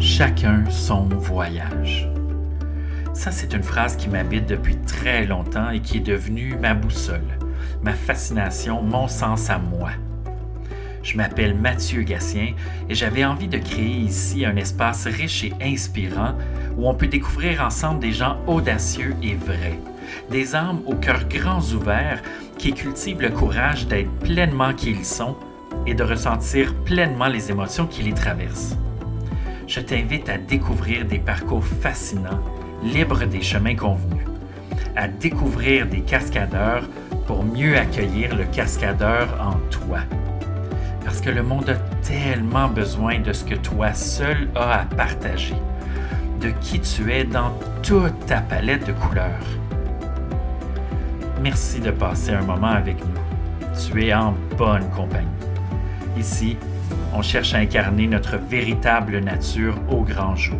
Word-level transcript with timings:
Chacun 0.00 0.64
son 0.70 1.04
voyage. 1.08 2.08
Ça, 3.12 3.30
c'est 3.30 3.52
une 3.52 3.62
phrase 3.62 3.96
qui 3.96 4.08
m'habite 4.08 4.46
depuis 4.46 4.78
très 4.78 5.26
longtemps 5.26 5.68
et 5.68 5.80
qui 5.80 5.98
est 5.98 6.00
devenue 6.00 6.56
ma 6.58 6.72
boussole, 6.72 7.38
ma 7.82 7.92
fascination, 7.92 8.82
mon 8.82 9.08
sens 9.08 9.50
à 9.50 9.58
moi. 9.58 9.90
Je 11.02 11.18
m'appelle 11.18 11.54
Mathieu 11.54 12.00
Gatien 12.00 12.54
et 12.88 12.94
j'avais 12.94 13.26
envie 13.26 13.46
de 13.46 13.58
créer 13.58 13.98
ici 13.98 14.46
un 14.46 14.56
espace 14.56 15.06
riche 15.06 15.44
et 15.44 15.52
inspirant 15.60 16.32
où 16.78 16.88
on 16.88 16.94
peut 16.94 17.06
découvrir 17.06 17.62
ensemble 17.62 18.00
des 18.00 18.12
gens 18.12 18.38
audacieux 18.46 19.14
et 19.22 19.34
vrais, 19.34 19.78
des 20.30 20.54
âmes 20.54 20.80
au 20.86 20.94
cœur 20.94 21.28
grands 21.28 21.74
ouverts 21.74 22.22
qui 22.56 22.72
cultivent 22.72 23.20
le 23.20 23.30
courage 23.30 23.86
d'être 23.86 24.10
pleinement 24.20 24.72
qui 24.72 24.92
ils 24.92 25.04
sont 25.04 25.36
et 25.86 25.92
de 25.92 26.02
ressentir 26.02 26.74
pleinement 26.86 27.28
les 27.28 27.50
émotions 27.50 27.86
qui 27.86 28.02
les 28.02 28.14
traversent. 28.14 28.76
Je 29.70 29.78
t'invite 29.78 30.28
à 30.28 30.36
découvrir 30.36 31.04
des 31.04 31.20
parcours 31.20 31.64
fascinants, 31.64 32.42
libres 32.82 33.24
des 33.24 33.40
chemins 33.40 33.76
convenus, 33.76 34.26
à 34.96 35.06
découvrir 35.06 35.86
des 35.86 36.00
cascadeurs 36.00 36.82
pour 37.28 37.44
mieux 37.44 37.78
accueillir 37.78 38.34
le 38.34 38.46
cascadeur 38.46 39.28
en 39.40 39.54
toi. 39.70 40.00
Parce 41.04 41.20
que 41.20 41.30
le 41.30 41.44
monde 41.44 41.70
a 41.70 41.76
tellement 42.04 42.66
besoin 42.66 43.20
de 43.20 43.32
ce 43.32 43.44
que 43.44 43.54
toi 43.54 43.94
seul 43.94 44.48
as 44.56 44.80
à 44.80 44.84
partager, 44.86 45.54
de 46.40 46.50
qui 46.60 46.80
tu 46.80 47.12
es 47.12 47.22
dans 47.22 47.56
toute 47.84 48.26
ta 48.26 48.40
palette 48.40 48.88
de 48.88 48.92
couleurs. 48.92 49.46
Merci 51.40 51.78
de 51.78 51.92
passer 51.92 52.32
un 52.32 52.42
moment 52.42 52.72
avec 52.72 52.96
nous. 53.04 53.70
Tu 53.78 54.04
es 54.04 54.12
en 54.12 54.34
bonne 54.58 54.90
compagnie. 54.90 55.28
Ici, 56.18 56.56
on 57.12 57.22
cherche 57.22 57.54
à 57.54 57.58
incarner 57.58 58.06
notre 58.06 58.36
véritable 58.36 59.18
nature 59.18 59.76
au 59.90 60.02
grand 60.02 60.36
jour. 60.36 60.58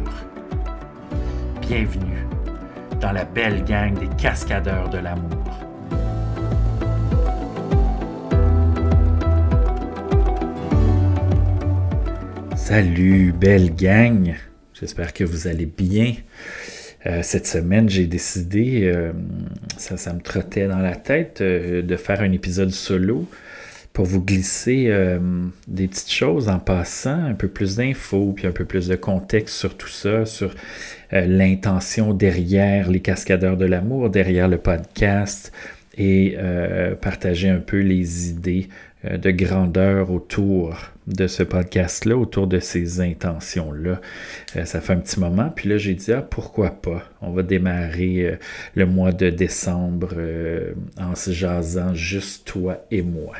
Bienvenue 1.60 2.26
dans 3.00 3.12
la 3.12 3.24
belle 3.24 3.64
gang 3.64 3.98
des 3.98 4.08
cascadeurs 4.16 4.90
de 4.90 4.98
l'amour. 4.98 5.44
Salut, 12.56 13.32
belle 13.32 13.74
gang. 13.74 14.34
J'espère 14.74 15.12
que 15.12 15.24
vous 15.24 15.46
allez 15.46 15.66
bien. 15.66 16.14
Euh, 17.06 17.20
cette 17.22 17.46
semaine, 17.46 17.88
j'ai 17.88 18.06
décidé, 18.06 18.82
euh, 18.84 19.12
ça, 19.78 19.96
ça, 19.96 20.12
me 20.12 20.20
trottait 20.20 20.66
dans 20.68 20.78
la 20.78 20.94
tête, 20.94 21.40
euh, 21.40 21.80
de 21.82 21.96
faire 21.96 22.20
un 22.20 22.30
épisode 22.32 22.70
solo 22.70 23.26
pour 23.92 24.06
vous 24.06 24.22
glisser 24.22 24.92
des 25.68 25.88
petites 25.88 26.12
choses 26.12 26.48
en 26.48 26.58
passant, 26.58 27.24
un 27.24 27.34
peu 27.34 27.48
plus 27.48 27.76
d'infos, 27.76 28.32
puis 28.34 28.46
un 28.46 28.52
peu 28.52 28.64
plus 28.64 28.88
de 28.88 28.96
contexte 28.96 29.56
sur 29.56 29.76
tout 29.76 29.88
ça, 29.88 30.24
sur 30.26 30.54
l'intention 31.12 32.14
derrière 32.14 32.90
les 32.90 33.00
cascadeurs 33.00 33.56
de 33.56 33.66
l'amour, 33.66 34.08
derrière 34.08 34.48
le 34.48 34.58
podcast, 34.58 35.52
et 35.98 36.36
partager 37.00 37.48
un 37.48 37.58
peu 37.58 37.80
les 37.80 38.28
idées 38.28 38.68
de 39.04 39.30
grandeur 39.30 40.10
autour 40.10 40.76
de 41.14 41.26
ce 41.26 41.42
podcast-là, 41.42 42.16
autour 42.16 42.46
de 42.46 42.58
ces 42.58 43.00
intentions-là. 43.00 44.00
Euh, 44.56 44.64
ça 44.64 44.80
fait 44.80 44.92
un 44.92 44.98
petit 44.98 45.20
moment, 45.20 45.50
puis 45.54 45.68
là 45.68 45.76
j'ai 45.76 45.94
dit, 45.94 46.12
ah, 46.12 46.22
pourquoi 46.22 46.70
pas? 46.70 47.04
On 47.20 47.32
va 47.32 47.42
démarrer 47.42 48.26
euh, 48.26 48.36
le 48.74 48.86
mois 48.86 49.12
de 49.12 49.30
décembre 49.30 50.10
euh, 50.16 50.72
en 50.98 51.14
se 51.14 51.30
jasant 51.32 51.94
juste 51.94 52.46
toi 52.46 52.84
et 52.90 53.02
moi. 53.02 53.34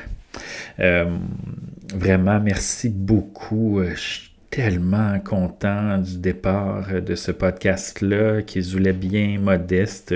Vraiment, 0.77 2.39
merci 2.39 2.89
beaucoup. 2.89 3.81
Je 3.83 3.99
suis 3.99 4.31
tellement 4.49 5.19
content 5.19 5.97
du 5.97 6.17
départ 6.17 7.01
de 7.01 7.15
ce 7.15 7.31
podcast-là, 7.31 8.41
qui 8.41 8.61
voulait 8.61 8.93
bien 8.93 9.39
modeste, 9.39 10.13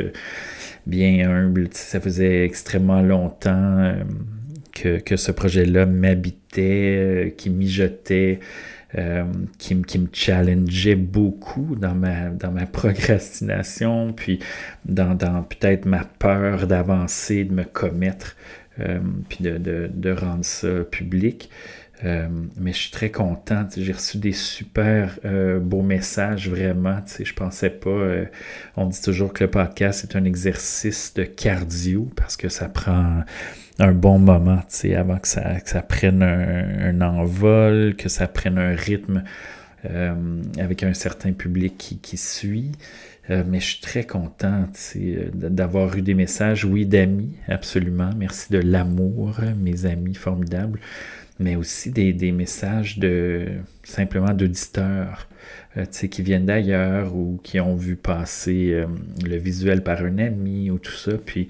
bien 0.85 1.29
humble. 1.29 1.69
Ça 1.71 1.99
faisait 1.99 2.43
extrêmement 2.43 3.01
longtemps 3.01 3.93
que, 4.75 5.15
ce 5.15 5.31
projet-là 5.31 5.85
m'habitait, 5.85 6.97
euh, 6.97 7.29
qui 7.29 7.49
mijotait, 7.49 8.39
euh, 8.97 9.23
qui, 9.57 9.81
qui, 9.83 9.99
me 9.99 10.07
challengeait 10.11 10.95
beaucoup 10.95 11.75
dans 11.75 11.95
ma, 11.95 12.65
procrastination, 12.71 14.13
puis 14.13 14.39
dans, 14.85 15.15
peut-être 15.43 15.85
ma 15.85 16.03
peur 16.03 16.67
d'avancer, 16.67 17.45
de 17.45 17.53
me 17.53 17.63
commettre, 17.63 18.35
euh, 18.35 18.64
puis 19.29 19.43
de, 19.43 20.11
rendre 20.11 20.45
ça 20.45 20.83
public. 20.91 21.49
mais 22.03 22.73
je 22.73 22.77
suis 22.77 22.91
très 22.91 23.09
content. 23.09 23.65
J'ai 23.75 23.93
reçu 23.93 24.17
des 24.17 24.33
super 24.33 25.17
beaux 25.61 25.81
messages, 25.81 26.49
vraiment. 26.49 26.97
Je 27.17 27.33
pensais 27.33 27.69
pas. 27.69 28.25
on 28.75 28.87
dit 28.87 29.01
toujours 29.01 29.33
que 29.33 29.43
le 29.43 29.51
podcast 29.51 30.03
est 30.03 30.15
un 30.17 30.25
exercice 30.25 31.13
de 31.13 31.23
cardio 31.23 32.09
parce 32.15 32.37
que 32.37 32.49
ça 32.49 32.69
prend 32.69 33.23
un 33.79 33.91
bon 33.91 34.19
moment, 34.19 34.61
avant 34.95 35.17
que 35.17 35.27
ça, 35.27 35.81
prenne 35.87 36.23
un, 36.23 37.01
envol, 37.01 37.95
que 37.95 38.09
ça 38.09 38.27
prenne 38.27 38.57
un 38.57 38.73
rythme 38.75 39.23
euh, 39.85 40.41
avec 40.57 40.83
un 40.83 40.93
certain 40.93 41.33
public 41.33 41.97
qui 42.01 42.17
suit. 42.17 42.71
Euh, 43.29 43.43
mais 43.47 43.59
je 43.59 43.65
suis 43.65 43.81
très 43.81 44.03
content 44.03 44.67
d'avoir 45.33 45.97
eu 45.97 46.01
des 46.01 46.13
messages, 46.13 46.63
oui, 46.63 46.85
d'amis, 46.85 47.35
absolument. 47.47 48.11
Merci 48.17 48.51
de 48.51 48.59
l'amour, 48.59 49.39
mes 49.59 49.85
amis 49.85 50.15
formidables, 50.15 50.79
mais 51.39 51.55
aussi 51.55 51.91
des, 51.91 52.13
des 52.13 52.31
messages 52.31 52.99
de 52.99 53.47
simplement 53.83 54.33
d'auditeurs 54.33 55.27
euh, 55.77 55.85
qui 55.85 56.21
viennent 56.21 56.45
d'ailleurs 56.45 57.15
ou 57.15 57.39
qui 57.43 57.59
ont 57.59 57.75
vu 57.75 57.95
passer 57.95 58.85
le 59.25 59.37
visuel 59.37 59.81
par 59.83 60.01
un 60.01 60.19
ami 60.19 60.69
ou 60.69 60.77
tout 60.77 60.91
ça. 60.91 61.13
Puis 61.17 61.47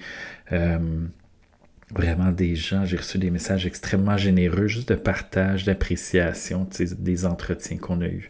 vraiment 1.94 2.32
des 2.32 2.56
gens, 2.56 2.84
j'ai 2.84 2.96
reçu 2.96 3.18
des 3.18 3.30
messages 3.30 3.66
extrêmement 3.66 4.16
généreux, 4.16 4.66
juste 4.66 4.88
de 4.88 4.94
partage, 4.94 5.64
d'appréciation 5.64 6.66
des 6.98 7.26
entretiens 7.26 7.78
qu'on 7.78 8.00
a 8.00 8.06
eus. 8.06 8.28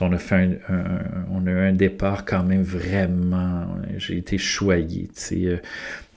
On 0.00 0.12
a 0.12 0.18
fait 0.18 0.60
un, 0.68 1.00
on 1.30 1.46
a 1.46 1.50
eu 1.50 1.58
un 1.58 1.72
départ 1.72 2.24
quand 2.24 2.44
même 2.44 2.62
vraiment, 2.62 3.66
j'ai 3.96 4.16
été 4.16 4.38
choyé 4.38 5.08
euh, 5.32 5.56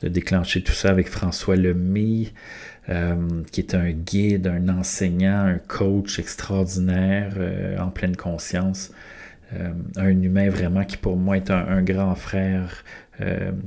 de 0.01 0.07
déclencher 0.07 0.61
tout 0.61 0.73
ça 0.73 0.89
avec 0.89 1.07
François 1.07 1.55
Lemay, 1.55 2.27
euh, 2.89 3.15
qui 3.51 3.61
est 3.61 3.75
un 3.75 3.91
guide, 3.91 4.47
un 4.47 4.69
enseignant, 4.69 5.45
un 5.45 5.57
coach 5.57 6.19
extraordinaire 6.19 7.33
euh, 7.37 7.77
en 7.79 7.89
pleine 7.89 8.15
conscience. 8.15 8.91
un 9.97 10.21
humain 10.21 10.49
vraiment 10.49 10.85
qui 10.85 10.97
pour 10.97 11.17
moi 11.17 11.35
est 11.37 11.51
un 11.51 11.81
grand 11.81 12.15
frère, 12.15 12.83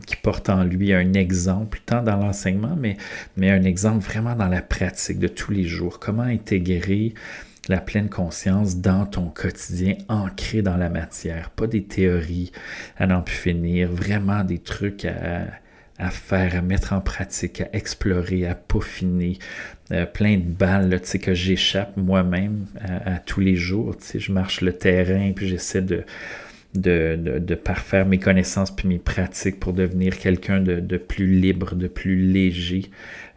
qui 0.07 0.17
porte 0.17 0.49
en 0.49 0.65
lui 0.65 0.95
un 0.95 1.13
exemple, 1.13 1.81
tant 1.85 2.03
dans 2.03 2.17
l'enseignement, 2.17 2.75
mais, 2.75 2.97
mais 3.37 3.51
un 3.51 3.63
exemple 3.65 4.03
vraiment 4.03 4.35
dans 4.35 4.49
la 4.49 4.63
pratique 4.63 5.19
de 5.19 5.29
tous 5.29 5.53
les 5.53 5.65
jours. 5.65 6.01
Comment 6.01 6.23
intégrer 6.23 7.13
la 7.69 7.81
pleine 7.81 8.09
conscience 8.09 8.79
dans 8.79 9.07
ton 9.07 9.29
quotidien, 9.29 9.95
ancré 10.09 10.63
dans 10.63 10.77
la 10.77 10.89
matière, 10.89 11.51
pas 11.51 11.67
des 11.67 11.85
théories 11.85 12.53
à 12.99 13.07
n'en 13.07 13.23
plus 13.23 13.37
finir, 13.37 13.91
vraiment 13.91 14.45
des 14.45 14.59
trucs 14.59 15.05
à, 15.05 16.11
faire, 16.11 16.57
à 16.57 16.63
mettre 16.63 16.93
en 16.93 17.01
pratique, 17.01 17.61
à 17.61 17.69
explorer, 17.73 18.47
à 18.47 18.55
peaufiner, 18.55 19.39
euh, 19.93 20.07
plein 20.07 20.37
de 20.37 20.43
balles 20.43 20.91
là, 20.91 20.99
que 20.99 21.35
j'échappe 21.35 21.97
moi-même 21.97 22.67
à, 22.81 23.15
à, 23.15 23.19
tous 23.19 23.41
les 23.41 23.57
jours. 23.57 23.97
Je 24.15 24.33
marche 24.33 24.61
le 24.61 24.73
terrain, 24.73 25.33
puis 25.35 25.49
j'essaie 25.49 25.83
de, 25.83 26.05
de, 26.75 27.39
de, 27.39 27.55
parfaire 27.55 28.07
mes 28.07 28.19
connaissances 28.19 28.75
puis 28.75 28.89
mes 28.89 28.99
pratiques 28.99 29.61
pour 29.61 29.73
devenir 29.73 30.19
quelqu'un 30.19 30.61
de, 30.61 30.97
plus 30.97 31.27
libre, 31.27 31.75
de 31.75 31.87
plus 31.87 32.17
léger 32.17 32.91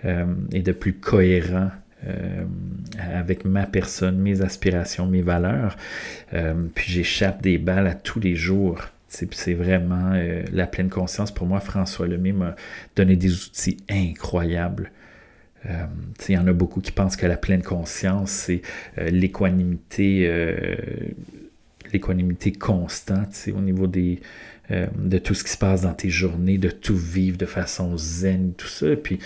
euh, 0.05 0.25
et 0.51 0.61
de 0.61 0.71
plus 0.71 0.94
cohérent 0.94 1.69
euh, 2.06 2.46
avec 3.00 3.46
ma 3.46 3.66
personne, 3.66 4.18
mes 4.18 4.41
aspirations, 4.41 5.07
mes 5.07 5.21
valeurs. 5.21 5.75
Euh, 6.33 6.54
puis 6.75 6.92
j'échappe 6.92 7.42
des 7.42 7.57
balles 7.57 7.88
à 7.88 7.95
tous 7.95 8.19
les 8.19 8.36
jours. 8.36 8.81
C'est 9.10 9.54
vraiment 9.54 10.21
la 10.51 10.68
pleine 10.68 10.89
conscience. 10.89 11.31
Pour 11.31 11.48
moi, 11.48 11.62
François 11.62 12.07
Lemay 12.07 12.33
m'a 12.33 12.57
donné 12.98 13.16
des 13.16 13.33
outils 13.45 13.77
incroyables. 13.89 14.92
il 16.27 16.36
y 16.36 16.38
en 16.38 16.45
a 16.45 16.51
beaucoup 16.51 16.81
qui 16.81 16.92
pensent 16.92 17.16
que 17.16 17.25
la 17.25 17.38
pleine 17.38 17.63
conscience, 17.63 18.31
c'est 18.31 18.62
l'équanimité 18.98 20.27
l'équanimité 21.94 22.51
constante 22.51 23.33
au 23.56 23.62
niveau 23.62 23.88
des, 23.88 24.19
euh, 24.71 24.88
de 24.98 25.18
tout 25.18 25.33
ce 25.33 25.44
qui 25.44 25.51
se 25.51 25.57
passe 25.57 25.81
dans 25.81 25.94
tes 25.94 26.10
journées, 26.10 26.57
de 26.57 26.69
tout 26.69 26.98
vivre 26.98 27.38
de 27.38 27.45
façon 27.45 27.98
zen, 27.98 28.54
tout 28.54 28.68
ça. 28.68 28.95
Puis 28.95 29.19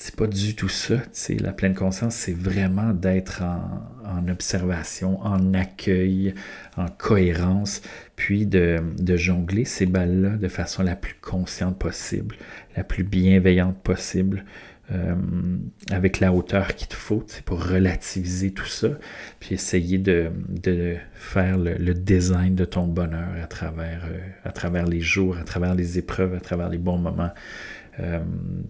c'est 0.00 0.14
pas 0.14 0.28
du 0.28 0.54
tout 0.54 0.68
ça. 0.68 0.94
La 1.40 1.52
pleine 1.52 1.74
conscience, 1.74 2.14
c'est 2.14 2.32
vraiment 2.32 2.92
d'être 2.92 3.42
en, 3.42 4.28
observation, 4.28 5.20
en 5.22 5.52
accueil, 5.54 6.34
en 6.76 6.86
cohérence, 6.86 7.82
puis 8.14 8.46
de, 8.46 8.78
de 8.96 9.16
jongler 9.16 9.64
ces 9.64 9.86
balles-là 9.86 10.36
de 10.36 10.48
façon 10.48 10.84
la 10.84 10.94
plus 10.94 11.16
consciente 11.20 11.78
possible, 11.78 12.36
la 12.76 12.84
plus 12.84 13.02
bienveillante 13.02 13.76
possible. 13.82 14.44
euh, 14.90 15.14
avec 15.90 16.18
la 16.20 16.32
hauteur 16.32 16.74
qu'il 16.74 16.88
te 16.88 16.94
faut, 16.94 17.24
pour 17.44 17.66
relativiser 17.66 18.52
tout 18.52 18.66
ça, 18.66 18.88
puis 19.38 19.54
essayer 19.54 19.98
de, 19.98 20.30
faire 21.14 21.58
le, 21.58 21.92
design 21.92 22.54
de 22.54 22.64
ton 22.64 22.86
bonheur 22.86 23.28
à 23.42 23.46
travers, 23.46 24.06
euh, 24.10 24.18
à 24.44 24.52
travers 24.52 24.86
les 24.86 25.00
jours, 25.00 25.36
à 25.36 25.44
travers 25.44 25.74
les 25.74 25.98
épreuves, 25.98 26.34
à 26.34 26.40
travers 26.40 26.68
les 26.70 26.78
bons 26.78 26.98
moments, 26.98 27.32
euh, 28.00 28.20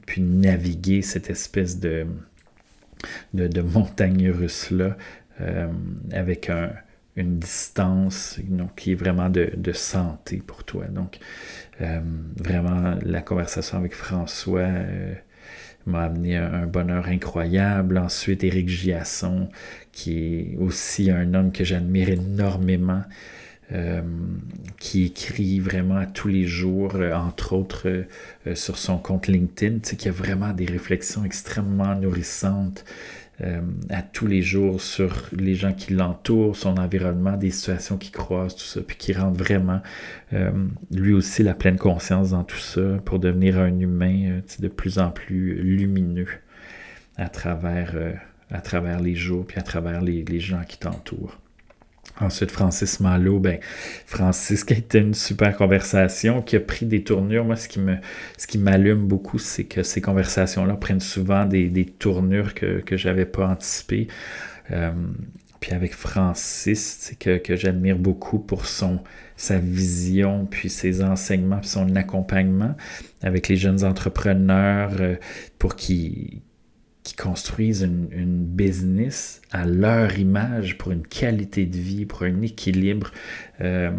puis 0.07 0.23
naviguer 0.23 1.03
cette 1.03 1.31
espèce 1.31 1.79
de, 1.79 2.07
montagne 3.63 4.31
russe-là 4.31 4.97
avec 6.13 6.51
une 7.15 7.39
distance 7.39 8.41
qui 8.75 8.93
est 8.93 8.97
vraiment 8.97 9.31
de, 9.31 9.73
santé 9.73 10.43
pour 10.45 10.65
toi. 10.65 10.87
Donc, 10.87 11.19
vraiment, 11.79 12.97
la 13.03 13.23
conversation 13.23 13.79
avec 13.79 13.95
François 13.95 14.69
m'a 15.89 16.05
amené 16.05 16.37
un, 16.37 16.67
bonheur 16.67 17.09
incroyable. 17.09 17.99
Ensuite, 17.99 18.45
Éric 18.45 18.69
Giasson, 18.69 19.49
qui 19.93 20.19
est 20.25 20.57
aussi 20.59 21.11
un 21.11 21.35
homme 21.35 21.51
que 21.51 21.65
j'admire 21.65 22.11
énormément, 22.11 23.03
euh, 23.71 24.01
qui 24.79 25.05
écrit 25.05 25.61
vraiment 25.61 25.97
à 25.97 26.07
tous 26.07 26.29
les 26.29 26.47
jours, 26.47 26.95
euh, 26.95 27.13
entre 27.13 27.53
autres 27.53 27.87
euh, 27.87 28.55
sur 28.55 28.79
son 28.79 28.97
compte 28.97 29.27
LinkedIn, 29.27 29.81
qui 29.81 30.09
a 30.09 30.11
vraiment 30.11 30.55
des 30.55 30.65
réflexions 30.65 31.23
extrêmement 31.23 31.95
nourrissantes 31.95 32.85
à 33.91 34.03
tous 34.03 34.27
les 34.27 34.43
jours 34.43 34.81
sur 34.81 35.29
les 35.31 35.55
gens 35.55 35.73
qui 35.73 35.95
l'entourent, 35.95 36.57
son 36.57 36.77
environnement, 36.77 37.37
des 37.37 37.53
situations 37.53 37.97
qui 37.97 38.11
croisent, 38.11 38.57
tout 38.57 38.65
ça, 38.65 38.81
puis 38.81 38.97
qui 38.97 39.13
rend 39.13 39.31
vraiment 39.31 39.81
lui 40.91 41.13
aussi 41.13 41.45
la 41.45 41.55
pleine 41.55 41.79
conscience 41.79 42.31
dans 42.31 42.43
tout 42.43 42.59
ça 42.59 42.97
pour 43.05 43.21
devenir 43.21 43.61
un 43.61 43.79
humain 43.79 44.41
de 44.59 44.67
plus 44.67 44.99
en 44.99 45.13
plus 45.13 45.55
lumineux 45.55 46.27
à 47.17 47.29
travers, 47.29 47.95
à 48.51 48.61
travers 48.61 48.99
les 48.99 49.15
jours, 49.15 49.47
puis 49.47 49.61
à 49.61 49.63
travers 49.63 50.01
les, 50.01 50.25
les 50.25 50.41
gens 50.41 50.65
qui 50.67 50.77
t'entourent. 50.77 51.39
Ensuite, 52.21 52.51
Francis 52.51 52.99
Malo, 52.99 53.39
ben, 53.39 53.59
Francis 54.07 54.65
qui 54.65 54.75
a 54.75 54.77
été 54.77 54.99
une 54.99 55.15
super 55.15 55.57
conversation, 55.57 56.43
qui 56.43 56.57
a 56.57 56.61
pris 56.61 56.85
des 56.85 57.05
tournures. 57.05 57.45
Moi, 57.45 57.57
ce 57.57 57.69
qui 57.69 57.79
me, 57.79 57.97
ce 58.37 58.47
qui 58.47 58.59
m'allume 58.59 59.07
beaucoup, 59.07 59.39
c'est 59.39 59.65
que 59.65 59.83
ces 59.83 60.01
conversations-là 60.01 60.75
prennent 60.75 61.01
souvent 61.01 61.45
des, 61.45 61.85
tournures 61.99 62.55
que, 62.55 62.81
que 62.81 62.97
j'avais 62.97 63.27
pas 63.27 63.47
anticipées. 63.47 64.09
Euh, 64.73 64.91
puis 65.61 65.73
avec 65.73 65.95
Francis, 65.95 67.13
que, 67.19 67.39
que 67.39 67.57
j'admire 67.57 67.99
beaucoup 67.99 68.39
pour 68.39 68.67
son, 68.67 69.01
sa 69.37 69.59
vision, 69.59 70.47
puis 70.47 70.69
ses 70.69 71.03
enseignements, 71.03 71.59
puis 71.59 71.69
son 71.69 71.95
accompagnement 71.97 72.75
avec 73.23 73.49
les 73.49 73.57
jeunes 73.57 73.85
entrepreneurs 73.85 74.93
euh, 75.01 75.17
pour 75.59 75.77
qu'ils 75.77 76.43
construisent 77.15 77.83
une, 77.83 78.45
business 78.45 79.41
à 79.53 79.65
leur 79.67 80.19
image 80.19 80.79
pour 80.79 80.93
une 80.93 81.07
qualité 81.07 81.67
de 81.67 81.77
vie, 81.77 82.07
pour 82.07 82.23
un 82.23 82.43
équilibre. 82.43 83.13
Euh, 83.61 83.91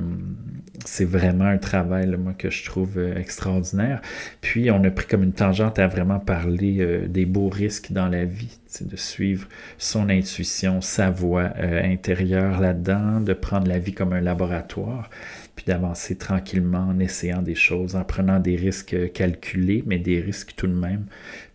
c'est 0.86 1.06
vraiment 1.06 1.46
un 1.46 1.58
travail 1.58 2.08
moi, 2.18 2.34
que 2.34 2.50
je 2.50 2.66
trouve 2.66 2.98
euh, 2.98 3.18
extraordinaire. 3.18 4.02
Puis 4.42 4.72
on 4.72 4.84
a 4.84 4.92
pris 4.92 5.08
comme 5.08 5.24
une 5.24 5.34
tangente 5.34 5.80
à 5.80 5.88
vraiment 5.88 6.20
parler 6.20 6.78
euh, 6.80 7.08
des 7.08 7.26
beaux 7.26 7.50
risques 7.50 7.92
dans 7.92 8.08
la 8.08 8.26
vie, 8.26 8.60
de 8.82 8.96
suivre 8.96 9.48
son 9.78 10.10
intuition, 10.10 10.82
sa 10.82 11.10
voix 11.10 11.52
intérieure 11.58 12.60
là-dedans, 12.60 13.20
de 13.20 13.34
prendre 13.34 13.68
la 13.68 13.80
vie 13.80 13.94
comme 13.94 14.14
un 14.14 14.22
laboratoire 14.22 15.10
puis 15.56 15.66
d'avancer 15.66 16.16
tranquillement 16.16 16.88
en 16.88 17.00
essayant 17.00 17.42
des 17.42 17.56
choses, 17.56 17.98
en 17.98 18.06
prenant 18.06 18.40
des 18.40 18.56
risques 18.56 19.12
calculés, 19.12 19.84
mais 19.86 19.98
des 19.98 20.22
risques 20.22 20.54
tout 20.56 20.68
de 20.68 20.74
même 20.74 21.06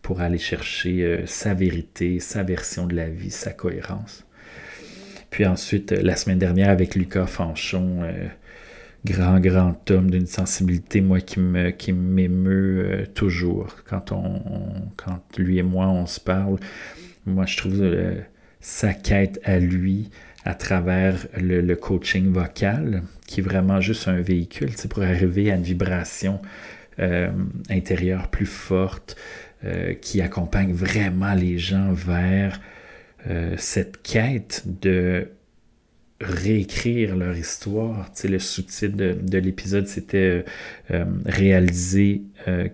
pour 0.05 0.21
aller 0.21 0.39
chercher 0.39 1.03
euh, 1.03 1.27
sa 1.27 1.55
vérité, 1.55 2.21
sa 2.21 2.43
version 2.43 2.87
de 2.87 2.95
la 2.95 3.09
vie, 3.09 3.31
sa 3.31 3.53
cohérence. 3.53 4.25
Puis 5.31 5.47
ensuite, 5.47 5.93
euh, 5.93 6.03
la 6.03 6.15
semaine 6.15 6.39
dernière, 6.39 6.69
avec 6.69 6.95
Lucas 6.95 7.27
Fanchon, 7.27 8.03
euh, 8.03 8.29
grand, 9.06 9.41
grand 9.41 9.91
homme 9.91 10.11
d'une 10.11 10.27
sensibilité, 10.27 11.01
moi, 11.01 11.21
qui 11.21 11.41
qui 11.79 11.93
m'émeut 11.95 13.06
toujours. 13.15 13.75
Quand, 13.89 14.12
on, 14.12 14.43
quand 14.97 15.23
lui 15.39 15.56
et 15.56 15.62
moi, 15.62 15.89
on 15.89 16.05
se 16.05 16.21
parle, 16.21 16.59
moi, 17.25 17.47
je 17.47 17.56
trouve 17.56 17.83
sa 18.61 18.93
quête 18.93 19.41
à 19.43 19.59
lui 19.59 20.11
à 20.45 20.55
travers 20.55 21.27
le, 21.39 21.75
coaching 21.77 22.31
vocal, 22.31 23.03
qui 23.27 23.41
est 23.41 23.43
vraiment 23.43 23.81
juste 23.81 24.06
un 24.09 24.21
véhicule 24.21 24.73
pour 24.91 25.03
arriver 25.03 25.51
à 25.51 25.55
une 25.55 25.62
vibration 25.62 26.41
intérieure 27.71 28.29
plus 28.29 28.47
forte, 28.47 29.17
euh, 29.64 29.94
qui 29.94 30.20
accompagne 30.20 30.75
vraiment 30.75 31.32
les 31.32 31.56
gens 31.56 31.90
vers 31.94 32.61
euh, 33.31 33.55
cette 33.56 34.02
quête 34.02 34.62
de 34.66 35.28
réécrire 36.20 37.16
leur 37.16 37.34
histoire. 37.34 38.12
Tu 38.12 38.28
le 38.28 38.38
sous-titre 38.38 38.94
de, 38.94 39.38
l'épisode, 39.38 39.87
c'était 39.87 40.44
euh, 40.90 41.05
réaliser 41.25 42.25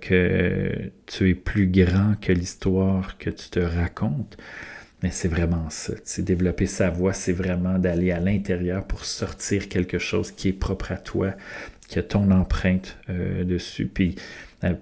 que 0.00 0.90
tu 1.06 1.30
es 1.30 1.34
plus 1.34 1.68
grand 1.68 2.14
que 2.20 2.32
l'histoire 2.32 3.18
que 3.18 3.30
tu 3.30 3.50
te 3.50 3.60
racontes. 3.60 4.36
Mais 5.04 5.10
c'est 5.12 5.28
vraiment 5.28 5.70
ça. 5.70 5.92
Tu 6.04 6.22
développer 6.22 6.66
sa 6.66 6.90
voix, 6.90 7.12
c'est 7.12 7.32
vraiment 7.32 7.78
d'aller 7.78 8.10
à 8.10 8.18
l'intérieur 8.18 8.84
pour 8.84 9.04
sortir 9.04 9.68
quelque 9.68 9.98
chose 10.00 10.32
qui 10.32 10.48
est 10.48 10.52
propre 10.52 10.90
à 10.90 10.96
toi, 10.96 11.34
qui 11.86 12.00
a 12.00 12.02
ton 12.02 12.32
empreinte 12.32 12.98
dessus. 13.08 13.86
Puis 13.86 14.16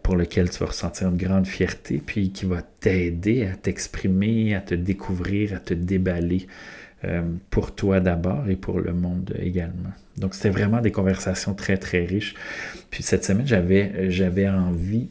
pour 0.02 0.16
lequel 0.16 0.50
tu 0.50 0.58
vas 0.58 0.66
ressentir 0.66 1.08
une 1.08 1.16
grande 1.16 1.46
fierté, 1.46 2.02
puis 2.04 2.30
qui 2.30 2.46
va 2.46 2.62
t'aider 2.62 3.46
à 3.46 3.54
t'exprimer, 3.54 4.54
à 4.54 4.60
te 4.60 4.74
découvrir, 4.74 5.54
à 5.54 5.58
te 5.58 5.74
déballer 5.74 6.46
euh, 7.04 7.22
pour 7.50 7.74
toi 7.74 8.00
d'abord 8.00 8.48
et 8.48 8.56
pour 8.56 8.80
le 8.80 8.92
monde 8.92 9.36
également. 9.38 9.92
Donc 10.16 10.34
c'était 10.34 10.50
vraiment 10.50 10.80
des 10.80 10.90
conversations 10.90 11.54
très 11.54 11.76
très 11.76 12.04
riches. 12.04 12.34
Puis 12.90 13.04
cette 13.04 13.24
semaine, 13.24 13.46
j'avais, 13.46 14.10
j'avais 14.10 14.48
envie 14.48 15.08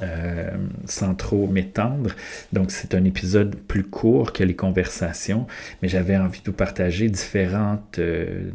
euh, 0.00 0.50
sans 0.86 1.14
trop 1.14 1.46
m'étendre. 1.48 2.12
Donc, 2.52 2.70
c'est 2.70 2.94
un 2.94 3.04
épisode 3.04 3.56
plus 3.56 3.82
court 3.82 4.32
que 4.32 4.44
les 4.44 4.54
conversations, 4.54 5.46
mais 5.82 5.88
j'avais 5.88 6.16
envie 6.16 6.40
de 6.40 6.46
vous 6.46 6.56
partager 6.56 7.08
différentes, 7.08 8.00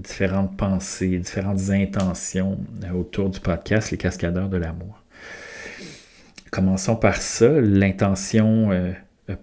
différentes 0.04 0.56
pensées, 0.56 1.18
différentes 1.18 1.70
intentions 1.70 2.58
autour 2.96 3.30
du 3.30 3.42
podcast 3.42 3.92
Les 3.92 3.98
Cascadeurs 3.98 4.48
de 4.50 4.58
l'amour. 4.58 5.04
Commençons 6.58 6.96
par 6.96 7.18
ça, 7.18 7.62
l'intention 7.62 8.72
euh, 8.72 8.92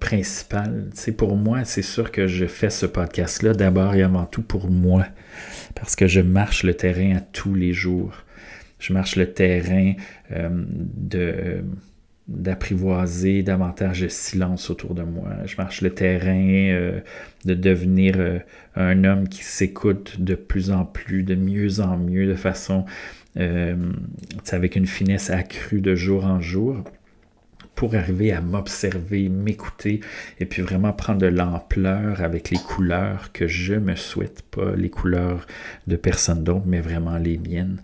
principale. 0.01 0.91
C'est 0.95 1.17
pour 1.17 1.37
moi, 1.37 1.65
c'est 1.65 1.81
sûr 1.81 2.11
que 2.11 2.27
je 2.27 2.45
fais 2.45 2.71
ce 2.71 2.87
podcast-là 2.87 3.53
d'abord 3.53 3.95
et 3.95 4.03
avant 4.03 4.27
tout 4.27 4.43
pour 4.43 4.69
moi, 4.69 5.07
parce 5.77 5.95
que 5.95 6.09
je 6.09 6.21
marche 6.21 6.65
le 6.65 6.75
terrain 6.75 7.19
à 7.19 7.21
tous 7.21 7.55
les 7.55 7.73
jours. 7.73 8.25
Je 8.81 8.93
marche 8.93 9.15
le 9.15 9.33
terrain 9.33 9.93
euh, 10.33 11.63
d'apprivoiser 12.27 13.45
davantage 13.45 14.01
de 14.01 14.09
silence 14.09 14.69
autour 14.69 14.97
de 14.97 15.05
moi. 15.05 15.35
Je 15.45 15.55
marche 15.57 15.83
le 15.83 15.91
terrain 15.91 16.73
euh, 16.73 16.99
de 17.45 17.55
devenir 17.55 18.17
un 18.75 19.05
homme 19.05 19.29
qui 19.29 19.45
s'écoute 19.45 20.21
de 20.21 20.35
plus 20.35 20.73
en 20.73 20.85
plus, 20.85 21.23
de 21.23 21.37
mieux 21.37 21.79
en 21.79 21.97
mieux, 21.97 22.27
de 22.27 22.35
façon 22.35 22.85
euh, 23.37 23.75
avec 24.53 24.77
une 24.77 24.87
finesse 24.87 25.31
accrue 25.31 25.81
de 25.81 25.95
jour 25.97 26.25
en 26.25 26.41
jour 26.41 26.85
pour 27.75 27.95
arriver 27.95 28.33
à 28.33 28.41
m'observer, 28.41 29.29
m'écouter 29.29 30.01
et 30.39 30.47
puis 30.47 30.63
vraiment 30.63 30.93
prendre 30.93 31.19
de 31.19 31.27
l'ampleur 31.27 32.23
avec 32.23 32.51
les 32.51 32.59
couleurs 32.59 33.33
que 33.33 33.47
je 33.47 33.75
me 33.75 33.97
souhaite, 33.97 34.43
pas 34.43 34.75
les 34.77 34.91
couleurs 34.91 35.47
de 35.87 35.97
personne 35.97 36.45
d'autre, 36.45 36.65
mais 36.67 36.81
vraiment 36.81 37.19
les 37.19 37.39
miennes. 37.39 37.81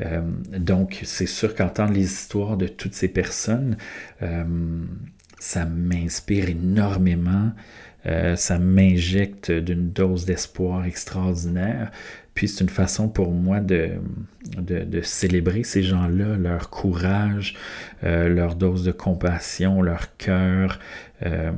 Euh, 0.00 0.22
donc, 0.58 1.00
c'est 1.04 1.26
sûr 1.26 1.54
qu'entendre 1.54 1.92
les 1.92 2.04
histoires 2.04 2.56
de 2.56 2.66
toutes 2.66 2.94
ces 2.94 3.08
personnes, 3.08 3.76
euh, 4.22 4.44
ça 5.38 5.64
m'inspire 5.64 6.48
énormément. 6.48 7.52
ça 8.36 8.58
m'injecte 8.60 9.50
d'une 9.50 9.90
dose 9.90 10.26
d'espoir 10.26 10.84
extraordinaire. 10.86 11.90
Puis 12.36 12.48
c'est 12.48 12.62
une 12.62 12.70
façon 12.70 13.08
pour 13.08 13.32
moi 13.32 13.60
de, 13.60 13.92
de, 14.58 15.00
célébrer 15.00 15.64
ces 15.64 15.82
gens-là, 15.82 16.36
leur 16.36 16.68
courage, 16.68 17.54
euh, 18.06 18.28
leur 18.28 18.54
dose 18.54 18.84
de 18.84 18.92
compassion, 18.92 19.82
leur 19.82 20.16
cœur, 20.16 20.78
euh, 21.24 21.50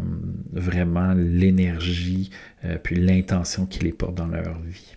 vraiment 0.52 1.12
l'énergie, 1.14 2.30
euh, 2.64 2.78
puis 2.82 2.96
l'intention 2.96 3.66
qu'ils 3.66 3.84
les 3.84 3.92
portent 3.92 4.14
dans 4.14 4.26
leur 4.26 4.58
vie. 4.60 4.96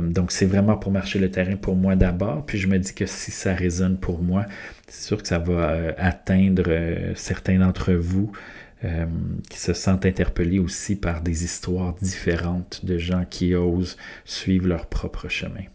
donc 0.00 0.32
c'est 0.32 0.46
vraiment 0.46 0.76
pour 0.76 0.90
marcher 0.90 1.20
le 1.20 1.30
terrain 1.30 1.54
pour 1.54 1.76
moi 1.76 1.94
d'abord, 1.94 2.44
puis 2.44 2.58
je 2.58 2.66
me 2.66 2.78
dis 2.78 2.92
que 2.92 3.06
si 3.06 3.30
ça 3.30 3.54
résonne 3.54 3.96
pour 3.96 4.20
moi, 4.20 4.44
c'est 4.88 5.06
sûr 5.06 5.22
que 5.22 5.28
ça 5.28 5.38
va 5.38 5.94
atteindre 5.96 6.68
certains 7.14 7.60
d'entre 7.60 7.92
vous 7.92 8.32
qui 9.48 9.58
se 9.58 9.72
sentent 9.74 10.04
interpellés 10.04 10.58
aussi 10.58 10.96
par 10.96 11.20
des 11.20 11.44
histoires 11.44 11.94
différentes 12.02 12.84
de 12.84 12.98
gens 12.98 13.24
qui 13.30 13.54
osent 13.54 13.96
suivre 14.24 14.66
leur 14.66 14.86
propre 14.86 15.28
chemin. 15.28 15.66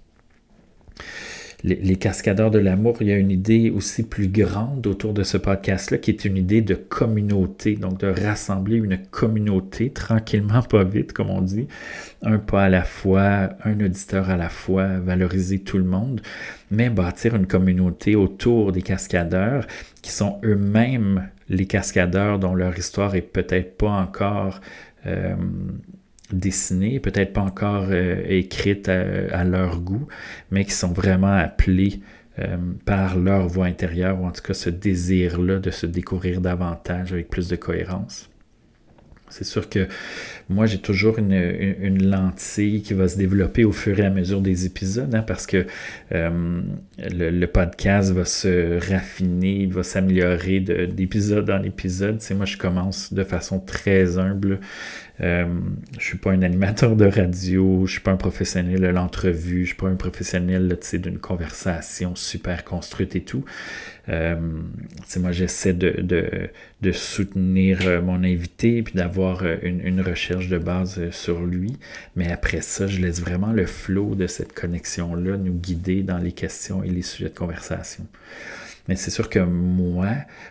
Les, 1.64 1.96
cascadeurs 1.96 2.52
de 2.52 2.60
l'amour, 2.60 2.98
il 3.00 3.08
y 3.08 3.14
a 3.14 3.18
une 3.18 3.32
idée 3.32 3.70
aussi 3.70 4.04
plus 4.04 4.28
grande 4.28 4.86
autour 4.86 5.14
de 5.14 5.24
ce 5.24 5.38
podcast-là, 5.38 5.98
qui 5.98 6.12
est 6.12 6.26
une 6.26 6.36
idée 6.36 6.62
de 6.62 6.76
communauté, 6.76 7.76
donc 7.76 8.00
de 8.00 8.08
rassembler 8.08 8.78
une 8.78 8.98
communauté 8.98 9.90
tranquillement, 9.90 10.62
pas 10.70 10.84
vite, 10.84 11.14
comme 11.14 11.30
on 11.30 11.42
dit, 11.42 11.68
un 12.22 12.38
pas 12.38 12.66
à 12.66 12.70
la 12.70 12.84
fois, 12.84 13.50
un 13.64 13.80
auditeur 13.80 14.30
à 14.30 14.36
la 14.36 14.50
fois, 14.50 15.00
valoriser 15.00 15.60
tout 15.60 15.78
le 15.78 15.86
monde, 15.86 16.22
mais 16.70 16.90
bâtir 16.90 17.36
une 17.36 17.48
communauté 17.48 18.16
autour 18.16 18.72
des 18.74 18.82
cascadeurs 18.82 19.66
qui 20.02 20.12
sont 20.12 20.40
eux-mêmes 20.44 21.30
les 21.50 21.66
cascadeurs 21.66 22.40
dont 22.40 22.56
leur 22.56 22.78
histoire 22.78 23.16
est 23.16 23.22
peut-être 23.22 23.78
pas 23.78 23.92
encore 23.92 24.60
euh, 25.06 25.36
dessinée, 26.34 27.00
peut-être 27.00 27.34
pas 27.34 27.42
encore 27.42 27.86
euh, 27.90 28.24
écrite 28.28 28.90
à, 28.90 29.44
leur 29.44 29.80
goût, 29.80 30.08
mais 30.52 30.66
qui 30.66 30.72
sont 30.72 30.92
vraiment 30.92 31.34
appelés 31.34 32.02
euh, 32.40 32.58
par 32.86 33.18
leur 33.18 33.48
voix 33.48 33.66
intérieure, 33.66 34.20
ou 34.22 34.26
en 34.26 34.32
tout 34.32 34.42
cas 34.42 34.54
ce 34.54 34.70
désir-là 34.70 35.60
de 35.60 35.72
se 35.72 35.86
découvrir 35.86 36.42
davantage 36.42 37.14
avec 37.14 37.30
plus 37.30 37.48
de 37.48 37.56
cohérence. 37.56 38.30
C'est 39.34 39.46
sûr 39.46 39.68
que 39.68 39.88
moi, 40.48 40.68
j'ai 40.68 40.78
toujours 40.78 41.18
une, 41.18 42.08
lentille 42.08 42.84
qui 42.84 42.94
va 42.94 43.08
se 43.08 43.18
développer 43.18 43.64
au 43.66 43.72
fur 43.72 44.00
et 44.00 44.06
à 44.06 44.12
mesure 44.12 44.42
des 44.42 44.68
épisodes, 44.68 45.14
hein, 45.16 45.24
parce 45.24 45.48
que 45.48 45.66
euh, 46.12 46.62
le, 47.00 47.46
podcast 47.48 48.12
va 48.12 48.26
se 48.26 48.78
raffiner, 48.92 49.66
va 49.66 49.82
s'améliorer 49.82 50.60
d'épisode 50.60 51.50
en 51.50 51.64
épisode. 51.64 52.22
Moi, 52.36 52.46
je 52.46 52.58
commence 52.58 53.12
de 53.12 53.24
façon 53.24 53.60
très 53.60 54.20
humble 54.20 54.60
euh, 55.22 55.46
je 56.00 56.04
suis 56.04 56.18
pas 56.18 56.32
un 56.32 56.42
animateur 56.42 56.96
de 56.96 57.06
radio, 57.06 57.86
je 57.86 57.92
suis 57.92 58.02
pas 58.02 58.12
un 58.12 58.18
professionnel 58.18 58.82
de 58.82 58.88
l'entrevue, 58.88 59.62
je 59.62 59.68
suis 59.68 59.76
pas 59.76 59.88
un 59.88 59.96
professionnel 59.96 60.76
d'une 60.94 61.20
conversation 61.20 62.16
super 62.16 62.64
construite 62.64 63.16
et 63.16 63.22
tout. 63.22 63.46
Euh, 64.10 64.36
moi, 65.18 65.32
j'essaie 65.32 65.74
de, 65.74 66.50
de, 66.82 66.92
soutenir 66.92 67.80
euh, 67.86 68.02
mon 68.02 68.24
invité 68.24 68.84
puis 68.84 68.96
d'avoir 68.96 69.44
euh, 69.44 69.56
une, 69.64 69.80
une, 69.80 70.02
recherche 70.02 70.50
de 70.50 70.58
base 70.58 71.10
sur 71.12 71.42
lui. 71.46 71.78
Mais 72.16 72.32
après 72.32 72.62
ça, 72.62 72.88
je 72.88 73.00
laisse 73.00 73.22
vraiment 73.22 73.54
le 73.54 73.66
flow 73.66 74.16
de 74.16 74.28
cette 74.28 74.54
connexion-là 74.54 75.38
nous 75.38 75.54
guider 75.54 76.04
dans 76.04 76.18
les 76.18 76.34
questions 76.34 76.84
et 76.84 76.90
les 76.90 77.02
sujets 77.02 77.30
de 77.30 77.38
conversation. 77.38 78.06
Mais 78.88 78.96
c'est 78.98 79.12
sûr 79.12 79.30
que 79.30 79.40
moi, 79.40 80.10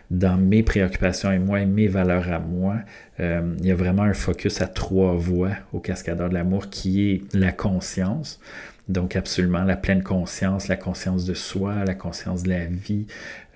dans 0.09 0.37
mes 0.37 0.63
préoccupations 0.63 1.31
et 1.31 1.37
moi 1.37 1.61
et 1.61 1.65
mes 1.65 1.87
valeurs 1.87 2.31
à 2.31 2.39
moi, 2.39 2.77
euh, 3.19 3.55
il 3.59 3.67
y 3.67 3.71
a 3.71 3.75
vraiment 3.75 4.03
un 4.03 4.15
focus 4.15 4.61
à 4.61 4.67
trois 4.67 5.13
voies 5.13 5.51
au 5.71 5.79
cascadeur 5.79 6.29
de 6.29 6.33
l'amour 6.33 6.69
qui 6.69 7.11
est 7.11 7.35
la 7.35 7.51
conscience. 7.51 8.39
Donc 8.89 9.15
absolument 9.15 9.63
la 9.63 9.77
pleine 9.77 10.03
conscience, 10.03 10.67
la 10.67 10.75
conscience 10.75 11.25
de 11.25 11.33
soi, 11.33 11.85
la 11.85 11.95
conscience 11.95 12.43
de 12.43 12.49
la 12.49 12.65
vie 12.65 13.07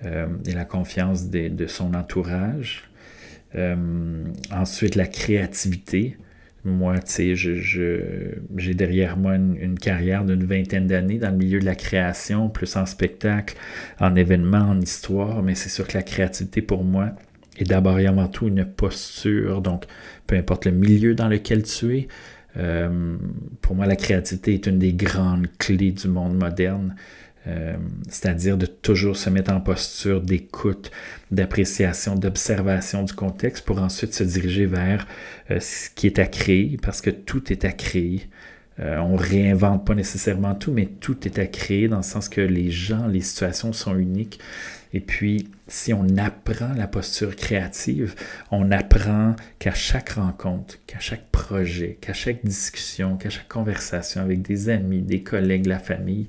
euh, 0.04 0.26
et 0.46 0.52
la 0.52 0.64
confiance 0.64 1.28
de, 1.28 1.66
son 1.66 1.94
entourage. 1.94 2.84
Euh, 3.54 4.24
ensuite, 4.50 4.94
la 4.94 5.06
créativité. 5.06 6.16
Moi, 6.64 6.98
tu 6.98 7.34
sais, 7.34 7.36
j'ai 7.36 8.74
derrière 8.74 9.16
moi 9.16 9.36
une, 9.36 9.78
carrière 9.78 10.24
d'une 10.24 10.44
vingtaine 10.44 10.86
d'années 10.86 11.18
dans 11.18 11.30
le 11.30 11.36
milieu 11.36 11.60
de 11.60 11.64
la 11.64 11.74
création, 11.74 12.48
plus 12.48 12.76
en 12.76 12.84
spectacle, 12.84 13.54
en 14.00 14.16
événement, 14.16 14.58
en 14.58 14.80
histoire, 14.80 15.42
mais 15.42 15.54
c'est 15.54 15.68
sûr 15.68 15.86
que 15.86 15.96
la 15.96 16.02
créativité 16.02 16.60
pour 16.60 16.84
moi 16.84 17.12
est 17.58 17.64
d'abord 17.64 17.98
et 17.98 18.06
avant 18.06 18.28
tout 18.28 18.48
une 18.48 18.64
posture. 18.64 19.62
Donc, 19.62 19.84
peu 20.26 20.36
importe 20.36 20.66
le 20.66 20.72
milieu 20.72 21.14
dans 21.14 21.28
lequel 21.28 21.62
tu 21.62 21.96
es, 21.96 22.08
euh, 22.56 23.16
pour 23.60 23.76
moi, 23.76 23.86
la 23.86 23.96
créativité 23.96 24.54
est 24.54 24.66
une 24.66 24.78
des 24.78 24.92
grandes 24.92 25.46
clés 25.58 25.92
du 25.92 26.08
monde 26.08 26.34
moderne. 26.34 26.94
Euh, 27.46 27.76
c'est-à-dire 28.08 28.58
de 28.58 28.66
toujours 28.66 29.16
se 29.16 29.30
mettre 29.30 29.52
en 29.52 29.60
posture 29.60 30.20
d'écoute, 30.20 30.90
d'appréciation, 31.30 32.14
d'observation 32.14 33.04
du 33.04 33.14
contexte 33.14 33.64
pour 33.64 33.80
ensuite 33.80 34.12
se 34.12 34.24
diriger 34.24 34.66
vers 34.66 35.06
euh, 35.50 35.58
ce 35.60 35.88
qui 35.94 36.06
est 36.06 36.18
à 36.18 36.26
créer, 36.26 36.76
parce 36.82 37.00
que 37.00 37.10
tout 37.10 37.52
est 37.52 37.64
à 37.64 37.72
créer. 37.72 38.28
Euh, 38.80 38.98
on 38.98 39.16
réinvente 39.16 39.86
pas 39.86 39.94
nécessairement 39.94 40.54
tout, 40.54 40.72
mais 40.72 40.86
tout 40.86 41.26
est 41.26 41.38
à 41.38 41.46
créer 41.46 41.88
dans 41.88 41.98
le 41.98 42.02
sens 42.02 42.28
que 42.28 42.40
les 42.40 42.70
gens, 42.70 43.06
les 43.06 43.22
situations 43.22 43.72
sont 43.72 43.96
uniques. 43.96 44.40
Et 44.94 45.00
puis, 45.00 45.48
si 45.66 45.92
on 45.92 46.16
apprend 46.16 46.72
la 46.74 46.86
posture 46.86 47.36
créative, 47.36 48.14
on 48.50 48.70
apprend 48.70 49.36
qu'à 49.58 49.74
chaque 49.74 50.10
rencontre, 50.10 50.78
qu'à 50.86 50.98
chaque 50.98 51.28
projet, 51.30 51.98
qu'à 52.00 52.14
chaque 52.14 52.44
discussion, 52.44 53.16
qu'à 53.16 53.30
chaque 53.30 53.48
conversation 53.48 54.22
avec 54.22 54.42
des 54.42 54.68
amis, 54.70 55.02
des 55.02 55.22
collègues, 55.22 55.66
la 55.66 55.78
famille, 55.78 56.26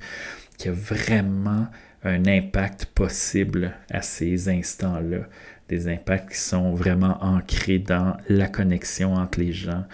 qu'il 0.58 0.72
y 0.72 0.74
a 0.74 0.78
vraiment 0.78 1.68
un 2.04 2.26
impact 2.26 2.86
possible 2.86 3.74
à 3.90 4.02
ces 4.02 4.50
instants-là. 4.50 5.28
Des 5.68 5.88
impacts 5.88 6.32
qui 6.32 6.40
sont 6.40 6.74
vraiment 6.74 7.24
ancrés 7.24 7.80
dans 7.80 8.18
la 8.28 8.48
connexion 8.48 9.14
entre 9.14 9.40
les 9.40 9.54
gens, 9.54 9.86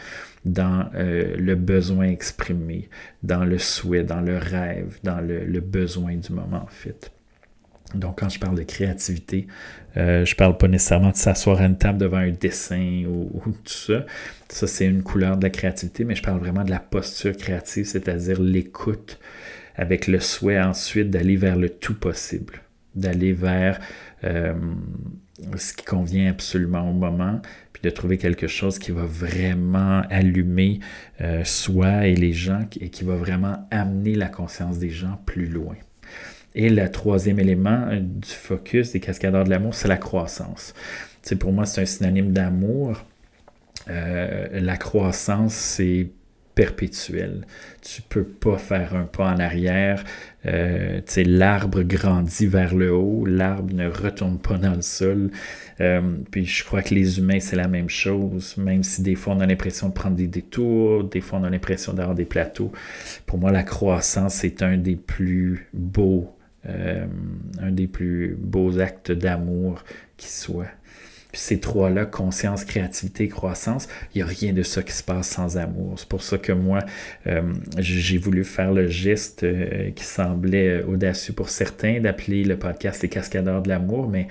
dans 0.46 0.90
euh, 0.96 1.36
le 1.38 1.56
besoin 1.56 2.06
exprimé, 2.06 2.90
dans 3.24 3.44
le 3.44 3.58
souhait, 3.58 4.04
dans 4.04 4.22
le 4.22 4.38
rêve, 4.38 5.00
dans 5.04 5.20
le, 5.20 5.60
besoin 5.60 6.16
du 6.16 6.32
moment, 6.32 6.64
en 6.64 6.68
fait. 6.68 7.12
Donc, 7.96 8.20
quand 8.20 8.30
je 8.30 8.40
parle 8.40 8.58
de 8.58 8.64
créativité, 8.64 9.48
euh, 9.98 10.26
je 10.26 10.36
parle 10.36 10.58
pas 10.58 10.68
nécessairement 10.68 11.12
de 11.12 11.16
s'asseoir 11.16 11.62
à 11.62 11.66
une 11.66 11.78
table 11.78 11.98
devant 11.98 12.18
un 12.18 12.32
dessin 12.32 13.04
ou, 13.08 13.42
ou 13.46 13.52
tout 13.52 13.74
ça. 13.74 14.06
Ça, 14.50 14.68
c'est 14.68 14.86
une 14.86 15.04
couleur 15.04 15.38
de 15.38 15.44
la 15.44 15.50
créativité, 15.50 16.04
mais 16.04 16.16
je 16.16 16.24
parle 16.24 16.40
vraiment 16.40 16.64
de 16.64 16.70
la 16.72 16.80
posture 16.80 17.36
créative, 17.36 17.86
c'est-à-dire 17.86 18.42
l'écoute, 18.42 19.20
avec 19.76 20.08
le 20.08 20.20
souhait 20.20 20.62
ensuite 20.62 21.10
d'aller 21.10 21.36
vers 21.36 21.56
le 21.56 21.70
tout 21.70 21.98
possible, 21.98 22.62
d'aller 22.96 23.34
vers 23.34 23.80
euh, 24.24 24.54
ce 25.58 25.74
qui 25.74 25.86
convient 25.86 26.30
absolument 26.30 26.90
au 26.90 26.94
moment, 26.94 27.42
puis 27.74 27.82
de 27.84 27.90
trouver 27.90 28.18
quelque 28.18 28.48
chose 28.48 28.80
qui 28.80 28.92
va 28.92 29.06
vraiment 29.06 30.02
allumer 30.10 30.80
euh, 31.22 31.44
soi 31.44 32.08
et 32.08 32.16
les 32.16 32.34
gens 32.34 32.62
et 32.80 32.90
qui 32.90 33.04
va 33.04 33.16
vraiment 33.16 33.68
amener 33.72 34.16
la 34.16 34.28
conscience 34.28 34.80
des 34.80 34.90
gens 34.90 35.20
plus 35.26 35.48
loin. 35.48 35.76
Et 36.56 36.70
le 36.70 36.90
troisième 36.90 37.40
élément 37.40 37.88
euh, 37.90 38.00
du 38.00 38.30
focus 38.30 38.94
des 38.94 39.00
cascadeurs 39.00 39.44
de 39.44 39.50
l'amour, 39.50 39.76
c'est 39.76 39.88
la 39.88 39.98
croissance. 39.98 40.74
C'est 41.22 41.36
pour 41.36 41.52
moi, 41.52 41.66
c'est 41.66 41.82
un 41.82 41.86
synonyme 41.86 42.32
d'amour. 42.32 43.06
la 43.88 44.78
croissance, 44.78 45.54
c'est 45.54 46.08
perpétuel. 46.56 47.46
Tu 47.82 48.02
peux 48.02 48.24
pas 48.24 48.58
faire 48.58 48.96
un 48.96 49.04
pas 49.04 49.32
en 49.32 49.40
arrière. 49.40 50.04
Euh, 50.46 51.02
l'arbre 51.18 51.84
grandit 51.84 52.48
vers 52.48 52.74
le 52.74 52.94
haut, 52.94 53.26
l'arbre 53.26 53.74
ne 53.74 53.88
retourne 53.88 54.40
pas 54.40 54.58
dans 54.58 54.74
le 54.74 54.82
sol. 54.82 55.32
Euh, 55.82 56.02
puis 56.32 56.46
je 56.46 56.64
crois 56.64 56.82
que 56.82 56.96
les 56.96 57.20
humains, 57.20 57.40
c'est 57.40 57.58
la 57.58 57.68
même 57.68 57.90
chose, 57.90 58.56
même 58.58 58.82
si 58.82 59.02
des 59.02 59.16
fois 59.16 59.36
on 59.36 59.42
a 59.42 59.46
l'impression 59.46 59.90
de 59.90 59.94
prendre 59.94 60.16
des 60.16 60.28
détours, 60.28 61.04
des 61.04 61.22
fois 61.22 61.40
on 61.40 61.44
a 61.44 61.50
l'impression 61.50 61.94
d'avoir 61.94 62.16
des 62.16 62.26
plateaux. 62.26 62.72
Pour 63.26 63.38
moi, 63.38 63.52
la 63.52 63.64
croissance 63.64 64.44
est 64.44 64.64
un 64.64 64.78
des 64.78 64.96
plus 64.96 65.68
beaux, 65.74 66.34
euh, 66.68 67.06
un 67.62 67.72
des 67.72 67.88
plus 67.88 68.36
beaux 68.40 68.80
actes 68.80 69.12
d'amour 69.12 69.84
qui 70.18 70.28
soit 70.28 70.68
ces 71.34 71.60
trois-là, 71.60 72.06
conscience, 72.06 72.64
créativité, 72.64 73.28
croissance, 73.28 73.90
il 74.14 74.20
n'y 74.20 74.22
a 74.22 74.26
rien 74.26 74.54
de 74.54 74.64
ça 74.64 74.82
qui 74.82 74.94
se 74.94 75.04
passe 75.04 75.28
sans 75.28 75.58
amour. 75.58 75.96
C'est 76.00 76.08
pour 76.08 76.24
ça 76.24 76.38
que 76.38 76.54
moi, 76.54 76.80
euh, 77.28 77.42
j'ai 77.78 78.18
voulu 78.18 78.46
faire 78.46 78.72
le 78.72 78.88
geste 78.88 79.44
euh, 79.44 79.92
qui 79.92 80.06
semblait 80.06 80.82
audacieux 80.84 81.34
pour 81.34 81.50
certains 81.50 82.00
d'appeler 82.00 82.46
le 82.46 82.58
podcast 82.58 83.04
les 83.04 83.10
cascadeurs 83.10 83.62
de 83.62 83.70
l'amour, 83.70 84.10
mais 84.10 84.28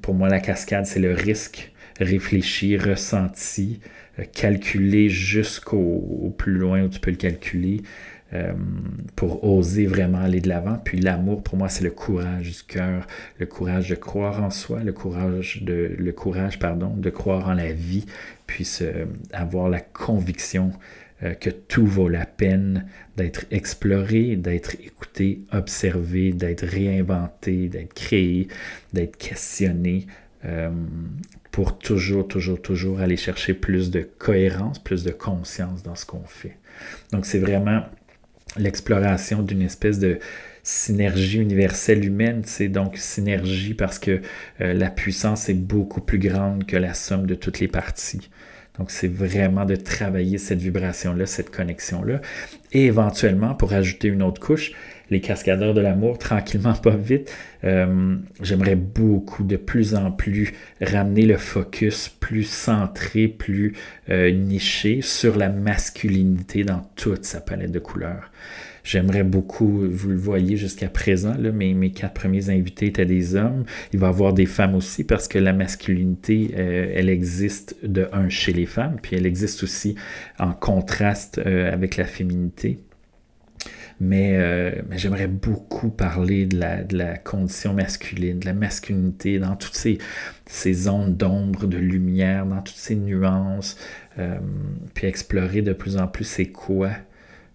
pour 0.00 0.14
moi, 0.14 0.30
la 0.30 0.40
cascade, 0.40 0.86
c'est 0.86 0.98
le 0.98 1.12
risque 1.12 1.72
réfléchi, 2.00 2.78
ressenti, 2.78 3.80
calculé 4.32 5.10
jusqu'au 5.10 6.34
plus 6.38 6.54
loin 6.54 6.84
où 6.84 6.88
tu 6.88 7.00
peux 7.00 7.10
le 7.10 7.18
calculer. 7.18 7.82
Euh, 8.34 8.54
pour 9.14 9.44
oser 9.44 9.84
vraiment 9.84 10.18
aller 10.18 10.40
de 10.40 10.48
l'avant. 10.48 10.78
Puis 10.82 10.98
l'amour, 10.98 11.42
pour 11.42 11.58
moi, 11.58 11.68
c'est 11.68 11.84
le 11.84 11.90
courage 11.90 12.48
du 12.48 12.62
cœur, 12.62 13.06
le 13.38 13.44
courage 13.44 13.90
de 13.90 13.94
croire 13.94 14.42
en 14.42 14.48
soi, 14.48 14.82
le 14.82 14.92
courage 14.92 15.62
de, 15.62 15.94
le 15.98 16.12
courage, 16.12 16.58
pardon, 16.58 16.96
de 16.96 17.10
croire 17.10 17.50
en 17.50 17.52
la 17.52 17.72
vie, 17.72 18.06
puis 18.46 18.66
avoir 19.34 19.68
la 19.68 19.80
conviction 19.80 20.72
euh, 21.22 21.34
que 21.34 21.50
tout 21.50 21.86
vaut 21.86 22.08
la 22.08 22.24
peine 22.24 22.86
d'être 23.18 23.44
exploré, 23.50 24.36
d'être 24.36 24.76
écouté, 24.82 25.42
observé, 25.52 26.32
d'être 26.32 26.64
réinventé, 26.64 27.68
d'être 27.68 27.92
créé, 27.92 28.48
d'être 28.94 29.18
questionné. 29.18 30.06
Euh, 30.46 30.70
pour 31.50 31.78
toujours, 31.78 32.26
toujours, 32.26 32.60
toujours 32.62 33.00
aller 33.00 33.18
chercher 33.18 33.52
plus 33.52 33.90
de 33.90 34.00
cohérence, 34.00 34.78
plus 34.78 35.04
de 35.04 35.10
conscience 35.10 35.82
dans 35.82 35.94
ce 35.94 36.06
qu'on 36.06 36.24
fait. 36.24 36.56
Donc 37.12 37.26
c'est 37.26 37.38
vraiment 37.38 37.82
l'exploration 38.56 39.42
d'une 39.42 39.62
espèce 39.62 39.98
de 39.98 40.18
synergie 40.62 41.38
universelle 41.38 42.04
humaine, 42.04 42.42
c'est 42.44 42.68
donc 42.68 42.96
synergie 42.96 43.74
parce 43.74 43.98
que 43.98 44.20
euh, 44.60 44.74
la 44.74 44.90
puissance 44.90 45.48
est 45.48 45.54
beaucoup 45.54 46.00
plus 46.00 46.18
grande 46.18 46.66
que 46.66 46.76
la 46.76 46.94
somme 46.94 47.26
de 47.26 47.34
toutes 47.34 47.58
les 47.58 47.68
parties. 47.68 48.30
Donc 48.78 48.90
c'est 48.90 49.08
vraiment 49.08 49.64
de 49.64 49.76
travailler 49.76 50.38
cette 50.38 50.60
vibration-là, 50.60 51.26
cette 51.26 51.50
connexion-là. 51.50 52.20
Et 52.72 52.86
éventuellement, 52.86 53.54
pour 53.54 53.72
ajouter 53.72 54.08
une 54.08 54.22
autre 54.22 54.40
couche, 54.40 54.72
les 55.12 55.20
cascadeurs 55.20 55.74
de 55.74 55.80
l'amour, 55.80 56.18
tranquillement, 56.18 56.72
pas 56.72 56.96
vite. 56.96 57.32
Euh, 57.64 58.16
j'aimerais 58.40 58.76
beaucoup, 58.76 59.44
de 59.44 59.56
plus 59.56 59.94
en 59.94 60.10
plus, 60.10 60.52
ramener 60.80 61.26
le 61.26 61.36
focus 61.36 62.08
plus 62.08 62.44
centré, 62.44 63.28
plus 63.28 63.74
euh, 64.08 64.30
niché 64.30 65.02
sur 65.02 65.36
la 65.36 65.50
masculinité 65.50 66.64
dans 66.64 66.80
toute 66.96 67.24
sa 67.24 67.40
palette 67.40 67.70
de 67.70 67.78
couleurs. 67.78 68.32
J'aimerais 68.84 69.22
beaucoup, 69.22 69.86
vous 69.88 70.08
le 70.08 70.16
voyez 70.16 70.56
jusqu'à 70.56 70.88
présent, 70.88 71.34
mes, 71.38 71.92
quatre 71.92 72.14
premiers 72.14 72.50
invités 72.50 72.86
étaient 72.86 73.06
des 73.06 73.36
hommes. 73.36 73.64
Il 73.92 74.00
va 74.00 74.08
y 74.08 74.10
avoir 74.10 74.32
des 74.32 74.46
femmes 74.46 74.74
aussi 74.74 75.04
parce 75.04 75.28
que 75.28 75.38
la 75.38 75.52
masculinité, 75.52 76.52
euh, 76.56 76.92
elle 76.96 77.08
existe 77.08 77.76
de 77.84 78.08
un 78.12 78.28
chez 78.28 78.52
les 78.52 78.66
femmes, 78.66 78.96
puis 79.00 79.14
elle 79.14 79.26
existe 79.26 79.62
aussi 79.62 79.94
en 80.40 80.52
contraste 80.52 81.38
avec 81.38 81.96
la 81.96 82.06
féminité. 82.06 82.80
Mais, 84.04 84.32
euh, 84.36 84.82
mais 84.88 84.98
j'aimerais 84.98 85.28
beaucoup 85.28 85.88
parler 85.88 86.46
de 86.46 86.58
la, 86.58 86.82
de 86.82 86.96
la, 86.96 87.16
condition 87.16 87.72
masculine, 87.72 88.40
de 88.40 88.46
la 88.46 88.52
masculinité, 88.52 89.38
dans 89.38 89.54
toutes 89.54 89.76
ces, 89.76 89.98
ces 90.46 90.72
zones 90.72 91.16
d'ombre, 91.16 91.66
de 91.66 91.78
lumière, 91.78 92.44
dans 92.44 92.62
toutes 92.62 92.76
ces 92.76 92.96
nuances, 92.96 93.76
puis 94.94 95.06
explorer 95.06 95.62
de 95.62 95.72
plus 95.72 95.96
en 95.96 96.08
plus 96.08 96.24
c'est 96.24 96.48
quoi 96.48 96.90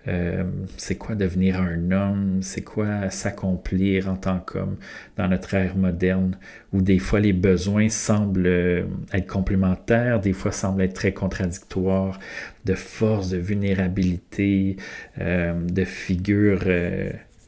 euh, 0.08 0.44
c'est 0.78 0.96
quoi 0.96 1.16
devenir 1.16 1.60
un 1.60 1.92
homme, 1.92 2.40
c'est 2.42 2.62
quoi 2.62 3.10
s'accomplir 3.10 4.10
en 4.10 4.16
tant 4.16 4.40
qu'homme 4.40 4.78
dans 5.18 5.28
notre 5.28 5.54
ère 5.54 5.76
moderne, 5.76 6.38
où 6.72 6.82
des 6.82 7.00
fois 7.00 7.20
les 7.20 7.34
besoins 7.34 7.90
semblent 7.90 8.48
euh, 8.48 8.84
être 9.12 9.28
complémentaires, 9.28 10.22
des 10.22 10.32
fois 10.32 10.54
semblent 10.54 10.82
être 10.82 10.94
très 10.94 11.12
contradictoires, 11.12 12.20
de 12.68 12.76
force, 12.76 13.30
de 13.30 13.38
vulnérabilité, 13.38 14.78
euh, 15.20 15.54
de 15.54 15.86
figures 15.86 16.66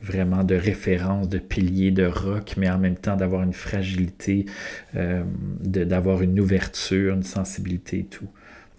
vraiment 0.02 0.44
de 0.46 0.56
référence, 0.56 1.28
de 1.28 1.40
piliers, 1.40 1.92
de 1.92 2.06
roc, 2.06 2.56
mais 2.58 2.70
en 2.70 2.78
même 2.80 2.96
temps 2.96 3.18
d'avoir 3.18 3.44
une 3.44 3.54
fragilité, 3.54 4.46
d'avoir 4.94 6.22
une 6.22 6.40
ouverture, 6.40 7.14
une 7.14 7.24
sensibilité 7.24 8.00
et 8.00 8.06
tout. 8.06 8.30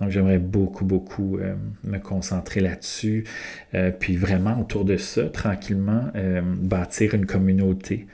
Donc, 0.01 0.11
j'aimerais 0.11 0.39
beaucoup, 0.39 0.85
beaucoup 0.85 1.37
euh, 1.39 1.55
me 1.85 1.99
concentrer 1.99 2.61
là-dessus. 2.61 3.25
Euh, 3.75 3.91
puis 3.91 4.17
vraiment, 4.17 4.59
autour 4.59 4.85
de 4.85 4.97
ça, 4.97 5.29
tranquillement, 5.29 6.05
euh, 6.17 6.41
bâtir 6.43 7.15
une 7.15 7.27
communauté 7.27 8.07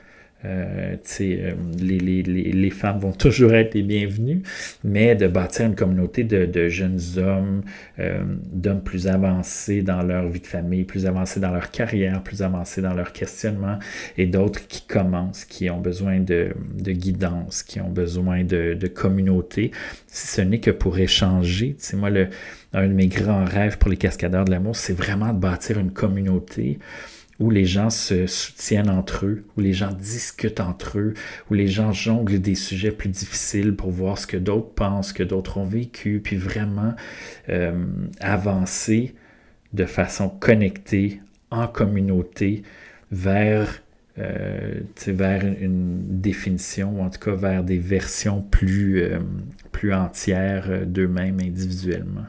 euh, 0.44 0.96
euh, 1.20 1.54
les, 1.78 1.98
les, 1.98 2.22
les, 2.22 2.70
femmes 2.70 2.98
vont 2.98 3.12
toujours 3.12 3.54
être 3.54 3.74
les 3.74 3.82
bienvenues, 3.82 4.42
mais 4.84 5.16
de 5.16 5.26
bâtir 5.26 5.66
une 5.66 5.74
communauté 5.74 6.24
de, 6.24 6.44
de 6.44 6.68
jeunes 6.68 7.00
hommes, 7.16 7.62
euh, 7.98 8.22
d'hommes 8.52 8.82
plus 8.82 9.08
avancés 9.08 9.80
dans 9.80 10.02
leur 10.02 10.28
vie 10.28 10.40
de 10.40 10.46
famille, 10.46 10.84
plus 10.84 11.06
avancés 11.06 11.40
dans 11.40 11.52
leur 11.52 11.70
carrière, 11.70 12.22
plus 12.22 12.42
avancés 12.42 12.82
dans 12.82 12.92
leur 12.92 13.12
questionnement, 13.12 13.78
et 14.18 14.26
d'autres 14.26 14.66
qui 14.68 14.86
commencent, 14.86 15.46
qui 15.46 15.70
ont 15.70 15.80
besoin 15.80 16.20
de, 16.20 16.50
de 16.74 16.92
guidance, 16.92 17.62
qui 17.62 17.80
ont 17.80 17.90
besoin 17.90 18.44
de, 18.44 18.74
de 18.74 18.86
communauté, 18.88 19.70
si 20.06 20.26
ce 20.26 20.42
n'est 20.42 20.60
que 20.60 20.70
pour 20.70 20.98
échanger. 20.98 21.76
Tu 21.80 21.96
moi, 21.96 22.10
le, 22.10 22.28
un 22.74 22.88
de 22.88 22.92
mes 22.92 23.08
grands 23.08 23.44
rêves 23.44 23.78
pour 23.78 23.90
les 23.90 23.96
cascadeurs 23.96 24.44
de 24.44 24.50
l'amour, 24.50 24.76
c'est 24.76 24.92
vraiment 24.92 25.32
de 25.32 25.38
bâtir 25.38 25.78
une 25.78 25.92
communauté 25.92 26.78
où 27.38 27.50
les 27.50 27.66
gens 27.66 27.90
se 27.90 28.26
soutiennent 28.26 28.90
entre 28.90 29.26
eux, 29.26 29.44
où 29.56 29.60
les 29.60 29.72
gens 29.72 29.92
discutent 29.92 30.60
entre 30.60 30.98
eux, 30.98 31.14
où 31.50 31.54
les 31.54 31.68
gens 31.68 31.92
jonglent 31.92 32.40
des 32.40 32.54
sujets 32.54 32.90
plus 32.90 33.08
difficiles 33.08 33.74
pour 33.74 33.90
voir 33.90 34.18
ce 34.18 34.26
que 34.26 34.36
d'autres 34.36 34.70
pensent, 34.70 35.12
que 35.12 35.22
d'autres 35.22 35.58
ont 35.58 35.64
vécu, 35.64 36.20
puis 36.22 36.36
vraiment 36.36 36.94
euh, 37.48 37.84
avancer 38.20 39.14
de 39.72 39.84
façon 39.84 40.28
connectée, 40.28 41.20
en 41.50 41.68
communauté, 41.68 42.62
vers, 43.12 43.82
euh, 44.18 44.80
vers 45.06 45.44
une 45.44 46.20
définition, 46.20 46.98
ou 46.98 47.02
en 47.02 47.10
tout 47.10 47.20
cas 47.20 47.34
vers 47.34 47.62
des 47.62 47.78
versions 47.78 48.40
plus, 48.40 49.02
euh, 49.02 49.18
plus 49.72 49.92
entières 49.92 50.86
d'eux-mêmes 50.86 51.40
individuellement. 51.40 52.26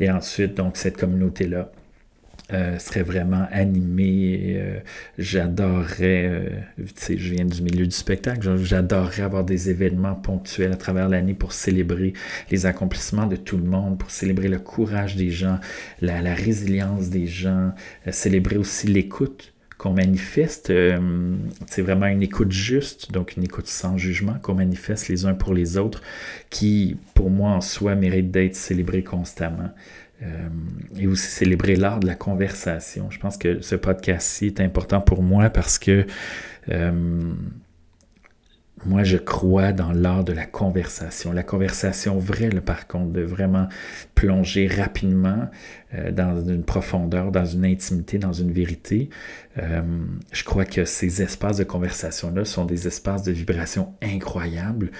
Et 0.00 0.10
ensuite, 0.10 0.54
donc, 0.54 0.76
cette 0.76 0.96
communauté-là 0.96 1.70
euh, 2.52 2.78
serait 2.78 3.02
vraiment 3.02 3.46
animé. 3.50 4.56
Euh, 4.56 4.78
j'adorerais, 5.16 6.26
euh, 6.26 6.48
tu 6.78 6.92
sais, 6.96 7.16
je 7.16 7.34
viens 7.34 7.46
du 7.46 7.62
milieu 7.62 7.86
du 7.86 7.94
spectacle, 7.94 8.56
j'adorerais 8.58 9.22
avoir 9.22 9.44
des 9.44 9.70
événements 9.70 10.14
ponctuels 10.14 10.72
à 10.72 10.76
travers 10.76 11.08
l'année 11.08 11.32
pour 11.32 11.52
célébrer 11.52 12.12
les 12.50 12.66
accomplissements 12.66 13.26
de 13.26 13.36
tout 13.36 13.56
le 13.56 13.64
monde, 13.64 13.98
pour 13.98 14.10
célébrer 14.10 14.48
le 14.48 14.58
courage 14.58 15.16
des 15.16 15.30
gens, 15.30 15.60
la, 16.02 16.20
la 16.20 16.34
résilience 16.34 17.08
des 17.08 17.26
gens, 17.26 17.72
célébrer 18.10 18.56
aussi 18.56 18.86
l'écoute 18.86 19.54
qu'on 19.78 19.94
manifeste, 19.94 20.72
c'est 21.66 21.82
vraiment 21.82 22.06
une 22.06 22.22
écoute 22.22 22.52
juste, 22.52 23.10
donc 23.10 23.36
une 23.36 23.42
écoute 23.42 23.66
sans 23.66 23.98
jugement 23.98 24.34
qu'on 24.40 24.54
manifeste 24.54 25.08
les 25.08 25.24
uns 25.24 25.34
pour 25.34 25.54
les 25.54 25.76
autres, 25.76 26.02
qui 26.50 26.96
pour 27.14 27.30
moi 27.30 27.50
en 27.50 27.60
soi 27.60 27.96
mérite 27.96 28.30
d'être 28.30 28.54
célébrée 28.54 29.02
constamment. 29.02 29.70
Euh, 30.22 30.48
et 30.98 31.06
aussi 31.06 31.26
célébrer 31.26 31.74
l'art 31.74 31.98
de 31.98 32.06
la 32.06 32.14
conversation. 32.14 33.10
Je 33.10 33.18
pense 33.18 33.36
que 33.36 33.60
ce 33.60 33.74
podcast-ci 33.74 34.46
est 34.46 34.60
important 34.60 35.00
pour 35.00 35.22
moi 35.22 35.50
parce 35.50 35.78
que 35.78 36.06
euh, 36.68 37.32
moi, 38.84 39.02
je 39.02 39.16
crois 39.16 39.72
dans 39.72 39.90
l'art 39.92 40.22
de 40.22 40.32
la 40.32 40.44
conversation. 40.44 41.32
La 41.32 41.42
conversation 41.42 42.18
vraie, 42.18 42.50
par 42.50 42.86
contre, 42.86 43.12
de 43.12 43.22
vraiment 43.22 43.68
plonger 44.14 44.68
rapidement 44.68 45.48
euh, 45.94 46.12
dans 46.12 46.46
une 46.46 46.62
profondeur, 46.62 47.32
dans 47.32 47.46
une 47.46 47.64
intimité, 47.64 48.18
dans 48.18 48.32
une 48.32 48.52
vérité. 48.52 49.08
je 49.56 50.44
crois 50.44 50.64
que 50.64 50.84
ces 50.84 51.22
espaces 51.22 51.56
de 51.56 51.64
conversation-là 51.64 52.44
sont 52.44 52.64
des 52.64 52.86
espaces 52.86 53.22
de 53.22 53.32
vibration 53.32 53.94
incroyables 54.02 54.90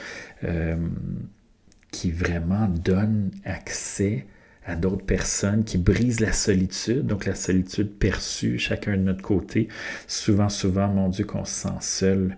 qui 1.91 2.11
vraiment 2.11 2.67
donnent 2.69 3.31
accès 3.45 4.27
à 4.64 4.77
d'autres 4.77 5.05
personnes, 5.05 5.64
qui 5.64 5.79
brisent 5.79 6.20
la 6.20 6.33
solitude, 6.33 7.07
donc 7.07 7.27
la 7.27 7.35
solitude 7.35 7.90
perçue, 7.90 8.59
chacun 8.59 8.92
de 8.92 9.03
notre 9.03 9.22
côté. 9.22 9.68
Souvent, 10.07 10.48
souvent, 10.48 10.88
mon 10.88 11.09
Dieu, 11.09 11.25
qu'on 11.25 11.44
se 11.44 11.68
sent 11.68 11.81
seul. 11.81 12.37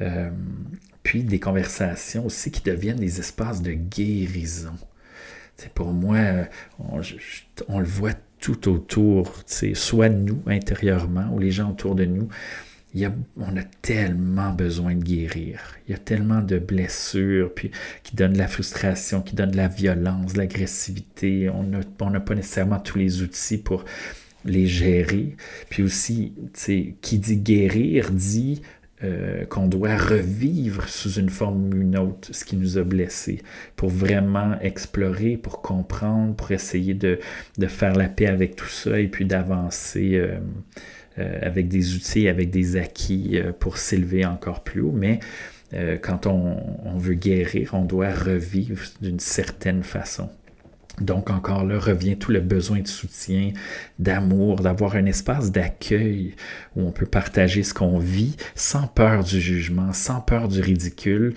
Euh, 0.00 0.30
puis 1.02 1.24
des 1.24 1.40
conversations 1.40 2.26
aussi 2.26 2.50
qui 2.50 2.62
deviennent 2.62 2.98
des 2.98 3.18
espaces 3.18 3.62
de 3.62 3.72
guérison. 3.72 4.74
C'est 5.56 5.72
pour 5.72 5.92
moi, 5.92 6.18
on, 6.78 7.00
on, 7.68 7.78
le 7.80 7.86
voit 7.86 8.12
tout 8.40 8.68
autour, 8.68 9.42
soit 9.74 10.08
nous 10.08 10.40
intérieurement 10.46 11.28
ou 11.32 11.38
les 11.38 11.50
gens 11.50 11.70
autour 11.70 11.94
de 11.94 12.04
nous 12.04 12.28
on 13.36 13.56
a 13.56 13.62
tellement 13.82 14.50
besoin 14.50 14.94
de 14.94 15.02
guérir. 15.02 15.60
Il 15.86 15.92
y 15.92 15.94
a 15.94 15.98
tellement 15.98 16.40
de 16.40 16.58
blessures 16.58 17.52
puis, 17.54 17.70
qui 18.02 18.16
donnent 18.16 18.32
de 18.32 18.38
la 18.38 18.48
frustration, 18.48 19.22
qui 19.22 19.34
donnent 19.34 19.50
de 19.50 19.56
la 19.56 19.68
violence, 19.68 20.32
de 20.32 20.38
l'agressivité. 20.38 21.50
On 21.50 22.10
n'a 22.10 22.20
pas 22.20 22.34
nécessairement 22.34 22.80
tous 22.80 22.98
les 22.98 23.22
outils 23.22 23.58
pour 23.58 23.84
les 24.44 24.66
gérer. 24.66 25.36
Puis 25.68 25.82
aussi, 25.82 26.32
qui 27.00 27.18
dit 27.18 27.36
guérir 27.36 28.10
dit 28.10 28.62
euh, 29.04 29.44
qu'on 29.44 29.68
doit 29.68 29.96
revivre 29.96 30.88
sous 30.88 31.20
une 31.20 31.30
forme 31.30 31.72
ou 31.72 31.82
une 31.82 31.96
autre 31.96 32.30
ce 32.32 32.44
qui 32.44 32.56
nous 32.56 32.78
a 32.78 32.82
blessés 32.82 33.40
pour 33.76 33.90
vraiment 33.90 34.58
explorer, 34.60 35.36
pour 35.36 35.62
comprendre, 35.62 36.34
pour 36.34 36.50
essayer 36.50 36.94
de, 36.94 37.20
faire 37.68 37.94
la 37.94 38.08
paix 38.08 38.26
avec 38.26 38.56
tout 38.56 38.66
ça 38.66 38.98
et 38.98 39.06
puis 39.06 39.24
d'avancer. 39.24 40.16
Euh, 40.16 40.38
avec 41.42 41.68
des 41.68 41.94
outils, 41.94 42.28
avec 42.28 42.50
des 42.50 42.76
acquis 42.76 43.32
euh, 43.34 43.52
pour 43.52 43.78
s'élever 43.78 44.24
encore 44.24 44.62
plus 44.62 44.80
haut. 44.80 44.94
Mais 44.94 45.20
euh, 45.74 45.96
quand 45.96 46.26
on, 46.26 46.96
veut 46.96 47.14
guérir, 47.14 47.70
on 47.74 47.84
doit 47.84 48.12
revivre 48.12 48.82
d'une 49.00 49.20
certaine 49.20 49.82
façon. 49.82 50.30
Donc 51.00 51.30
encore 51.30 51.64
là 51.64 51.78
revient 51.78 52.16
tout 52.16 52.32
le 52.32 52.40
besoin 52.40 52.80
de 52.80 52.88
soutien, 52.88 53.52
d'amour, 54.00 54.56
d'avoir 54.56 54.96
un 54.96 55.06
espace 55.06 55.52
d'accueil 55.52 56.34
où 56.74 56.82
on 56.82 56.90
peut 56.90 57.06
partager 57.06 57.62
ce 57.62 57.72
qu'on 57.72 58.00
vit 58.00 58.34
sans 58.56 58.88
peur 58.88 59.22
du 59.22 59.40
jugement, 59.40 59.92
sans 59.92 60.20
peur 60.20 60.48
du 60.48 60.60
ridicule, 60.60 61.34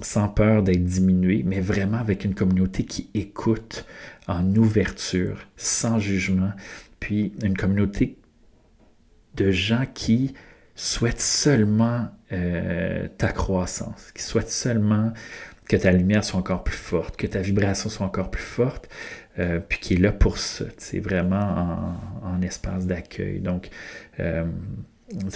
sans 0.00 0.28
peur 0.28 0.62
d'être 0.62 0.84
diminué, 0.84 1.42
mais 1.44 1.60
vraiment 1.60 1.98
avec 1.98 2.24
une 2.24 2.34
communauté 2.34 2.84
qui 2.84 3.10
écoute 3.12 3.84
en 4.26 4.56
ouverture, 4.56 5.36
sans 5.58 5.98
jugement, 5.98 6.52
puis 6.98 7.34
une 7.42 7.58
communauté 7.58 8.16
de 9.40 9.50
gens 9.50 9.84
qui 9.94 10.34
souhaitent 10.74 11.20
seulement 11.20 12.08
euh, 12.32 13.08
ta 13.18 13.28
croissance, 13.32 14.12
qui 14.14 14.22
souhaitent 14.22 14.50
seulement 14.50 15.12
que 15.68 15.76
ta 15.76 15.92
lumière 15.92 16.24
soit 16.24 16.38
encore 16.38 16.64
plus 16.64 16.76
forte, 16.76 17.16
que 17.16 17.26
ta 17.26 17.40
vibration 17.40 17.88
soit 17.88 18.06
encore 18.06 18.30
plus 18.30 18.42
forte, 18.42 18.88
euh, 19.38 19.60
puis 19.60 19.78
qui 19.78 19.94
est 19.94 19.98
là 19.98 20.12
pour 20.12 20.38
ça. 20.38 20.64
C'est 20.78 21.00
vraiment 21.00 21.96
en, 22.22 22.42
espace 22.42 22.86
d'accueil. 22.86 23.40
Donc, 23.40 23.70
euh, 24.18 24.44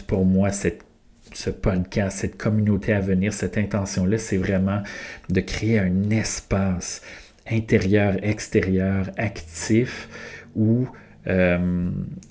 pour 0.07 0.25
moi, 0.25 0.51
ce 0.51 1.51
podcast, 1.51 2.19
cette 2.19 2.37
communauté 2.37 2.93
à 2.93 3.01
venir, 3.01 3.33
cette 3.33 3.57
intention-là, 3.57 4.19
c'est 4.19 4.37
vraiment 4.37 4.83
de 5.29 5.41
créer 5.41 5.79
un 5.79 6.11
espace 6.11 7.03
intérieur, 7.49 8.17
extérieur, 8.23 9.11
actif, 9.17 10.09
où 10.57 10.89
Euh, 11.27 11.91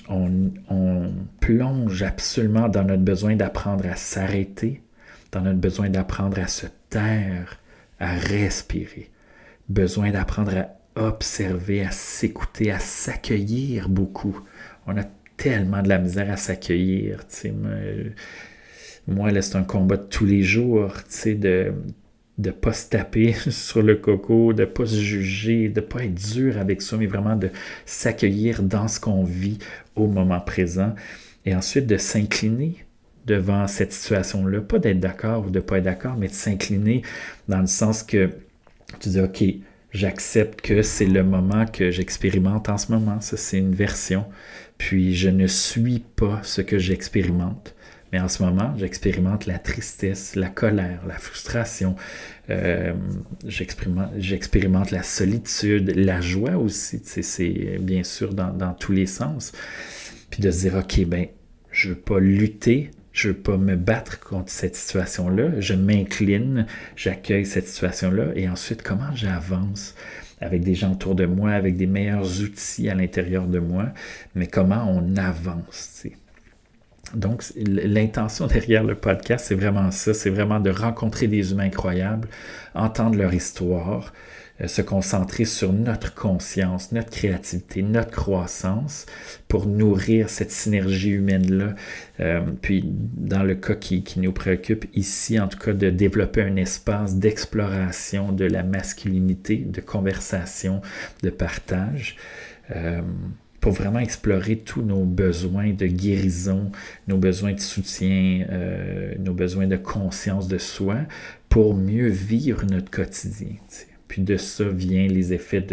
on, 0.09 1.13
plonge 1.39 2.03
absolument 2.03 2.69
dans 2.69 2.85
notre 2.85 3.03
besoin 3.03 3.35
d'apprendre 3.35 3.85
à 3.87 3.97
s'arrêter, 3.97 4.81
dans 5.33 5.41
notre 5.41 5.59
besoin 5.59 5.89
d'apprendre 5.89 6.39
à 6.39 6.47
se 6.47 6.67
taire, 6.89 7.59
à 7.99 8.13
respirer, 8.13 9.11
besoin 9.67 10.11
d'apprendre 10.11 10.55
à 10.55 10.69
observer, 10.95 11.83
à 11.83 11.91
s'écouter, 11.91 12.71
à 12.71 12.79
s'accueillir 12.79 13.89
beaucoup. 13.89 14.39
On 14.87 14.97
a 14.97 15.03
tellement 15.35 15.81
de 15.81 15.89
la 15.89 15.99
misère 15.99 16.31
à 16.31 16.37
s'accueillir. 16.37 17.25
Moi, 19.07 19.31
là, 19.31 19.41
c'est 19.41 19.57
un 19.57 19.63
combat 19.63 19.97
de 19.97 20.03
tous 20.03 20.25
les 20.25 20.43
jours, 20.43 20.93
de 21.25 21.73
de 22.37 22.49
ne 22.49 22.53
pas 22.53 22.73
se 22.73 22.89
taper 22.89 23.33
sur 23.49 23.81
le 23.81 23.95
coco, 23.95 24.53
de 24.53 24.61
ne 24.61 24.67
pas 24.67 24.85
se 24.85 24.95
juger, 24.95 25.69
de 25.69 25.81
ne 25.81 25.85
pas 25.85 26.03
être 26.03 26.15
dur 26.15 26.57
avec 26.57 26.81
soi, 26.81 26.97
mais 26.97 27.07
vraiment 27.07 27.35
de 27.35 27.49
s'accueillir 27.85 28.63
dans 28.63 28.87
ce 28.87 28.99
qu'on 28.99 29.23
vit 29.23 29.59
au 29.95 30.07
moment 30.07 30.39
présent. 30.39 30.93
Et 31.45 31.53
ensuite 31.55 31.87
de 31.87 31.97
s'incliner 31.97 32.85
devant 33.25 33.67
cette 33.67 33.93
situation-là. 33.93 34.61
Pas 34.61 34.79
d'être 34.79 34.99
d'accord 34.99 35.45
ou 35.45 35.49
de 35.49 35.59
ne 35.59 35.63
pas 35.63 35.77
être 35.77 35.85
d'accord, 35.85 36.15
mais 36.17 36.27
de 36.27 36.33
s'incliner 36.33 37.01
dans 37.47 37.59
le 37.59 37.67
sens 37.67 38.03
que 38.03 38.29
tu 38.99 39.09
dis, 39.09 39.19
OK, 39.19 39.43
j'accepte 39.91 40.61
que 40.61 40.81
c'est 40.81 41.05
le 41.05 41.23
moment 41.23 41.65
que 41.65 41.91
j'expérimente 41.91 42.69
en 42.69 42.77
ce 42.77 42.91
moment. 42.91 43.21
Ça, 43.21 43.37
c'est 43.37 43.57
une 43.57 43.75
version. 43.75 44.25
Puis 44.77 45.15
je 45.15 45.29
ne 45.29 45.47
suis 45.47 45.99
pas 46.15 46.39
ce 46.43 46.61
que 46.61 46.77
j'expérimente. 46.77 47.75
Mais 48.13 48.19
en 48.19 48.27
ce 48.27 48.43
moment, 48.43 48.75
j'expérimente 48.77 49.47
la 49.47 49.57
tristesse, 49.57 50.35
la 50.35 50.47
colère, 50.47 51.01
la 51.07 51.17
frustration. 51.17 51.95
Euh, 52.51 52.93
j'expérimente 53.47 54.91
la 54.91 55.01
solitude, 55.01 55.91
la 55.95 56.21
joie 56.21 56.57
aussi. 56.57 57.01
C'est 57.03 57.79
bien 57.79 58.03
sûr 58.03 58.35
dans, 58.35 58.75
tous 58.75 58.91
les 58.91 59.07
sens. 59.07 59.51
Puis 60.29 60.43
de 60.43 60.51
se 60.51 60.59
dire, 60.59 60.75
OK, 60.75 61.03
ben, 61.07 61.25
je 61.71 61.89
ne 61.89 61.93
veux 61.95 61.99
pas 61.99 62.19
lutter, 62.19 62.91
je 63.13 63.29
ne 63.29 63.33
veux 63.33 63.39
pas 63.39 63.57
me 63.57 63.75
battre 63.75 64.19
contre 64.19 64.51
cette 64.51 64.75
situation-là. 64.75 65.59
Je 65.59 65.73
m'incline, 65.73 66.67
j'accueille 66.95 67.47
cette 67.47 67.67
situation-là. 67.67 68.27
Et 68.35 68.47
ensuite, 68.47 68.83
comment 68.83 69.15
j'avance 69.15 69.95
avec 70.39 70.61
des 70.61 70.75
gens 70.75 70.91
autour 70.91 71.15
de 71.15 71.25
moi, 71.25 71.49
avec 71.49 71.77
des 71.77 71.87
meilleurs 71.87 72.41
outils 72.41 72.89
à 72.89 72.93
l'intérieur 72.93 73.47
de 73.47 73.57
moi, 73.57 73.87
mais 74.35 74.45
comment 74.45 74.85
on 74.87 75.15
avance. 75.15 76.05
Donc, 77.13 77.43
l'intention 77.55 78.47
derrière 78.47 78.83
le 78.83 78.95
podcast, 78.95 79.45
c'est 79.47 79.55
vraiment 79.55 79.91
ça, 79.91 80.13
c'est 80.13 80.29
vraiment 80.29 80.59
de 80.59 80.69
rencontrer 80.69 81.27
des 81.27 81.51
humains 81.51 81.65
incroyables, 81.65 82.27
entendre 82.73 83.17
leur 83.17 83.33
histoire, 83.33 84.11
euh, 84.61 84.67
se 84.67 84.81
concentrer 84.83 85.45
sur 85.45 85.73
notre 85.73 86.13
conscience, 86.13 86.91
notre 86.91 87.09
créativité, 87.09 87.81
notre 87.81 88.11
croissance 88.11 89.07
pour 89.47 89.65
nourrir 89.65 90.29
cette 90.29 90.51
synergie 90.51 91.09
humaine-là. 91.09 91.73
Euh, 92.19 92.41
puis, 92.61 92.83
dans 92.85 93.43
le 93.43 93.55
cas 93.55 93.73
qui, 93.73 94.03
nous 94.17 94.31
préoccupe 94.31 94.85
ici, 94.93 95.39
en 95.39 95.47
tout 95.47 95.57
cas, 95.57 95.73
de 95.73 95.89
développer 95.89 96.43
un 96.43 96.55
espace 96.55 97.15
d'exploration 97.15 98.31
de 98.31 98.45
la 98.45 98.61
masculinité, 98.61 99.57
de 99.57 99.81
conversation, 99.81 100.81
de 101.23 101.31
partage. 101.31 102.15
Euh, 102.75 103.01
pour 103.63 103.71
vraiment 103.71 103.99
explorer 103.99 104.57
tous 104.57 104.81
nos 104.81 105.05
besoins 105.05 105.71
de 105.71 105.87
guérison, 105.87 106.69
nos 107.07 107.17
besoins 107.17 107.53
de 107.53 107.61
soutien, 107.61 108.45
euh, 108.49 109.13
nos 109.19 109.33
besoins 109.33 109.67
de 109.67 109.77
conscience 109.77 110.49
de 110.49 110.57
soi, 110.57 110.97
pour 111.47 111.73
mieux 111.73 112.09
vivre 112.09 112.65
notre 112.65 112.91
quotidien. 112.91 113.55
Puis 114.13 114.21
de 114.21 114.37
ça 114.37 114.65
vient 114.65 115.07
les 115.07 115.33
effets 115.33 115.65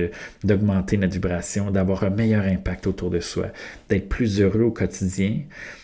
d'augmenter 0.42 0.96
notre 0.96 1.12
vibration, 1.12 1.70
d'avoir 1.70 2.04
un 2.04 2.08
meilleur 2.08 2.46
impact 2.46 2.86
autour 2.86 3.10
de 3.10 3.20
soi, 3.20 3.48
d'être 3.90 4.08
plus 4.08 4.40
heureux 4.40 4.62
au 4.62 4.70
quotidien, 4.70 5.40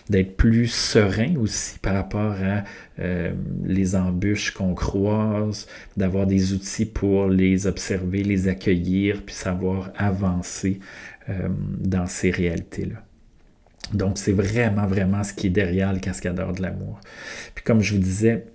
d'être 0.08 0.38
plus 0.38 0.66
serein 0.66 1.36
aussi 1.36 1.78
par 1.80 1.92
rapport 1.92 2.32
à 2.42 2.64
euh, 2.98 3.34
les 3.62 3.94
embûches 3.94 4.52
qu'on 4.52 4.72
croise, 4.72 5.66
d'avoir 5.98 6.26
des 6.26 6.54
outils 6.54 6.86
pour 6.86 7.28
les 7.28 7.66
observer, 7.66 8.22
les 8.22 8.48
accueillir, 8.48 9.20
puis 9.20 9.34
savoir 9.34 9.90
avancer 9.94 10.80
euh, 11.28 11.50
dans 11.78 12.06
ces 12.06 12.30
réalités-là. 12.30 13.04
Donc, 13.92 14.16
c'est 14.16 14.32
vraiment, 14.32 14.86
vraiment 14.86 15.22
ce 15.24 15.34
qui 15.34 15.48
est 15.48 15.50
derrière 15.50 15.92
le 15.92 15.98
cascadeur 15.98 16.54
de 16.54 16.62
l'amour. 16.62 17.02
Puis 17.54 17.62
comme 17.62 17.82
je 17.82 17.92
vous 17.92 18.00
disais, 18.00 18.46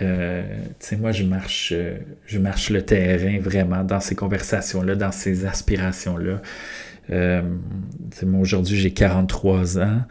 euh, 0.00 0.42
tu 0.80 0.86
sais, 0.86 0.96
moi, 0.96 1.12
je 1.12 1.24
marche, 1.24 1.72
euh, 1.76 1.98
je 2.26 2.38
marche 2.38 2.70
le 2.70 2.82
terrain 2.82 3.38
vraiment 3.40 3.84
dans 3.84 4.00
ces 4.00 4.14
conversations-là, 4.14 4.94
dans 4.94 5.12
ces 5.12 5.44
aspirations-là. 5.44 6.40
Euh, 7.10 7.42
moi, 8.22 8.40
aujourd'hui, 8.40 8.78
j'ai 8.78 8.92
43 8.92 9.78
ans. 9.78 10.02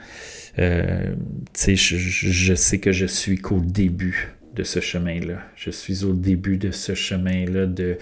Euh, 0.60 1.16
je, 1.58 1.74
je, 1.76 2.54
sais 2.54 2.80
que 2.80 2.92
je 2.92 3.06
suis 3.06 3.38
qu'au 3.38 3.60
début 3.60 4.34
de 4.56 4.64
ce 4.64 4.82
chemin-là. 4.82 5.40
Je 5.56 5.72
suis 5.72 6.04
au 6.04 6.14
début 6.14 6.58
de 6.58 6.72
ce 6.72 6.94
chemin-là 6.94 7.66
de, 7.66 7.98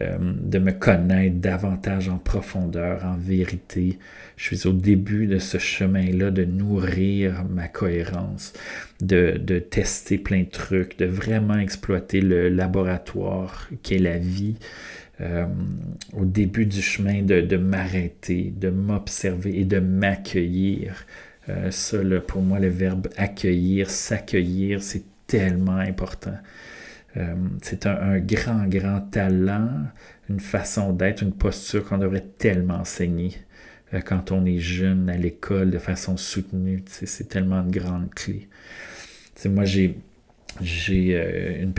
euh, 0.00 0.16
de 0.18 0.58
me 0.58 0.72
connaître 0.72 1.36
davantage 1.36 2.08
en 2.08 2.18
profondeur, 2.18 3.04
en 3.04 3.16
vérité. 3.16 3.98
Je 4.36 4.56
suis 4.56 4.66
au 4.66 4.72
début 4.72 5.26
de 5.26 5.38
ce 5.38 5.58
chemin-là 5.58 6.30
de 6.30 6.44
nourrir 6.44 7.44
ma 7.48 7.68
cohérence, 7.68 8.52
de, 9.00 9.40
de, 9.40 9.60
tester 9.60 10.18
plein 10.18 10.42
de 10.42 10.50
trucs, 10.50 10.98
de 10.98 11.06
vraiment 11.06 11.58
exploiter 11.58 12.20
le 12.20 12.48
laboratoire 12.48 13.68
qu'est 13.82 13.98
la 13.98 14.18
vie. 14.18 14.56
Euh, 15.20 15.46
au 16.12 16.24
début 16.24 16.66
du 16.66 16.82
chemin 16.82 17.22
de, 17.22 17.40
de 17.40 17.56
m'arrêter, 17.56 18.52
de 18.56 18.68
m'observer 18.68 19.60
et 19.60 19.64
de 19.64 19.78
m'accueillir. 19.78 21.06
Euh, 21.48 21.70
ça, 21.70 22.02
là, 22.02 22.20
pour 22.20 22.42
moi, 22.42 22.58
le 22.58 22.66
verbe 22.66 23.06
accueillir, 23.16 23.90
s'accueillir, 23.90 24.82
c'est 24.82 25.04
tellement 25.28 25.76
important. 25.76 26.34
Euh, 27.16 27.34
c'est 27.62 27.86
un, 27.86 28.18
grand, 28.18 28.66
grand 28.66 29.00
talent, 29.00 29.86
une 30.28 30.40
façon 30.40 30.92
d'être, 30.92 31.22
une 31.22 31.32
posture 31.32 31.84
qu'on 31.84 31.98
devrait 31.98 32.24
tellement 32.38 32.74
enseigner 32.74 33.32
euh, 33.92 34.00
quand 34.00 34.32
on 34.32 34.44
est 34.44 34.58
jeune 34.58 35.08
à 35.08 35.16
l'école 35.16 35.70
de 35.70 35.78
façon 35.78 36.16
soutenue. 36.16 36.82
C'est 36.86 37.28
tellement 37.28 37.62
une 37.62 37.70
grande 37.70 38.12
clé. 38.14 38.48
moi, 39.46 39.64
j'ai 39.64 39.96
euh, 40.60 41.62
une, 41.62 41.72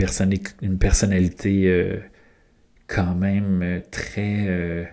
une 0.62 0.78
personnalité 0.78 2.00
quand 2.86 3.14
même 3.14 3.82
très 3.90 4.92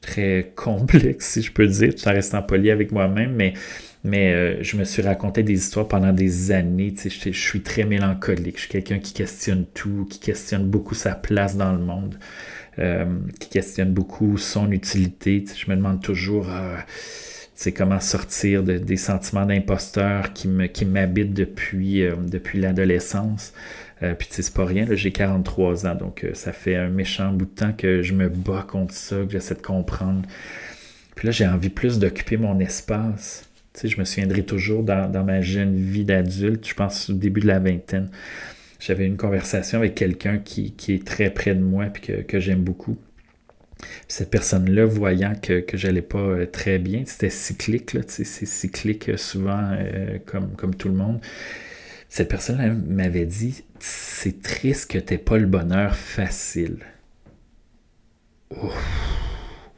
très 0.00 0.52
complexe, 0.54 1.28
si 1.32 1.42
je 1.42 1.50
peux 1.50 1.66
dire, 1.66 1.94
tout 1.94 2.06
en 2.06 2.12
restant 2.12 2.42
poli 2.42 2.70
avec 2.70 2.92
moi-même, 2.92 3.34
mais 3.34 3.54
mais 4.04 4.34
euh, 4.34 4.62
je 4.62 4.76
me 4.76 4.84
suis 4.84 5.00
raconté 5.00 5.42
des 5.42 5.54
histoires 5.54 5.88
pendant 5.88 6.12
des 6.12 6.52
années. 6.52 6.94
Je, 7.02 7.30
suis 7.30 7.62
très 7.62 7.84
mélancolique. 7.84 8.56
Je 8.56 8.60
suis 8.60 8.70
quelqu'un 8.70 8.98
qui 8.98 9.14
questionne 9.14 9.64
tout, 9.72 10.06
qui 10.10 10.20
questionne 10.20 10.68
beaucoup 10.68 10.94
sa 10.94 11.14
place 11.14 11.56
dans 11.56 11.72
le 11.72 11.78
monde, 11.78 12.18
euh, 12.78 13.06
qui 13.40 13.48
questionne 13.48 13.92
beaucoup 13.94 14.36
son 14.36 14.70
utilité. 14.72 15.42
Je 15.56 15.70
me 15.70 15.76
demande 15.76 16.02
toujours 16.02 16.50
euh, 16.50 16.76
comment 17.74 17.98
sortir 17.98 18.62
de, 18.62 18.76
des 18.76 18.98
sentiments 18.98 19.46
d'imposteur 19.46 20.34
qui 20.34 20.48
m'habitent 20.48 21.32
depuis, 21.32 22.02
euh, 22.02 22.14
depuis 22.16 22.60
l'adolescence. 22.60 23.54
puis 24.18 24.28
c'est 24.28 24.52
pas 24.52 24.66
rien, 24.66 24.86
j'ai 24.90 25.12
43 25.12 25.86
ans, 25.86 25.94
donc 25.94 26.26
ça 26.34 26.52
fait 26.52 26.76
un 26.76 26.88
méchant 26.90 27.32
bout 27.32 27.46
de 27.46 27.50
temps 27.50 27.72
que 27.72 28.02
je 28.02 28.12
me 28.12 28.28
bats 28.28 28.66
contre 28.68 28.92
ça, 28.92 29.16
que 29.24 29.30
j'essaie 29.30 29.54
de 29.54 29.62
comprendre. 29.62 30.28
Puis 31.16 31.26
là, 31.26 31.32
j'ai 31.32 31.46
envie 31.46 31.70
plus 31.70 31.98
d'occuper 31.98 32.36
mon 32.36 32.58
espace 32.58 33.48
je 33.82 33.98
me 33.98 34.04
souviendrai 34.04 34.44
toujours 34.44 34.82
dans, 34.82 35.24
ma 35.24 35.40
jeune 35.40 35.74
vie 35.76 36.04
d'adulte, 36.04 36.66
je 36.66 36.74
pense 36.74 37.10
au 37.10 37.14
début 37.14 37.40
de 37.40 37.46
la 37.46 37.58
vingtaine, 37.58 38.10
j'avais 38.78 39.06
une 39.06 39.16
conversation 39.16 39.78
avec 39.78 39.94
quelqu'un 39.94 40.38
qui, 40.38 40.74
est 40.88 41.04
très 41.04 41.30
près 41.30 41.54
de 41.54 41.62
moi 41.62 41.86
et 41.86 42.24
que, 42.24 42.40
j'aime 42.40 42.62
beaucoup. 42.62 42.96
Cette 44.08 44.30
personne-là, 44.30 44.86
voyant 44.86 45.34
que, 45.34 45.60
que 45.60 45.76
j'allais 45.76 46.02
pas 46.02 46.18
euh, 46.18 46.46
très 46.46 46.78
bien, 46.78 47.02
c'était 47.06 47.28
cyclique, 47.28 47.96
c'est 48.06 48.24
cyclique 48.24 49.10
euh, 49.10 49.16
souvent 49.16 49.72
euh, 49.72 50.18
comme, 50.24 50.54
comme 50.56 50.74
tout 50.74 50.88
le 50.88 50.94
monde. 50.94 51.20
Cette 52.08 52.28
personne-là 52.28 52.72
m'avait 52.86 53.26
dit 53.26 53.64
C'est 53.80 54.40
triste 54.40 54.90
que 54.90 54.98
tu 54.98 55.18
pas 55.18 55.36
le 55.36 55.46
bonheur 55.46 55.96
facile. 55.96 56.78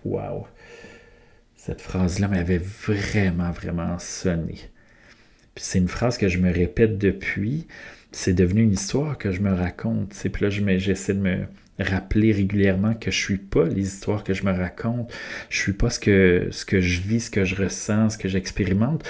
Wow! 0.04 0.46
Cette 1.66 1.80
phrase-là 1.80 2.28
m'avait 2.28 2.58
vraiment, 2.60 3.50
vraiment 3.50 3.98
sonné. 3.98 4.54
Puis 5.56 5.64
c'est 5.64 5.78
une 5.78 5.88
phrase 5.88 6.16
que 6.16 6.28
je 6.28 6.38
me 6.38 6.52
répète 6.52 6.96
depuis. 6.96 7.66
C'est 8.12 8.34
devenu 8.34 8.62
une 8.62 8.72
histoire 8.72 9.18
que 9.18 9.32
je 9.32 9.40
me 9.40 9.52
raconte. 9.52 10.14
Puis 10.32 10.44
là, 10.44 10.78
j'essaie 10.78 11.14
de 11.14 11.18
me 11.18 11.38
rappeler 11.80 12.30
régulièrement 12.30 12.94
que 12.94 13.10
je 13.10 13.18
suis 13.18 13.38
pas 13.38 13.64
les 13.64 13.82
histoires 13.82 14.22
que 14.22 14.32
je 14.32 14.44
me 14.44 14.52
raconte. 14.52 15.12
Je 15.50 15.58
suis 15.58 15.72
pas 15.72 15.90
ce 15.90 15.98
que, 15.98 16.46
ce 16.52 16.64
que 16.64 16.80
je 16.80 17.00
vis, 17.00 17.22
ce 17.22 17.30
que 17.32 17.44
je 17.44 17.56
ressens, 17.56 18.10
ce 18.10 18.18
que 18.18 18.28
j'expérimente. 18.28 19.04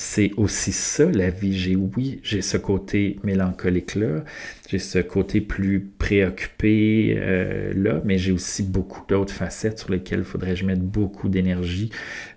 C'est 0.00 0.32
aussi 0.38 0.72
ça 0.72 1.04
la 1.04 1.28
vie. 1.28 1.56
J'ai 1.56 1.76
oui, 1.76 2.20
j'ai 2.22 2.40
ce 2.40 2.56
côté 2.56 3.20
mélancolique 3.22 3.96
là, 3.96 4.24
j'ai 4.66 4.78
ce 4.78 4.98
côté 4.98 5.42
plus 5.42 5.90
préoccupé 5.98 7.16
euh, 7.18 7.74
là, 7.76 8.00
mais 8.04 8.16
j'ai 8.16 8.32
aussi 8.32 8.62
beaucoup 8.62 9.02
d'autres 9.08 9.34
facettes 9.34 9.78
sur 9.78 9.90
lesquelles 9.90 10.24
faudrait 10.24 10.54
que 10.54 10.60
je 10.60 10.64
mette 10.64 10.80
beaucoup 10.80 11.28
d'énergie, 11.28 11.90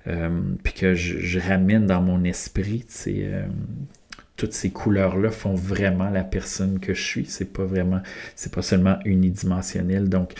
euh, 0.08 0.42
puis 0.62 0.74
que 0.74 0.94
je, 0.94 1.40
ramène 1.40 1.86
dans 1.86 2.02
mon 2.02 2.26
esprit. 2.26 2.86
Euh, 3.08 3.46
toutes 4.36 4.54
ces 4.54 4.72
couleurs-là 4.72 5.30
font 5.30 5.56
vraiment 5.56 6.10
la 6.10 6.26
personne 6.26 6.80
que 6.82 6.94
je 6.94 7.02
suis. 7.02 7.26
C'est 7.26 7.54
pas 7.54 7.64
vraiment, 7.64 8.02
c'est 8.36 8.54
pas 8.54 8.62
seulement 8.62 9.00
unidimensionnel. 9.06 10.10
Donc, 10.10 10.34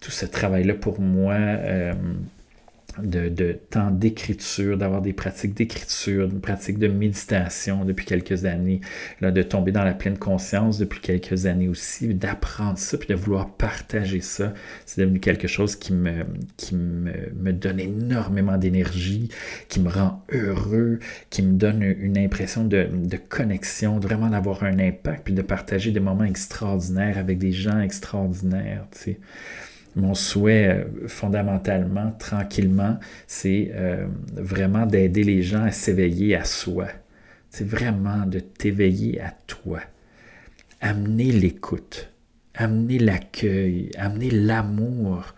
tout 0.00 0.10
ce 0.10 0.26
travail-là 0.26 0.74
pour 0.74 1.00
moi 1.00 1.36
de, 3.02 3.52
temps 3.70 3.90
d'écriture, 3.90 4.76
d'avoir 4.76 5.02
des 5.02 5.12
pratiques 5.12 5.54
d'écriture, 5.54 6.28
une 6.30 6.40
pratique 6.40 6.78
de 6.78 6.88
méditation 6.88 7.84
depuis 7.84 8.06
quelques 8.06 8.44
années, 8.44 8.80
là, 9.20 9.30
de 9.30 9.42
tomber 9.42 9.72
dans 9.72 9.84
la 9.84 9.94
pleine 9.94 10.18
conscience 10.18 10.78
depuis 10.78 11.00
quelques 11.00 11.46
années 11.46 11.68
aussi, 11.68 12.14
d'apprendre 12.14 12.78
ça, 12.78 12.98
puis 12.98 13.08
de 13.08 13.14
vouloir 13.14 13.50
partager 13.50 14.20
ça. 14.20 14.54
C'est 14.86 15.00
devenu 15.00 15.20
quelque 15.20 15.48
chose 15.48 15.76
qui 15.76 15.92
me, 15.92 16.24
qui 16.56 16.74
me, 16.74 17.12
me 17.36 17.52
donne 17.52 17.80
énormément 17.80 18.56
d'énergie, 18.56 19.28
qui 19.68 19.80
me 19.80 19.88
rend 19.88 20.24
heureux, 20.32 20.98
qui 21.30 21.42
me 21.42 21.54
donne 21.54 21.82
une 21.82 22.18
impression 22.18 22.64
de, 22.64 22.88
de 22.92 23.16
connexion, 23.16 23.98
de 23.98 24.06
vraiment 24.06 24.30
d'avoir 24.30 24.64
un 24.64 24.78
impact, 24.78 25.24
puis 25.24 25.34
de 25.34 25.42
partager 25.42 25.90
des 25.90 26.00
moments 26.00 26.24
extraordinaires 26.24 27.18
avec 27.18 27.38
des 27.38 27.52
gens 27.52 27.80
extraordinaires. 27.80 28.86
Tu 28.92 28.98
sais 28.98 29.20
mon 29.96 30.14
souhait 30.14 30.68
euh, 30.68 31.08
fondamentalement, 31.08 32.12
tranquillement, 32.18 32.98
c'est 33.26 33.70
euh, 33.74 34.06
vraiment 34.34 34.86
d'aider 34.86 35.22
les 35.22 35.42
gens 35.42 35.64
à 35.64 35.72
s'éveiller 35.72 36.36
à 36.36 36.44
soi. 36.44 36.88
C'est 37.50 37.66
vraiment 37.66 38.26
de 38.26 38.40
t'éveiller 38.40 39.20
à 39.20 39.32
toi. 39.46 39.80
Amener 40.80 41.30
l'écoute, 41.30 42.10
amener 42.54 42.98
l'accueil, 42.98 43.90
amener 43.96 44.30
l'amour 44.30 45.34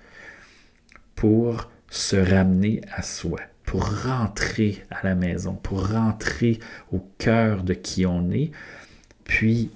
pour 1.15 1.71
se 1.91 2.17
ramener 2.17 2.81
à 2.95 3.03
soi, 3.03 3.41
pour 3.65 3.85
rentrer 4.05 4.83
à 4.91 5.05
la 5.05 5.15
maison, 5.15 5.55
pour 5.55 5.91
rentrer 5.91 6.59
au 6.93 7.01
cœur 7.19 7.63
de 7.63 7.75
qui 7.75 8.07
on 8.07 8.31
est, 8.31 8.51
puis 9.25 9.71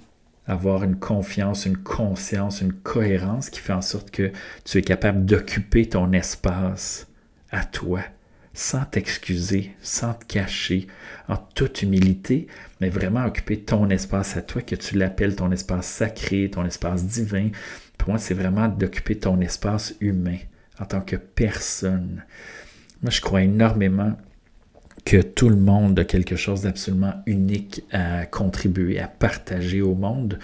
avoir 0.51 0.83
une 0.83 0.97
confiance, 0.97 1.65
une 1.65 1.77
conscience, 1.77 2.59
une 2.59 2.73
cohérence 2.73 3.49
qui 3.49 3.61
fait 3.61 3.71
en 3.71 3.81
sorte 3.81 4.11
que 4.11 4.31
tu 4.65 4.77
es 4.77 4.81
capable 4.81 5.23
d'occuper 5.23 5.87
ton 5.87 6.11
espace 6.11 7.07
à 7.51 7.63
toi, 7.63 8.01
sans 8.53 8.83
t'excuser, 8.83 9.71
sans 9.81 10.13
te 10.13 10.25
cacher, 10.25 10.87
en 11.29 11.37
toute 11.37 11.83
humilité, 11.83 12.47
mais 12.81 12.89
vraiment 12.89 13.25
occuper 13.25 13.61
ton 13.61 13.89
espace 13.89 14.35
à 14.35 14.41
toi, 14.41 14.61
que 14.61 14.75
tu 14.75 14.97
l'appelles 14.97 15.37
ton 15.37 15.51
espace 15.51 15.87
sacré, 15.87 16.49
ton 16.51 16.65
espace 16.65 17.05
divin. 17.05 17.49
Pour 17.97 18.09
moi, 18.09 18.19
c'est 18.19 18.33
vraiment 18.33 18.67
d'occuper 18.67 19.17
ton 19.17 19.39
espace 19.39 19.95
humain 20.01 20.37
en 20.79 20.85
tant 20.85 21.01
que 21.01 21.15
personne. 21.15 22.25
Moi, 23.01 23.09
je 23.09 23.21
crois 23.21 23.43
énormément 23.43 24.17
que 25.05 25.21
tout 25.21 25.49
le 25.49 25.55
monde 25.55 25.97
a 25.99 26.05
quelque 26.05 26.35
chose 26.35 26.61
d'absolument 26.61 27.13
unique 27.25 27.83
à 27.91 28.25
contribuer, 28.25 28.99
à 28.99 29.07
partager 29.07 29.81
au 29.81 29.95
monde 29.95 30.39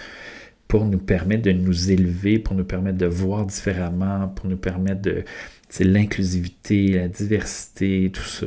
pour 0.66 0.84
nous 0.84 0.98
permettre 0.98 1.42
de 1.42 1.52
nous 1.52 1.90
élever, 1.90 2.38
pour 2.38 2.54
nous 2.54 2.64
permettre 2.64 2.98
de 2.98 3.06
voir 3.06 3.46
différemment, 3.46 4.28
pour 4.28 4.46
nous 4.46 4.56
permettre 4.56 5.00
de 5.00 5.24
l'inclusivité, 5.80 6.92
la 6.92 7.08
diversité, 7.08 8.10
tout 8.12 8.22
ça. 8.22 8.46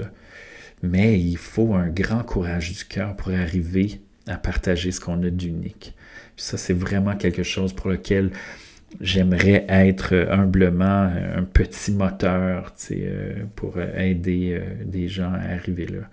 Mais 0.83 1.19
il 1.19 1.37
faut 1.37 1.73
un 1.73 1.87
grand 1.87 2.23
courage 2.23 2.71
du 2.71 2.85
cœur 2.85 3.15
pour 3.15 3.31
arriver 3.31 4.01
à 4.27 4.37
partager 4.37 4.91
ce 4.91 4.99
qu'on 4.99 5.23
a 5.23 5.29
d'unique. 5.29 5.95
Ça, 6.37 6.57
c'est 6.57 6.73
vraiment 6.73 7.15
quelque 7.15 7.43
chose 7.43 7.73
pour 7.73 7.89
lequel 7.89 8.31
j'aimerais 8.99 9.65
être 9.69 10.27
humblement 10.29 11.09
un 11.35 11.43
petit 11.43 11.91
moteur 11.91 12.73
euh, 12.91 13.43
pour 13.55 13.79
aider 13.79 14.59
euh, 14.59 14.83
des 14.85 15.07
gens 15.07 15.31
à 15.33 15.53
arriver 15.53 15.87
là. 15.87 16.09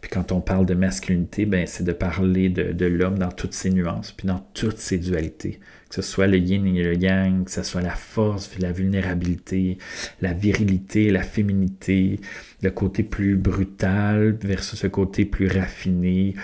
Puis 0.00 0.10
quand 0.10 0.32
on 0.32 0.40
parle 0.40 0.66
de 0.66 0.74
masculinité, 0.74 1.44
ben, 1.46 1.66
c'est 1.66 1.84
de 1.84 1.92
parler 1.92 2.48
de, 2.48 2.86
l'homme 2.86 3.18
dans 3.18 3.30
toutes 3.30 3.54
ses 3.54 3.70
nuances, 3.70 4.12
puis 4.12 4.26
dans 4.26 4.44
toutes 4.54 4.78
ses 4.78 4.98
dualités. 4.98 5.60
Que 5.88 5.96
ce 5.96 6.02
soit 6.02 6.26
le 6.26 6.38
yin 6.38 6.66
et 6.66 6.82
le 6.82 6.96
yang, 6.96 7.44
que 7.44 7.50
ce 7.50 7.62
soit 7.62 7.82
la 7.82 7.94
force, 7.94 8.50
la 8.58 8.72
vulnérabilité, 8.72 9.78
la 10.20 10.32
virilité, 10.32 11.10
la 11.10 11.22
féminité, 11.22 12.20
le 12.62 12.70
côté 12.70 13.02
plus 13.02 13.36
brutal 13.36 14.36
versus 14.42 14.82
le 14.82 14.88
côté 14.88 15.24
plus 15.24 15.46
raffiné, 15.46 16.34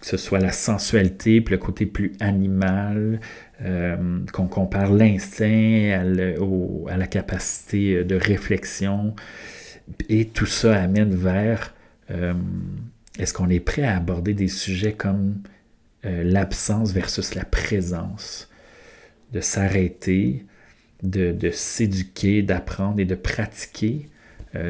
que 0.00 0.06
ce 0.06 0.16
soit 0.16 0.38
la 0.38 0.52
sensualité, 0.52 1.40
puis 1.40 1.52
le 1.52 1.58
côté 1.58 1.86
plus 1.86 2.12
animal, 2.20 3.18
euh, 3.64 4.20
qu'on 4.34 4.48
compare 4.48 4.92
l'instinct 4.92 5.98
à, 5.98 6.96
la 6.96 7.06
capacité 7.06 8.04
de 8.04 8.14
réflexion. 8.14 9.16
Et 10.10 10.26
tout 10.26 10.44
ça 10.44 10.78
amène 10.82 11.14
vers 11.14 11.74
euh, 12.10 12.34
est-ce 13.18 13.32
qu'on 13.32 13.48
est 13.48 13.60
prêt 13.60 13.84
à 13.84 13.96
aborder 13.96 14.34
des 14.34 14.48
sujets 14.48 14.92
comme 14.92 15.36
euh, 16.04 16.22
l'absence 16.22 16.92
versus 16.92 17.34
la 17.34 17.46
présence, 17.46 18.50
de 19.32 19.40
s'arrêter, 19.40 20.44
de, 21.02 21.50
s'éduquer, 21.50 22.42
d'apprendre 22.42 23.00
et 23.00 23.06
de 23.06 23.14
pratiquer 23.14 24.08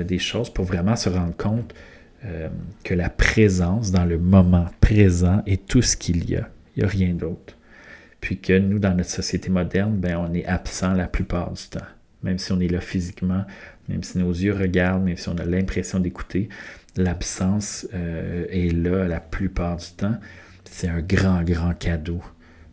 des 0.05 0.19
choses 0.19 0.51
pour 0.51 0.65
vraiment 0.65 0.97
se 0.97 1.09
rendre 1.09 1.37
compte 1.37 1.73
que 2.83 2.95
la 2.95 3.09
présence 3.09 3.93
dans 3.93 4.05
le 4.05 4.19
moment 4.19 4.67
présent 4.81 5.43
est 5.47 5.65
tout 5.67 5.83
ce 5.83 5.97
qu'il 5.97 6.29
y 6.29 6.35
a. 6.35 6.51
Il 6.75 6.81
n'y 6.81 6.85
a 6.85 6.89
rien 6.89 7.15
d'autre. 7.15 7.56
Puis 8.27 8.41
que 8.41 8.59
nous, 8.59 8.81
dans 8.81 8.93
notre 8.93 9.09
société 9.09 9.51
moderne, 9.51 9.99
ben, 9.99 10.17
on 10.17 10.35
est 10.35 10.45
absent 10.47 10.95
la 10.95 11.07
plupart 11.07 11.53
du 11.53 11.63
temps. 11.69 11.87
Même 12.25 12.39
si 12.39 12.51
on 12.51 12.59
est 12.59 12.67
là 12.67 12.81
physiquement, 12.81 13.45
même 13.89 14.03
si 14.03 14.19
nos 14.19 14.33
yeux 14.33 14.53
regardent, 14.53 15.05
même 15.05 15.17
si 15.17 15.29
on 15.29 15.39
a 15.39 15.45
l'impression 15.45 16.01
d'écouter, 16.01 16.49
l'absence 16.97 17.87
euh, 17.95 18.47
est 18.51 18.75
là 18.75 19.07
la 19.07 19.21
plupart 19.21 19.77
du 19.77 19.87
temps. 19.97 20.17
C'est 20.65 20.89
un 20.89 21.03
grand, 21.03 21.45
grand 21.45 21.73
cadeau 21.73 22.21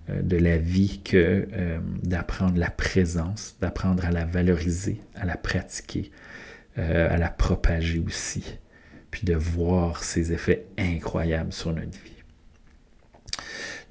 euh, 0.10 0.24
de 0.24 0.38
la 0.38 0.58
vie 0.58 1.02
que 1.04 1.48
euh, 1.54 1.78
d'apprendre 2.02 2.58
la 2.58 2.72
présence, 2.72 3.56
d'apprendre 3.62 4.06
à 4.06 4.12
la 4.12 4.26
valoriser, 4.26 5.02
à 5.13 5.28
la 5.28 5.38
pratiquer, 5.38 6.10
à 6.78 7.16
la 7.18 7.30
propager 7.30 8.00
aussi, 8.00 8.58
puis 9.12 9.22
de 9.24 9.36
voir 9.36 10.04
ses 10.04 10.34
effets 10.34 10.66
incroyables 10.80 11.54
sur 11.54 11.72
notre 11.72 11.92
vie. 11.92 12.12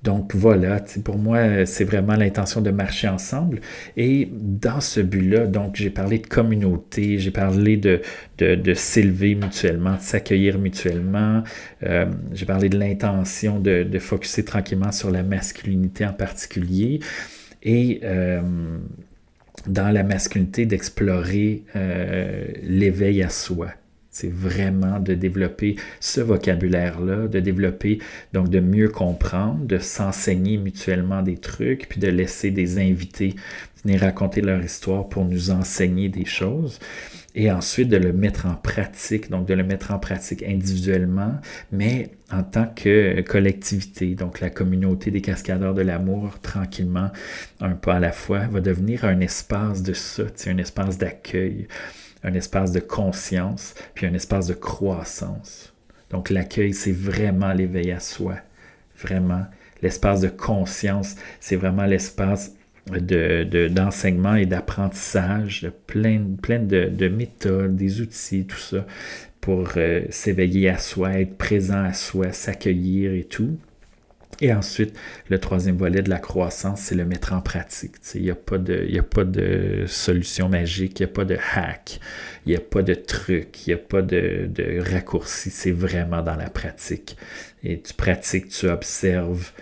Donc 0.03 0.35
voilà, 0.35 0.81
pour 1.05 1.17
moi, 1.17 1.65
c'est 1.65 1.85
vraiment 1.85 2.17
l'intention 2.17 2.61
de 2.61 2.71
marcher 2.71 3.07
ensemble. 3.07 3.61
Et 3.97 4.29
dans 4.33 4.81
ce 4.81 5.01
but-là, 5.01 5.47
donc 5.47 5.77
j'ai 5.77 5.91
parlé 5.91 6.19
de 6.19 6.27
communauté, 6.27 7.19
j'ai 7.19 7.31
parlé 7.31 7.77
de, 7.77 8.01
de, 8.39 8.75
s'élever 8.75 9.37
mutuellement, 9.37 9.95
de 9.95 10.01
s'accueillir 10.01 10.59
mutuellement, 10.59 11.45
euh, 11.85 12.07
j'ai 12.33 12.47
parlé 12.47 12.69
de 12.69 12.79
l'intention 12.79 13.61
de, 13.61 13.85
de 13.85 13.99
focuser 14.01 14.45
tranquillement 14.45 14.91
sur 14.91 15.11
la 15.11 15.23
masculinité 15.23 16.05
en 16.05 16.13
particulier. 16.13 16.99
Et 17.63 18.01
euh, 18.03 18.41
dans 19.67 19.91
la 19.91 20.03
masculinité, 20.03 20.67
d'explorer 20.67 21.63
euh, 21.77 22.47
l'éveil 22.63 23.23
à 23.23 23.29
soi. 23.29 23.69
C'est 24.13 24.31
vraiment 24.31 25.01
de 25.01 25.15
développer 25.15 25.77
ce 25.99 26.21
vocabulaire-là, 26.21 27.29
de 27.29 27.41
développer, 27.41 27.99
donc 28.35 28.51
de 28.51 28.61
mieux 28.61 28.89
comprendre, 28.89 29.65
de 29.65 29.79
s'enseigner 29.79 30.59
mutuellement 30.59 31.23
des 31.23 31.39
trucs, 31.39 31.89
puis 31.89 31.99
de 31.99 32.09
laisser 32.09 32.51
des 32.51 32.79
invités 32.79 33.35
venir 33.83 34.03
raconter 34.03 34.41
leur 34.41 34.63
histoire 34.63 35.09
pour 35.09 35.25
nous 35.25 35.51
enseigner 35.51 36.09
des 36.11 36.25
choses. 36.25 36.79
Et 37.35 37.51
ensuite 37.51 37.89
de 37.89 37.97
le 37.97 38.13
mettre 38.13 38.45
en 38.45 38.55
pratique, 38.55 39.31
donc 39.31 39.49
de 39.49 39.55
le 39.55 39.65
mettre 39.65 39.91
en 39.91 39.99
pratique 39.99 40.43
individuellement, 40.43 41.41
mais 41.73 42.11
en 42.31 42.43
tant 42.43 42.67
que 42.67 43.23
collectivité, 43.23 44.15
donc 44.15 44.41
la 44.41 44.51
communauté 44.51 45.11
des 45.11 45.23
cascadeurs 45.23 45.73
de 45.73 45.81
l'amour, 45.81 46.39
tranquillement, 46.43 47.11
un 47.61 47.71
pas 47.71 47.95
à 47.95 48.01
la 48.01 48.13
fois, 48.13 48.41
va 48.49 48.61
devenir 48.61 49.07
un 49.07 49.21
espace 49.21 49.83
de 49.83 49.95
ça, 49.95 50.25
un 50.47 50.59
espace 50.59 50.99
d'accueil 50.99 51.67
un 52.25 52.35
espace 52.35 52.73
de 52.73 52.81
conscience, 52.81 53.75
puis 53.95 54.07
un 54.07 54.15
espace 54.15 54.47
de 54.47 54.55
croissance. 54.55 55.73
Donc 56.11 56.31
l'accueil, 56.31 56.75
c'est 56.75 56.93
vraiment 56.93 57.53
l'éveil 57.53 57.91
à 57.93 58.01
soi. 58.01 58.37
Vraiment. 59.01 59.45
L'espace 59.81 60.21
de 60.21 60.29
conscience, 60.29 61.17
c'est 61.41 61.57
vraiment 61.57 61.87
l'espace 61.87 62.55
d'enseignement 62.87 64.35
de, 64.35 64.39
et 64.39 64.47
d'apprentissage, 64.47 65.63
de 65.63 65.71
plein, 65.71 66.23
plein 66.41 66.61
de, 66.61 67.09
méthodes, 67.09 67.77
des 67.77 68.01
outils, 68.01 68.45
tout 68.45 68.59
ça, 68.59 68.87
pour 69.41 69.71
euh, 69.77 70.03
s'éveiller 70.11 70.69
à 70.69 70.79
soi, 70.79 71.15
être 71.15 71.37
présent 71.37 71.83
à 71.83 71.93
soi, 71.93 72.33
s'accueillir 72.33 73.13
et 73.13 73.25
tout. 73.25 73.59
Et 74.43 74.53
ensuite, 74.53 74.99
le 75.29 75.39
troisième 75.39 75.77
volet 75.77 76.03
de 76.03 76.11
la 76.11 76.19
croissance, 76.19 76.81
c'est 76.81 76.97
le 76.97 77.05
mettre 77.05 77.33
en 77.33 77.41
pratique. 77.41 77.95
Il 78.17 78.23
n'y 78.23 78.31
a, 78.31 78.35
pas 78.35 78.59
de, 78.59 78.89
a 78.99 79.03
pas 79.05 79.23
de 79.23 79.85
solution 79.87 80.49
magique, 80.49 80.99
il 80.99 81.05
n'y 81.05 81.11
a 81.11 81.15
pas 81.15 81.25
de 81.25 81.39
hack, 81.55 82.01
il 82.45 82.49
n'y 82.49 82.57
a 82.57 82.61
pas 82.61 82.83
de 82.83 82.95
truc, 82.95 83.65
il 83.65 83.71
n'y 83.71 83.75
a 83.75 83.79
pas 83.79 84.03
de, 84.03 84.51
raccourci. 84.81 85.51
C'est 85.51 85.71
vraiment 85.71 86.23
dans 86.23 86.35
la 86.35 86.51
pratique. 86.51 87.17
Et 87.63 87.81
tu 87.81 87.95
pratiques, 87.95 88.49
tu 88.49 88.69
observes, 88.69 89.53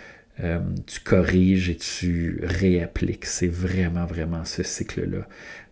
euh, 0.43 0.59
tu 0.87 0.99
corriges 1.01 1.69
et 1.69 1.77
tu 1.77 2.39
réappliques. 2.41 3.27
C'est 3.27 3.47
vraiment, 3.47 4.05
vraiment 4.05 4.45
ce 4.45 4.63
cycle-là. 4.63 5.27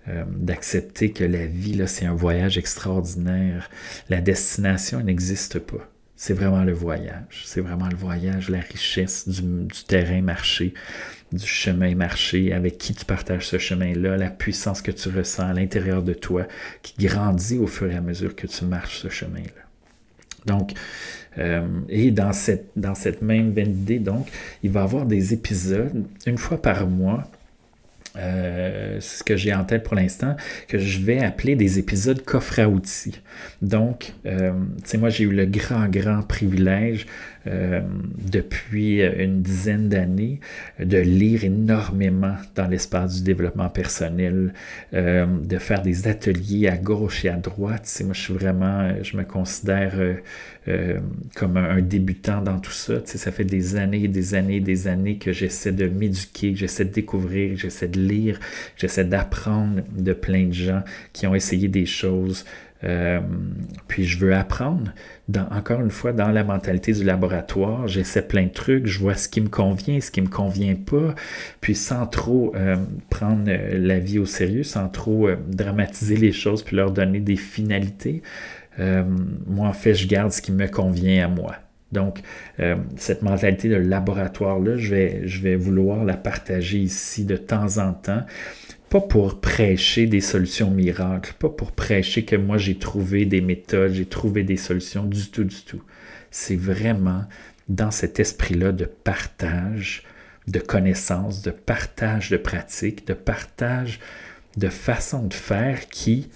Euh, 0.08 0.24
d'accepter 0.28 1.12
que 1.13 1.24
la 1.24 1.48
vie, 1.48 1.82
c'est 1.88 2.06
un 2.06 2.13
voyage 2.13 2.60
extraordinaire. 2.60 3.72
La 4.10 4.22
destination 4.22 5.02
n'existe 5.02 5.58
pas 5.58 5.88
c'est 6.21 6.34
vraiment 6.34 6.65
le 6.65 6.73
voyage. 6.73 7.43
C'est 7.45 7.62
vraiment 7.62 7.88
le 7.88 7.95
voyage, 7.95 8.49
la 8.49 8.60
richesse 8.60 9.29
du, 9.29 9.41
terrain 9.88 10.21
marché, 10.21 10.73
du 11.32 11.47
chemin 11.47 11.95
marché, 11.95 12.51
avec 12.51 12.77
qui 12.77 12.93
tu 12.93 13.05
partages 13.05 13.47
ce 13.47 13.58
chemin-là, 13.58 14.17
la 14.17 14.29
puissance 14.29 14.82
que 14.82 14.91
tu 14.91 15.08
ressens 15.08 15.47
à 15.47 15.53
l'intérieur 15.53 16.03
de 16.03 16.13
toi, 16.13 16.45
qui 16.82 17.08
grandit 17.08 17.58
au 17.58 17.67
fur 17.67 17.89
et 17.89 17.95
à 17.95 18.01
mesure 18.01 18.36
que 18.36 18.47
tu 18.47 18.65
marches 18.65 18.99
ce 18.99 19.08
chemin-là. 19.08 19.63
Donc, 20.45 20.73
euh, 21.38 21.65
et 21.88 22.12
dans 22.12 22.34
cette, 22.34 23.21
même 23.21 23.51
veine 23.51 23.86
donc, 24.03 24.27
il 24.62 24.71
va 24.71 24.82
y 24.82 24.84
avoir 24.84 25.05
des 25.05 25.34
épisodes, 25.34 26.05
une 26.25 26.38
fois 26.38 26.62
par 26.62 26.86
mois, 26.86 27.32
euh, 28.19 28.97
c'est 28.99 29.19
ce 29.19 29.23
que 29.23 29.36
j'ai 29.36 29.53
en 29.53 29.63
tête 29.63 29.84
pour 29.84 29.95
l'instant, 29.95 30.36
que 30.67 30.77
je 30.77 30.99
vais 30.99 31.19
appeler 31.19 31.55
des 31.55 31.79
épisodes 31.79 32.21
coffre 32.23 32.60
à 32.60 32.67
outils. 32.67 33.21
Donc, 33.62 34.13
euh, 34.25 34.51
tu 34.84 34.89
sais, 34.89 34.97
moi, 34.97 35.10
j'ai 35.10 35.23
eu 35.23 35.32
le 35.32 35.45
grand, 35.45 35.88
grand 35.88 36.21
privilège 36.21 37.05
euh, 37.47 37.82
depuis 38.32 39.02
une 39.02 39.41
dizaine 39.41 39.89
d'années 39.89 40.39
de 40.80 40.97
lire 40.97 41.45
énormément 41.45 42.36
dans 42.56 42.67
l'espace 42.67 43.17
du 43.17 43.23
développement 43.23 43.69
personnel, 43.69 44.54
euh, 44.93 45.25
de 45.25 45.58
faire 45.58 45.82
des 45.82 46.08
ateliers 46.08 46.67
à 46.67 46.78
gauche 46.78 47.25
et 47.25 47.30
à 47.30 47.38
droite. 47.38 48.02
Moi, 48.04 48.13
je 48.13 48.21
suis 48.21 48.34
vraiment, 48.34 48.91
je 49.02 49.15
me 49.15 49.23
considère 49.23 49.95
euh, 50.67 50.99
comme 51.36 51.58
un, 51.58 51.82
débutant 51.82 52.41
dans 52.41 52.60
tout 52.60 52.71
ça. 52.71 52.95
Ça 53.06 53.32
fait 53.32 53.45
des 53.45 53.75
années 53.78 54.08
des 54.08 54.36
années 54.36 54.60
des 54.60 54.88
années 54.88 55.17
que 55.17 55.32
j'essaie 55.32 55.71
de 55.71 55.88
m'éduquer, 55.88 56.52
que 56.52 56.60
j'essaie 56.60 56.86
de 56.86 56.91
découvrir, 56.91 57.58
j'essaie 57.58 57.88
de 57.88 57.99
lire, 57.99 58.39
j'essaie 58.75 59.06
d'apprendre 59.06 59.82
de 59.97 60.13
plein 60.13 60.45
de 60.45 60.54
gens 60.54 60.84
qui 61.13 61.25
ont 61.25 61.34
essayé 61.34 61.69
des 61.69 61.86
choses. 61.86 62.45
Euh, 62.84 63.20
puis 63.88 64.06
je 64.06 64.18
veux 64.18 64.34
apprendre, 64.34 64.94
dans, 65.28 65.48
encore 65.52 65.82
une 65.82 65.92
fois, 65.92 66.13
dans 66.13 66.30
la 66.30 66.44
mentalité 66.44 66.94
du 66.94 67.04
laboratoire, 67.04 67.88
j'essaie 67.88 68.22
plein 68.22 68.46
de 68.46 68.52
trucs, 68.52 68.86
je 68.86 69.00
vois 69.00 69.15
ce 69.15 69.28
qui 69.28 69.42
me 69.42 69.50
convient, 69.50 70.00
ce 70.00 70.12
qui 70.12 70.22
me 70.22 70.30
convient 70.30 70.76
pas, 70.76 71.13
puis 71.60 71.76
sans 71.76 72.08
trop 72.08 72.54
euh, 72.56 72.78
prendre 73.10 73.44
euh, 73.48 73.78
la 73.78 74.00
vie 74.00 74.20
au 74.20 74.26
sérieux, 74.26 74.63
sans 74.63 74.88
trop 74.88 75.30
dramatiser 75.48 76.15
les 76.15 76.32
choses, 76.32 76.63
puis 76.63 76.78
leur 76.78 76.92
donner 76.92 77.20
des 77.20 77.36
finalités. 77.36 78.22
moi, 78.78 79.68
en 79.68 79.74
fait, 79.74 79.94
je 79.94 80.08
garde 80.08 80.32
ce 80.32 80.42
qui 80.42 80.54
me 80.54 80.68
convient 80.68 81.26
à 81.26 81.28
moi. 81.28 81.56
Donc, 81.92 82.22
cette 82.96 83.24
mentalité 83.24 83.68
de 83.68 83.76
laboratoire-là, 83.76 84.78
je 84.78 84.94
vais, 84.94 85.22
je 85.28 85.42
vais 85.42 85.56
vouloir 85.56 86.06
la 86.06 86.15
partager 86.15 86.78
ici 86.78 87.26
de 87.26 87.36
temps 87.36 87.78
en 87.80 87.94
temps 87.94 88.24
pas 88.89 89.02
pour 89.02 89.39
prêcher 89.39 90.08
des 90.08 90.21
solutions 90.21 90.71
miracles, 90.71 91.34
pas 91.38 91.49
pour 91.49 91.71
prêcher 91.71 92.25
que 92.25 92.36
moi 92.36 92.58
j'ai 92.58 92.78
trouvé 92.78 93.25
des 93.25 93.41
méthodes, 93.41 93.93
j'ai 93.93 94.06
trouvé 94.06 94.43
des 94.43 94.58
solutions, 94.58 95.06
du 95.06 95.30
tout, 95.30 95.43
du 95.43 95.62
tout. 95.62 95.82
C'est 96.32 96.56
vraiment 96.56 97.25
dans 97.67 97.91
cet 97.91 98.19
esprit-là 98.19 98.71
de 98.71 98.86
partage 98.86 100.04
de 100.47 100.60
connaissances, 100.60 101.43
de 101.43 101.52
partage 101.52 102.32
de 102.32 102.38
pratiques, 102.38 103.06
de 103.06 103.13
partage 103.13 103.99
de 104.58 104.67
façons 104.67 105.25
de 105.25 105.34
faire 105.34 105.88
qui 105.89 106.30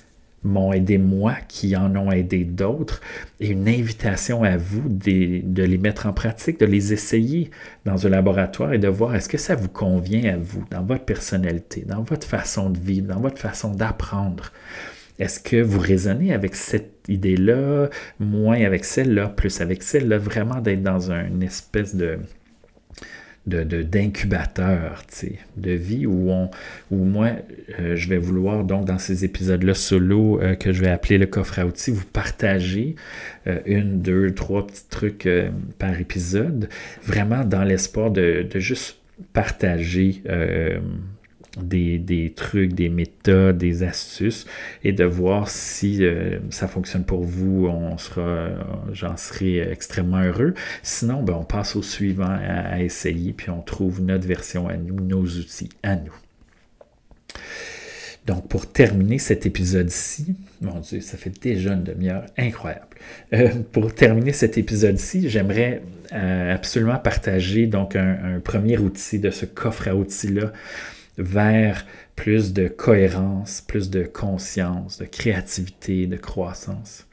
m'ont 0.44 0.74
aidé 0.74 0.98
moi, 0.98 1.36
qui 1.48 1.76
en 1.76 1.96
ont 1.96 2.12
aidé 2.12 2.44
d'autres, 2.44 3.02
et 3.40 3.50
une 3.50 3.68
invitation 3.68 4.44
à 4.44 4.58
vous 4.58 4.88
de, 4.88 5.64
les 5.64 5.78
mettre 5.78 6.06
en 6.06 6.14
pratique, 6.14 6.60
de 6.60 6.66
les 6.66 6.94
essayer 6.94 7.52
dans 7.86 8.06
un 8.06 8.10
laboratoire 8.10 8.74
et 8.74 8.80
de 8.80 8.88
voir 8.88 9.16
est-ce 9.16 9.30
que 9.30 9.38
ça 9.38 9.56
vous 9.56 9.70
convient 9.70 10.34
à 10.34 10.38
vous, 10.38 10.64
dans 10.72 10.84
votre 10.84 11.06
personnalité, 11.06 11.84
dans 11.88 12.02
votre 12.02 12.28
façon 12.28 12.70
de 12.70 12.80
vivre, 12.80 13.08
dans 13.08 13.20
votre 13.20 13.40
façon 13.40 13.72
d'apprendre. 13.72 14.52
Est-ce 15.20 15.40
que 15.40 15.62
vous 15.62 15.80
raisonnez 15.80 16.34
avec 16.34 16.56
cette 16.56 17.06
idée-là, 17.08 17.90
moins 18.20 18.64
avec 18.64 18.84
celle-là, 18.84 19.30
plus 19.30 19.62
avec 19.62 19.84
celle-là, 19.84 20.18
vraiment 20.18 20.60
d'être 20.60 20.82
dans 20.82 21.12
une 21.12 21.44
espèce 21.44 21.96
de, 21.96 22.20
d'incubateur 23.46 25.04
de, 25.22 25.62
de 25.62 25.72
vie 25.72 26.06
où, 26.06 26.32
on, 26.32 26.50
où 26.92 27.04
moi, 27.04 27.32
euh, 27.80 27.96
je 27.96 28.08
vais 28.08 28.18
vouloir, 28.18 28.64
donc, 28.64 28.86
dans 28.86 28.98
ces 28.98 29.26
épisodes-là 29.26 29.74
solo 29.74 30.42
euh, 30.42 30.56
que 30.56 30.72
je 30.72 30.82
vais 30.82 30.90
appeler 30.90 31.18
le 31.18 31.26
coffre 31.26 31.60
à 31.60 31.66
outils, 31.66 31.92
vous 31.92 32.06
partager 32.06 32.96
euh, 33.48 33.60
une, 33.66 34.02
deux, 34.02 34.34
trois 34.34 34.66
petits 34.66 34.88
trucs 34.90 35.28
par 35.78 36.00
épisode, 36.00 36.70
vraiment 37.04 37.44
dans 37.44 37.64
l'espoir 37.64 38.12
de, 38.12 38.48
de, 38.50 38.60
juste 38.60 38.98
partager 39.34 40.24
des, 41.58 42.34
trucs, 42.36 42.74
des 42.74 42.90
méthodes, 42.90 43.58
des 43.58 43.84
astuces 43.84 44.46
et 44.84 44.92
de 44.92 45.04
voir 45.04 45.50
si 45.50 46.04
euh, 46.04 46.40
ça 46.50 46.68
fonctionne 46.68 47.04
pour 47.04 47.24
vous. 47.24 47.68
On 47.68 47.98
sera, 47.98 48.50
j'en 48.92 49.18
serai 49.18 49.60
extrêmement 49.60 50.22
heureux. 50.22 50.54
Sinon, 50.82 51.24
ben, 51.24 51.34
on 51.34 51.44
passe 51.44 51.76
au 51.76 51.82
suivant 51.82 52.38
à, 52.46 52.82
essayer 52.82 53.34
puis 53.34 53.50
on 53.50 53.62
trouve 53.62 54.02
notre 54.02 54.28
version 54.28 54.68
à 54.68 54.78
nous, 54.78 55.00
nos 55.00 55.24
outils 55.24 55.70
à 55.84 55.96
nous. 55.96 56.14
Donc, 58.26 58.48
pour 58.48 58.72
terminer 58.72 59.20
cet 59.20 59.46
épisode-ci, 59.46 60.36
mon 60.62 60.80
Dieu, 60.80 61.02
ça 61.02 61.18
fait 61.18 61.42
déjà 61.42 61.74
une 61.74 61.84
demi-heure 61.84 62.26
incroyable. 62.38 62.88
Euh, 63.34 63.50
pour 63.74 63.94
terminer 63.94 64.32
cet 64.32 64.58
épisode-ci, 64.58 65.30
j'aimerais 65.30 65.82
euh, 66.14 66.54
absolument 66.56 66.98
partager 66.98 67.68
donc 67.68 67.98
un, 67.98 68.40
premier 68.42 68.78
outil 68.78 69.20
de 69.20 69.30
ce 69.30 69.46
coffre 69.46 69.90
à 69.90 69.96
outils-là 69.96 70.54
vers 71.18 71.86
plus 72.16 72.54
de 72.54 72.68
cohérence, 72.68 73.62
plus 73.62 73.90
de 73.90 74.04
conscience, 74.04 74.98
de 74.98 75.06
créativité, 75.06 76.08
de 76.08 76.18
croissance. 76.18 77.06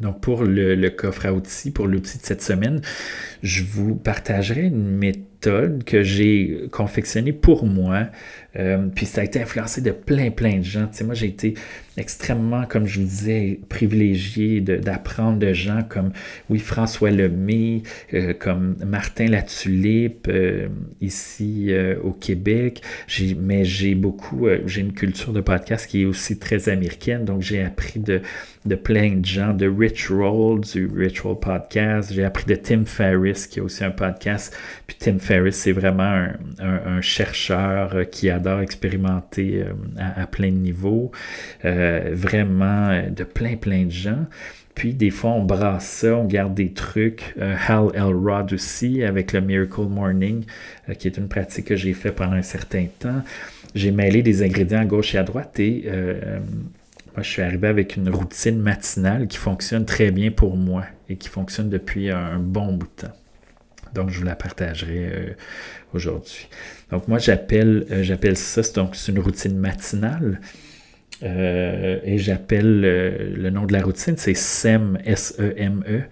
Donc 0.00 0.20
pour 0.20 0.44
le, 0.44 0.88
coffre 0.88 1.26
à 1.26 1.32
outils, 1.32 1.70
pour 1.70 1.86
l'outil 1.86 2.18
de 2.18 2.22
cette 2.24 2.42
semaine, 2.42 2.80
je 3.42 3.62
vous 3.62 3.94
partagerai 3.94 4.62
une 4.62 4.96
méthode 4.96 5.31
que 5.84 6.02
j'ai 6.02 6.68
confectionnée 6.70 7.32
pour 7.32 7.66
moi 7.66 8.08
euh, 8.56 8.88
puis 8.94 9.06
ça 9.06 9.22
a 9.22 9.24
été 9.24 9.40
influencé 9.40 9.80
de 9.80 9.92
plein, 9.92 10.30
plein 10.30 10.58
de 10.58 10.64
gens. 10.64 10.86
Tu 10.86 10.98
sais, 10.98 11.04
moi, 11.04 11.14
j'ai 11.14 11.26
été 11.26 11.54
extrêmement, 11.96 12.64
comme 12.66 12.86
je 12.86 13.00
vous 13.00 13.06
disais, 13.06 13.60
privilégié 13.68 14.60
d'apprendre 14.60 15.38
de, 15.38 15.52
gens 15.52 15.82
comme, 15.88 16.12
oui, 16.50 16.58
François 16.58 17.10
Lemay, 17.10 17.82
euh, 18.14 18.34
comme 18.34 18.76
Martin 18.84 19.26
Latulipe, 19.26 20.28
euh, 20.28 20.68
ici 21.00 21.72
au 22.02 22.12
Québec. 22.12 22.82
Mais 23.38 23.64
j'ai 23.64 23.94
beaucoup, 23.94 24.46
j'ai 24.66 24.80
une 24.80 24.92
culture 24.92 25.32
de 25.32 25.40
podcast 25.40 25.86
qui 25.86 26.02
est 26.02 26.04
aussi 26.04 26.38
très 26.38 26.68
américaine, 26.68 27.24
donc 27.24 27.42
j'ai 27.42 27.62
appris 27.62 28.00
de, 28.00 28.20
de 28.64 28.74
plein 28.76 29.16
de 29.16 29.24
gens, 29.24 29.52
de 29.54 29.66
Rich 29.66 30.08
Roll, 30.10 30.60
du 30.60 30.86
Rich 30.86 31.20
Roll 31.20 31.38
Podcast. 31.38 32.12
J'ai 32.12 32.24
appris 32.24 32.44
de 32.44 32.54
Tim 32.54 32.84
Ferriss, 32.84 33.46
qui 33.46 33.60
a 33.60 33.62
aussi 33.62 33.82
un 33.82 33.90
podcast. 33.90 34.56
Puis 34.86 34.96
Tim 34.98 35.18
Ferriss, 35.18 35.56
c'est 35.56 35.72
vraiment 35.72 36.02
un, 36.02 36.36
un 36.60 37.00
chercheur 37.00 38.08
qui 38.10 38.30
a 38.30 38.38
expérimenter 38.60 39.62
euh, 39.62 39.72
à, 39.98 40.26
plein 40.26 40.48
de 40.48 40.56
niveaux, 40.56 41.10
euh, 41.64 42.10
vraiment 42.12 42.88
euh, 42.88 43.08
de 43.08 43.24
plein, 43.24 43.56
plein 43.56 43.84
de 43.84 43.90
gens. 43.90 44.26
Puis 44.74 44.94
des 44.94 45.10
fois, 45.10 45.32
on 45.32 45.44
brasse 45.44 45.86
ça, 45.86 46.16
on 46.16 46.24
garde 46.24 46.54
des 46.54 46.72
trucs. 46.72 47.34
Hal 47.38 47.88
Elrod 47.94 48.54
aussi, 48.54 49.02
avec 49.02 49.34
le 49.34 49.42
Miracle 49.42 49.82
Morning, 49.82 50.44
qui 50.98 51.08
est 51.08 51.18
une 51.18 51.28
pratique 51.28 51.66
que 51.66 51.76
j'ai 51.76 51.92
fait 51.92 52.10
pendant 52.10 52.36
un 52.36 52.42
certain 52.42 52.86
temps. 52.98 53.22
J'ai 53.74 53.90
mêlé 53.90 54.22
des 54.22 54.42
ingrédients 54.42 54.80
à 54.80 54.84
gauche 54.86 55.14
et 55.14 55.18
à 55.18 55.24
droite 55.24 55.60
et 55.60 55.84
moi, 57.14 57.22
je 57.22 57.28
suis 57.28 57.42
arrivé 57.42 57.68
avec 57.68 57.96
une 57.96 58.08
routine 58.08 58.58
matinale 58.58 59.26
qui 59.26 59.36
fonctionne 59.36 59.84
très 59.84 60.10
bien 60.10 60.30
pour 60.30 60.56
moi 60.56 60.84
et 61.10 61.16
qui 61.16 61.28
fonctionne 61.28 61.68
depuis 61.68 62.10
un 62.10 62.38
bon 62.38 62.72
bout 62.72 62.86
de 62.86 63.06
temps. 63.06 63.14
Donc, 63.94 64.08
je 64.08 64.18
vous 64.18 64.24
la 64.24 64.34
partagerai 64.34 65.10
euh, 65.12 65.30
aujourd'hui. 65.92 66.48
Donc, 66.90 67.08
moi, 67.08 67.18
j'appelle 67.18 67.84
euh, 67.90 68.02
j'appelle 68.02 68.38
ça, 68.38 68.62
donc 68.74 68.96
c'est 68.96 69.12
une 69.12 69.18
routine 69.18 69.58
matinale. 69.58 70.40
Euh, 71.22 71.98
et 72.02 72.16
j'appelle 72.16 72.80
le 72.80 73.50
nom 73.50 73.66
de 73.66 73.72
la 73.74 73.82
routine, 73.82 74.14
c'est 74.16 74.34
SEM, 74.34 74.98
S-E-M-E. 75.04 76.02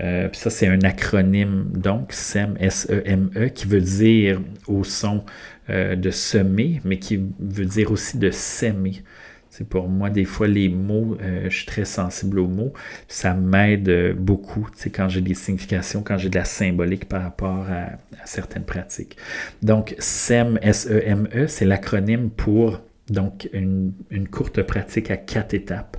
E. 0.00 0.28
puis 0.28 0.40
ça, 0.40 0.48
c'est 0.50 0.68
un 0.68 0.80
acronyme, 0.82 1.66
donc 1.74 2.12
SEM, 2.12 2.56
S-E-M-E, 2.58 3.48
qui 3.48 3.66
veut 3.66 3.80
dire 3.80 4.40
au 4.68 4.84
son 4.84 5.24
de 5.68 6.10
semer, 6.10 6.80
mais 6.84 6.98
qui 6.98 7.20
veut 7.40 7.66
dire 7.66 7.90
aussi 7.90 8.16
de 8.16 8.30
s'aimer. 8.30 9.02
C'est 9.52 9.68
pour 9.68 9.86
moi, 9.86 10.08
des 10.08 10.24
fois, 10.24 10.48
les 10.48 10.70
mots, 10.70 11.18
euh, 11.20 11.50
je 11.50 11.54
suis 11.54 11.66
très 11.66 11.84
sensible 11.84 12.38
aux 12.38 12.48
mots. 12.48 12.72
Ça 13.06 13.34
m'aide 13.34 13.90
euh, 13.90 14.14
beaucoup 14.14 14.66
quand 14.94 15.10
j'ai 15.10 15.20
des 15.20 15.34
significations, 15.34 16.02
quand 16.02 16.16
j'ai 16.16 16.30
de 16.30 16.38
la 16.38 16.46
symbolique 16.46 17.04
par 17.04 17.22
rapport 17.22 17.66
à, 17.68 17.98
certaines 18.24 18.64
pratiques. 18.64 19.18
Donc, 19.62 19.94
SEM, 19.98 20.58
S-E-M-E, 20.62 21.48
c'est 21.48 21.66
l'acronyme 21.66 22.30
pour 22.30 22.80
donc 23.10 23.50
une, 23.52 23.92
une, 24.10 24.26
courte 24.26 24.62
pratique 24.62 25.10
à 25.10 25.18
quatre 25.18 25.52
étapes. 25.52 25.98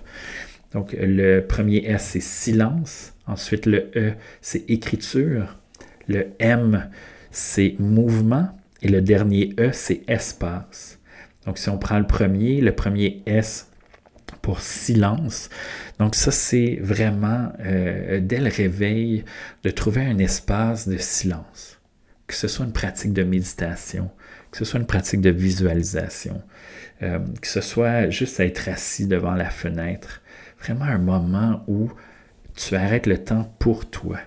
Donc, 0.72 0.96
le 1.00 1.42
premier 1.42 1.86
S, 1.86 2.10
c'est 2.14 2.24
silence. 2.24 3.14
Ensuite, 3.28 3.68
le 3.68 3.92
E, 3.96 4.14
c'est 4.42 4.68
écriture. 4.68 5.60
Le 6.08 6.30
M, 6.40 6.90
c'est 7.30 7.76
mouvement. 7.78 8.50
Et 8.82 8.88
le 8.88 9.04
dernier 9.04 9.54
E, 9.60 9.70
c'est 9.74 10.02
espace. 10.08 10.98
Donc, 11.46 11.58
si 11.58 11.70
on 11.70 11.78
prend 11.78 12.00
le 12.00 12.08
premier, 12.08 12.62
le 12.62 12.74
premier 12.74 13.22
S 13.26 13.70
pour 14.42 14.62
silence. 14.62 15.50
Donc, 16.00 16.16
ça, 16.16 16.32
c'est 16.32 16.78
vraiment, 16.82 17.52
euh, 17.60 18.20
dès 18.22 18.40
le 18.40 18.50
réveil, 18.50 19.24
de 19.64 19.70
trouver 19.70 20.02
un 20.02 20.18
espace 20.18 20.88
de 20.88 20.98
silence. 20.98 21.80
Que 22.28 22.36
ce 22.36 22.48
soit 22.48 22.66
une 22.66 22.74
pratique 22.74 23.14
de 23.14 23.24
méditation, 23.24 24.10
que 24.52 24.58
ce 24.58 24.66
soit 24.66 24.80
une 24.80 24.86
pratique 24.86 25.22
de 25.22 25.30
visualisation, 25.30 26.42
euh, 27.02 27.20
que 27.42 27.48
ce 27.48 27.62
soit 27.62 28.10
juste 28.10 28.40
être 28.40 28.70
assis 28.70 29.08
devant 29.08 29.36
la 29.36 29.50
fenêtre. 29.50 30.22
Vraiment 30.60 30.86
un 30.86 30.98
moment 30.98 31.64
où 31.68 31.92
tu 32.56 32.76
arrêtes 32.76 33.08
le 33.08 33.18
temps 33.18 33.54
pour 33.60 33.90
toi. 33.90 34.20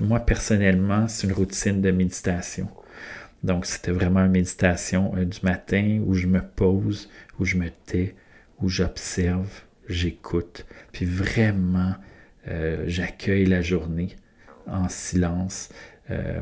Moi, 0.00 0.20
personnellement, 0.20 1.08
c'est 1.08 1.26
une 1.26 1.32
routine 1.32 1.80
de 1.80 1.90
méditation. 1.90 2.68
Donc, 3.42 3.66
c'était 3.66 3.92
vraiment 3.92 4.20
une 4.24 4.32
méditation 4.32 5.12
euh, 5.16 5.24
du 5.24 5.38
matin 5.42 6.00
où 6.06 6.14
je 6.14 6.26
me 6.26 6.40
pose, 6.40 7.08
où 7.38 7.44
je 7.44 7.56
me 7.56 7.68
tais, 7.86 8.14
où 8.60 8.68
j'observe, 8.68 9.62
j'écoute, 9.88 10.66
puis 10.92 11.06
vraiment, 11.06 11.94
euh, 12.48 12.84
j'accueille 12.86 13.46
la 13.46 13.62
journée 13.62 14.16
en 14.66 14.88
silence, 14.88 15.70
euh, 16.10 16.40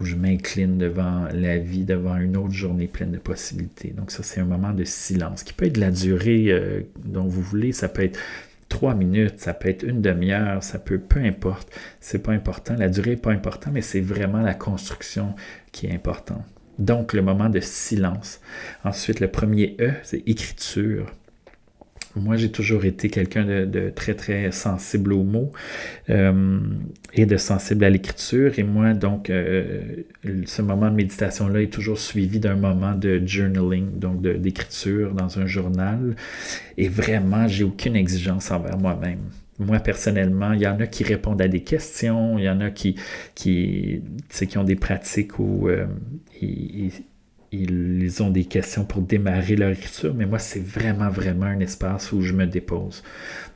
où 0.00 0.04
je 0.04 0.14
m'incline 0.14 0.78
devant 0.78 1.28
la 1.32 1.58
vie, 1.58 1.84
devant 1.84 2.16
une 2.16 2.36
autre 2.36 2.54
journée 2.54 2.86
pleine 2.86 3.10
de 3.10 3.18
possibilités. 3.18 3.90
Donc 3.90 4.10
ça, 4.10 4.22
c'est 4.22 4.40
un 4.40 4.44
moment 4.44 4.72
de 4.72 4.84
silence 4.84 5.42
qui 5.42 5.52
peut 5.52 5.66
être 5.66 5.74
de 5.74 5.80
la 5.80 5.90
durée 5.90 6.86
dont 7.04 7.26
vous 7.26 7.42
voulez. 7.42 7.72
Ça 7.72 7.88
peut 7.88 8.04
être 8.04 8.20
trois 8.68 8.94
minutes, 8.94 9.40
ça 9.40 9.54
peut 9.54 9.68
être 9.68 9.82
une 9.82 10.02
demi-heure, 10.02 10.62
ça 10.62 10.78
peut, 10.78 10.98
peu 10.98 11.20
importe, 11.20 11.68
c'est 12.00 12.22
pas 12.22 12.32
important, 12.32 12.74
la 12.76 12.88
durée 12.88 13.10
n'est 13.10 13.16
pas 13.16 13.32
importante, 13.32 13.72
mais 13.72 13.82
c'est 13.82 14.00
vraiment 14.00 14.40
la 14.40 14.54
construction 14.54 15.34
qui 15.72 15.86
est 15.86 15.92
importante. 15.94 16.44
Donc, 16.78 17.12
le 17.12 17.22
moment 17.22 17.48
de 17.48 17.60
silence. 17.60 18.40
Ensuite, 18.84 19.18
le 19.20 19.28
premier 19.28 19.76
E, 19.80 19.92
c'est 20.04 20.22
écriture 20.28 21.12
moi, 22.16 22.36
j'ai 22.36 22.50
toujours 22.50 22.84
été 22.84 23.10
quelqu'un 23.10 23.44
de, 23.44 23.90
très, 23.90 24.14
très 24.14 24.50
sensible 24.50 25.12
aux 25.12 25.24
mots 25.24 25.52
euh, 26.10 26.58
et 27.14 27.26
de 27.26 27.36
sensible 27.36 27.84
à 27.84 27.90
l'écriture. 27.90 28.58
Et 28.58 28.62
moi, 28.62 28.94
donc, 28.94 29.30
euh, 29.30 30.02
ce 30.46 30.62
moment 30.62 30.90
de 30.90 30.96
méditation-là 30.96 31.62
est 31.62 31.72
toujours 31.72 31.98
suivi 31.98 32.40
d'un 32.40 32.56
moment 32.56 32.94
de 32.94 33.22
journaling, 33.24 33.98
donc 33.98 34.22
d'écriture 34.22 35.14
dans 35.14 35.38
un 35.38 35.46
journal. 35.46 36.16
Et 36.76 36.88
vraiment, 36.88 37.46
j'ai 37.46 37.64
aucune 37.64 37.96
exigence 37.96 38.50
envers 38.50 38.78
moi-même 38.78 39.20
moi 39.58 39.80
personnellement, 39.80 40.52
il 40.52 40.60
y 40.60 40.66
en 40.66 40.78
a 40.80 40.86
qui 40.86 41.04
répondent 41.04 41.42
à 41.42 41.48
des 41.48 41.62
questions, 41.62 42.38
il 42.38 42.44
y 42.44 42.48
en 42.48 42.60
a 42.60 42.70
qui, 42.70 42.94
qui, 43.34 44.02
qui 44.30 44.58
ont 44.58 44.64
des 44.64 44.76
pratiques 44.76 45.38
où 45.38 45.68
euh, 45.68 45.86
ils, 46.40 46.92
ils 47.50 48.22
ont 48.22 48.30
des 48.30 48.44
questions 48.44 48.84
pour 48.84 49.00
démarrer 49.00 49.56
leur 49.56 49.70
écriture, 49.70 50.14
mais 50.14 50.26
moi, 50.26 50.38
c'est 50.38 50.62
vraiment, 50.62 51.08
vraiment 51.08 51.46
un 51.46 51.60
espace 51.60 52.12
où 52.12 52.20
je 52.20 52.34
me 52.34 52.46
dépose. 52.46 53.02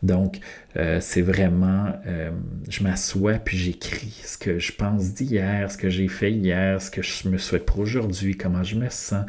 Donc, 0.02 0.40
euh, 0.76 0.98
c'est 1.00 1.20
vraiment, 1.20 1.92
euh, 2.06 2.30
je 2.70 2.82
m'assois 2.82 3.34
puis 3.34 3.58
j'écris 3.58 4.22
ce 4.24 4.38
que 4.38 4.58
je 4.58 4.72
pense 4.72 5.12
d'hier, 5.12 5.70
ce 5.70 5.76
que 5.76 5.90
j'ai 5.90 6.08
fait 6.08 6.32
hier, 6.32 6.80
ce 6.80 6.90
que 6.90 7.02
je 7.02 7.28
me 7.28 7.36
souhaite 7.36 7.66
pour 7.66 7.80
aujourd'hui, 7.80 8.36
comment 8.36 8.62
je 8.62 8.76
me 8.76 8.88
sens. 8.88 9.26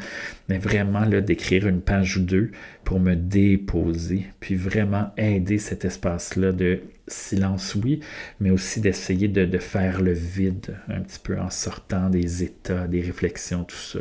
Mais 0.48 0.56
vraiment, 0.56 1.04
là, 1.04 1.20
d'écrire 1.20 1.66
une 1.66 1.82
page 1.82 2.16
ou 2.16 2.20
deux 2.20 2.50
pour 2.84 3.00
me 3.00 3.14
déposer, 3.14 4.26
puis 4.40 4.54
vraiment 4.54 5.12
aider 5.16 5.58
cet 5.58 5.84
espace-là 5.84 6.52
de 6.52 6.80
silence, 7.08 7.74
oui, 7.74 8.00
mais 8.40 8.50
aussi 8.50 8.80
d'essayer 8.80 9.28
de, 9.28 9.58
faire 9.58 10.00
le 10.00 10.12
vide 10.12 10.76
un 10.88 11.00
petit 11.00 11.18
peu 11.18 11.38
en 11.38 11.50
sortant 11.50 12.10
des 12.10 12.42
états, 12.42 12.86
des 12.86 13.00
réflexions, 13.00 13.64
tout 13.64 13.76
ça 13.76 14.00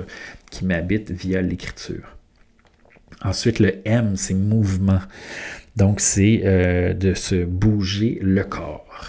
qui 0.49 0.65
m'habitent 0.65 1.11
via 1.11 1.41
l'écriture. 1.41 2.17
Ensuite, 3.23 3.59
le 3.59 3.75
M, 3.85 4.15
c'est 4.15 4.33
mouvement. 4.33 4.99
Donc, 5.75 5.99
c'est 5.99 6.41
euh, 6.43 6.93
de 6.93 7.13
se 7.13 7.43
bouger 7.43 8.19
le 8.21 8.43
corps, 8.43 9.07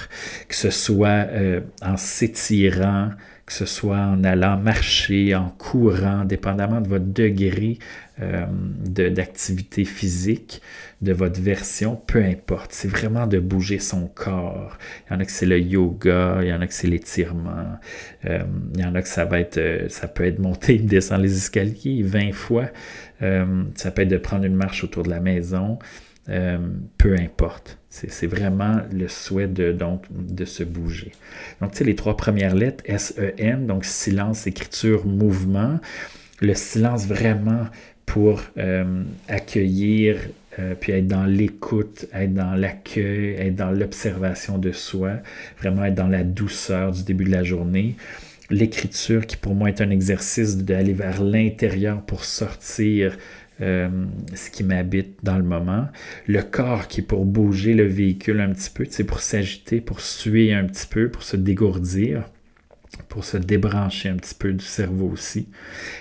que 0.49 0.55
ce 0.55 0.71
soit 0.71 1.27
euh, 1.31 1.61
en 1.83 1.97
s'étirant, 1.97 3.11
que 3.47 3.53
ce 3.53 3.67
soit 3.67 3.99
en 3.99 4.25
allant 4.25 4.57
marcher, 4.59 5.35
en 5.35 5.51
courant, 5.51 6.25
dépendamment 6.25 6.81
de 6.81 6.89
votre 6.89 7.05
degré 7.05 7.79
euh, 8.21 8.47
d'activité 9.11 9.85
physique, 9.85 10.63
de 11.03 11.13
votre 11.13 11.41
version, 11.41 11.97
peu 12.07 12.23
importe. 12.23 12.73
C'est 12.73 12.89
vraiment 12.89 13.27
de 13.27 13.39
bouger 13.39 13.79
son 13.79 14.07
corps. 14.07 14.79
Il 15.07 15.13
y 15.13 15.17
en 15.17 15.21
a 15.21 15.25
que 15.25 15.33
c'est 15.33 15.47
le 15.47 15.59
yoga, 15.59 16.39
il 16.43 16.49
y 16.49 16.53
en 16.53 16.61
a 16.61 16.67
que 16.67 16.75
c'est 16.75 16.87
l'étirement, 16.87 17.79
il 18.25 18.81
y 18.81 18.85
en 18.85 18.95
a 18.95 19.03
que 19.03 19.09
ça 19.09 19.25
va 19.25 19.41
être, 19.41 19.87
ça 19.89 20.09
peut 20.09 20.25
être 20.25 20.39
monter, 20.39 20.79
descendre 20.79 21.23
les 21.23 21.37
escaliers 21.37 22.03
20 22.03 22.33
fois. 22.33 22.67
ça 23.21 23.91
peut 23.91 24.03
être 24.03 24.09
de 24.09 24.17
prendre 24.17 24.45
une 24.45 24.57
marche 24.57 24.85
autour 24.85 25.03
de 25.03 25.11
la 25.11 25.21
maison. 25.21 25.79
Euh, 26.31 26.59
peu 26.97 27.15
importe. 27.15 27.79
C'est 27.91 28.27
vraiment 28.27 28.81
le 28.91 29.07
souhait 29.07 29.47
de, 29.47 29.73
donc, 29.73 30.07
de 30.11 30.45
se 30.45 30.65
bouger. 30.65 31.13
Donc, 31.61 31.73
tu 31.73 31.79
sais, 31.79 31.85
les 31.85 31.95
trois 31.95 32.17
premières 32.17 32.55
lettres, 32.55 32.83
S-E-N, 32.87 33.67
donc 33.67 33.85
silence, 33.85 34.47
écriture, 34.47 35.07
mouvement. 35.07 35.79
Le 36.41 36.55
silence 36.55 37.07
vraiment 37.07 37.67
pour 38.07 38.43
euh, 38.59 39.03
accueillir, 39.29 40.17
euh, 40.59 40.75
puis 40.79 40.93
être 40.93 41.09
dans 41.09 41.25
l'écoute, 41.25 42.07
être 42.13 42.35
dans 42.35 42.55
l'accueil, 42.55 43.35
être 43.39 43.57
dans 43.57 43.71
l'observation 43.71 44.59
de 44.59 44.73
soi, 44.73 45.19
vraiment 45.59 45.85
être 45.85 45.95
dans 45.95 46.09
la 46.09 46.25
douceur 46.25 46.93
du 46.93 47.03
début 47.03 47.25
de 47.25 47.31
la 47.31 47.43
journée. 47.43 47.97
L'écriture 48.51 49.27
qui 49.27 49.37
pour 49.37 49.55
moi 49.55 49.69
est 49.69 49.81
un 49.81 49.91
exercice 49.91 50.59
d'aller 50.59 50.93
vers 50.93 51.23
l'intérieur 51.23 52.03
pour 52.03 52.25
sortir 52.25 53.17
euh, 53.61 53.89
ce 54.35 54.51
qui 54.51 54.65
m'habite 54.65 55.19
dans 55.23 55.39
le 55.39 55.45
moment. 55.45 55.87
Le 56.27 56.43
corps 56.43 56.89
qui 56.89 57.01
est 57.01 57.05
pour 57.05 57.25
bouger 57.25 57.75
le 57.75 57.87
véhicule 57.87 58.41
un 58.41 58.53
petit 58.53 58.71
peu, 58.71 58.85
c'est 58.91 59.05
pour 59.05 59.21
s'agiter, 59.21 59.81
pour 59.81 60.01
suer 60.01 60.53
un 60.53 60.65
petit 60.65 60.87
peu, 60.87 61.09
pour 61.09 61.23
se 61.23 61.37
dégourdir, 61.37 62.29
pour 63.09 63.25
se 63.25 63.37
débrancher 63.37 64.09
un 64.09 64.17
petit 64.17 64.35
peu 64.35 64.53
du 64.53 64.65
cerveau 64.65 65.09
aussi. 65.09 65.49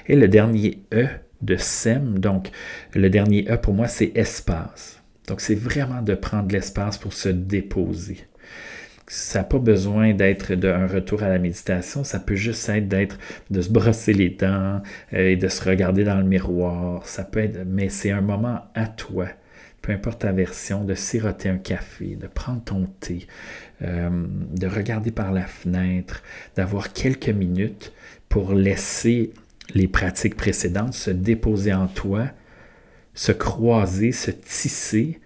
Et 0.07 0.15
le 0.15 0.27
dernier 0.27 0.79
E 0.93 1.07
de 1.43 1.55
SEM, 1.57 2.19
donc 2.19 2.51
le 2.93 3.09
dernier 3.09 3.45
E 3.51 3.57
pour 3.57 3.73
moi, 3.73 3.87
c'est 3.87 4.11
espace. 4.15 5.01
Donc 5.27 5.41
c'est 5.41 5.55
vraiment 5.55 6.01
de 6.01 6.15
prendre 6.15 6.51
l'espace 6.51 6.97
pour 6.97 7.13
se 7.13 7.29
déposer 7.29 8.27
ça 9.07 9.39
n'a 9.39 9.45
pas 9.45 9.59
besoin 9.59 10.13
d'être 10.13 10.53
un 10.65 10.87
retour 10.87 11.23
à 11.23 11.29
la 11.29 11.37
méditation, 11.37 12.03
ça 12.03 12.19
peut 12.19 12.35
juste 12.35 12.67
être 12.69 12.87
d'être 12.87 13.19
de 13.51 13.61
se 13.61 13.69
brosser 13.69 14.13
les 14.13 14.29
dents 14.29 14.81
euh, 15.13 15.29
et 15.29 15.35
de 15.35 15.47
se 15.47 15.63
regarder 15.67 16.03
dans 16.03 16.17
le 16.17 16.23
miroir. 16.23 17.05
Ça 17.05 17.23
peut 17.23 17.39
être, 17.39 17.59
mais 17.65 17.89
c'est 17.89 18.11
un 18.11 18.21
moment 18.21 18.61
à 18.73 18.87
toi, 18.87 19.27
peu 19.81 19.91
importe 19.91 20.21
ta 20.21 20.31
version, 20.31 20.83
de 20.83 20.95
siroter 20.95 21.49
un 21.49 21.57
café, 21.57 22.15
de 22.15 22.27
prendre 22.27 22.63
ton 22.63 22.87
thé, 22.99 23.27
euh, 23.81 24.09
de 24.09 24.67
regarder 24.67 25.11
par 25.11 25.31
la 25.31 25.45
fenêtre, 25.45 26.23
d'avoir 26.55 26.93
quelques 26.93 27.29
minutes 27.29 27.93
pour 28.29 28.53
laisser 28.53 29.31
les 29.73 29.87
pratiques 29.87 30.35
précédentes 30.35 30.93
se 30.93 31.11
déposer 31.11 31.73
en 31.73 31.87
toi, 31.87 32.27
se 33.13 33.31
croiser, 33.31 34.11
se 34.11 34.31
tisser 34.31 35.19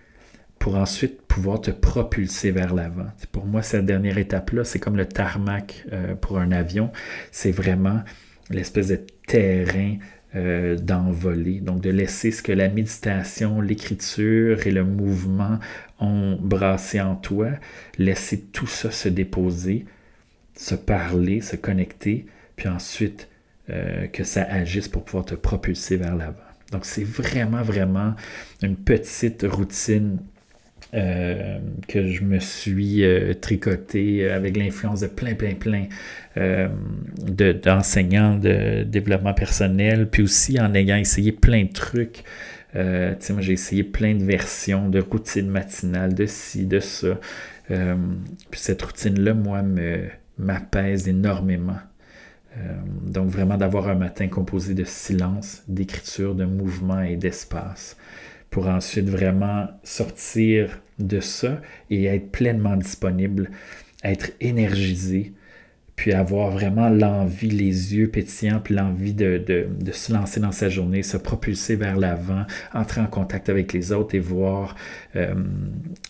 pour 0.59 0.75
ensuite 0.75 1.21
pouvoir 1.21 1.61
te 1.61 1.71
propulser 1.71 2.51
vers 2.51 2.73
l'avant. 2.73 3.07
Pour 3.31 3.45
moi, 3.45 3.61
cette 3.61 3.85
dernière 3.85 4.17
étape-là, 4.17 4.63
c'est 4.63 4.79
comme 4.79 4.97
le 4.97 5.05
tarmac 5.05 5.85
euh, 5.91 6.15
pour 6.15 6.39
un 6.39 6.51
avion. 6.51 6.91
C'est 7.31 7.51
vraiment 7.51 8.01
l'espèce 8.49 8.87
de 8.87 8.99
terrain 9.27 9.97
euh, 10.35 10.75
d'envoler. 10.75 11.59
Donc, 11.59 11.81
de 11.81 11.89
laisser 11.89 12.31
ce 12.31 12.41
que 12.41 12.51
la 12.51 12.69
méditation, 12.69 13.61
l'écriture 13.61 14.65
et 14.65 14.71
le 14.71 14.83
mouvement 14.83 15.59
ont 15.99 16.37
brassé 16.41 16.99
en 16.99 17.15
toi, 17.15 17.49
laisser 17.97 18.41
tout 18.41 18.67
ça 18.67 18.91
se 18.91 19.09
déposer, 19.09 19.85
se 20.55 20.75
parler, 20.75 21.41
se 21.41 21.55
connecter, 21.55 22.25
puis 22.55 22.67
ensuite 22.67 23.29
euh, 23.69 24.07
que 24.07 24.23
ça 24.23 24.43
agisse 24.43 24.87
pour 24.87 25.03
pouvoir 25.03 25.25
te 25.25 25.35
propulser 25.35 25.97
vers 25.97 26.15
l'avant. 26.15 26.37
Donc, 26.71 26.85
c'est 26.85 27.03
vraiment, 27.03 27.61
vraiment 27.61 28.13
une 28.61 28.75
petite 28.75 29.45
routine 29.49 30.19
euh, 30.93 31.57
que 31.89 32.07
je 32.07 32.23
me 32.23 32.39
suis 32.39 33.03
euh, 33.03 33.33
tricoté 33.33 34.29
avec 34.29 34.55
l'influence 34.55 35.01
de 35.01 35.07
plein, 35.07 35.35
plein, 35.35 35.53
plein 35.53 35.87
euh, 36.37 36.69
d'enseignants 37.17 38.37
de, 38.37 38.83
développement 38.83 39.33
personnel, 39.33 40.07
puis 40.09 40.23
aussi 40.23 40.61
en 40.61 40.73
ayant 40.73 40.95
essayé 40.95 41.33
plein 41.33 41.65
de 41.65 41.73
trucs 41.73 42.23
moi, 42.73 43.41
j'ai 43.41 43.53
essayé 43.53 43.83
plein 43.83 44.13
de 44.13 44.23
versions 44.23 44.87
de 44.87 44.99
routine 44.99 45.47
matinale, 45.47 46.13
de 46.13 46.27
ci, 46.27 46.67
de 46.67 46.79
ça. 46.79 47.19
Puis 47.67 48.59
cette 48.59 48.83
routine-là, 48.83 49.33
moi, 49.33 49.63
m'apaise 50.37 51.07
énormément. 51.07 51.77
Euh, 52.55 52.75
donc 53.03 53.27
vraiment 53.27 53.57
d'avoir 53.57 53.87
un 53.87 53.95
matin 53.95 54.27
composé 54.27 54.73
de 54.73 54.83
silence, 54.83 55.63
d'écriture, 55.67 56.33
de 56.33 56.45
mouvement 56.45 57.01
et 57.01 57.15
d'espace 57.15 57.97
pour 58.49 58.67
ensuite 58.67 59.09
vraiment 59.09 59.67
sortir 59.83 60.81
de 60.99 61.19
ça 61.19 61.61
et 61.89 62.05
être 62.05 62.31
pleinement 62.31 62.77
disponible, 62.77 63.51
être 64.03 64.31
énergisé, 64.39 65.33
puis 65.95 66.13
avoir 66.13 66.51
vraiment 66.51 66.89
l'envie, 66.89 67.49
les 67.49 67.95
yeux 67.95 68.07
pétillants, 68.07 68.59
puis 68.59 68.75
l'envie 68.75 69.13
de, 69.13 69.67
se 69.91 70.13
lancer 70.13 70.39
dans 70.39 70.51
sa 70.51 70.69
journée, 70.69 71.01
se 71.01 71.17
propulser 71.17 71.75
vers 71.75 71.97
l'avant, 71.97 72.45
entrer 72.73 73.01
en 73.01 73.07
contact 73.07 73.49
avec 73.49 73.73
les 73.73 73.91
autres 73.91 74.15
et 74.15 74.19
voir 74.19 74.75
euh, 75.15 75.33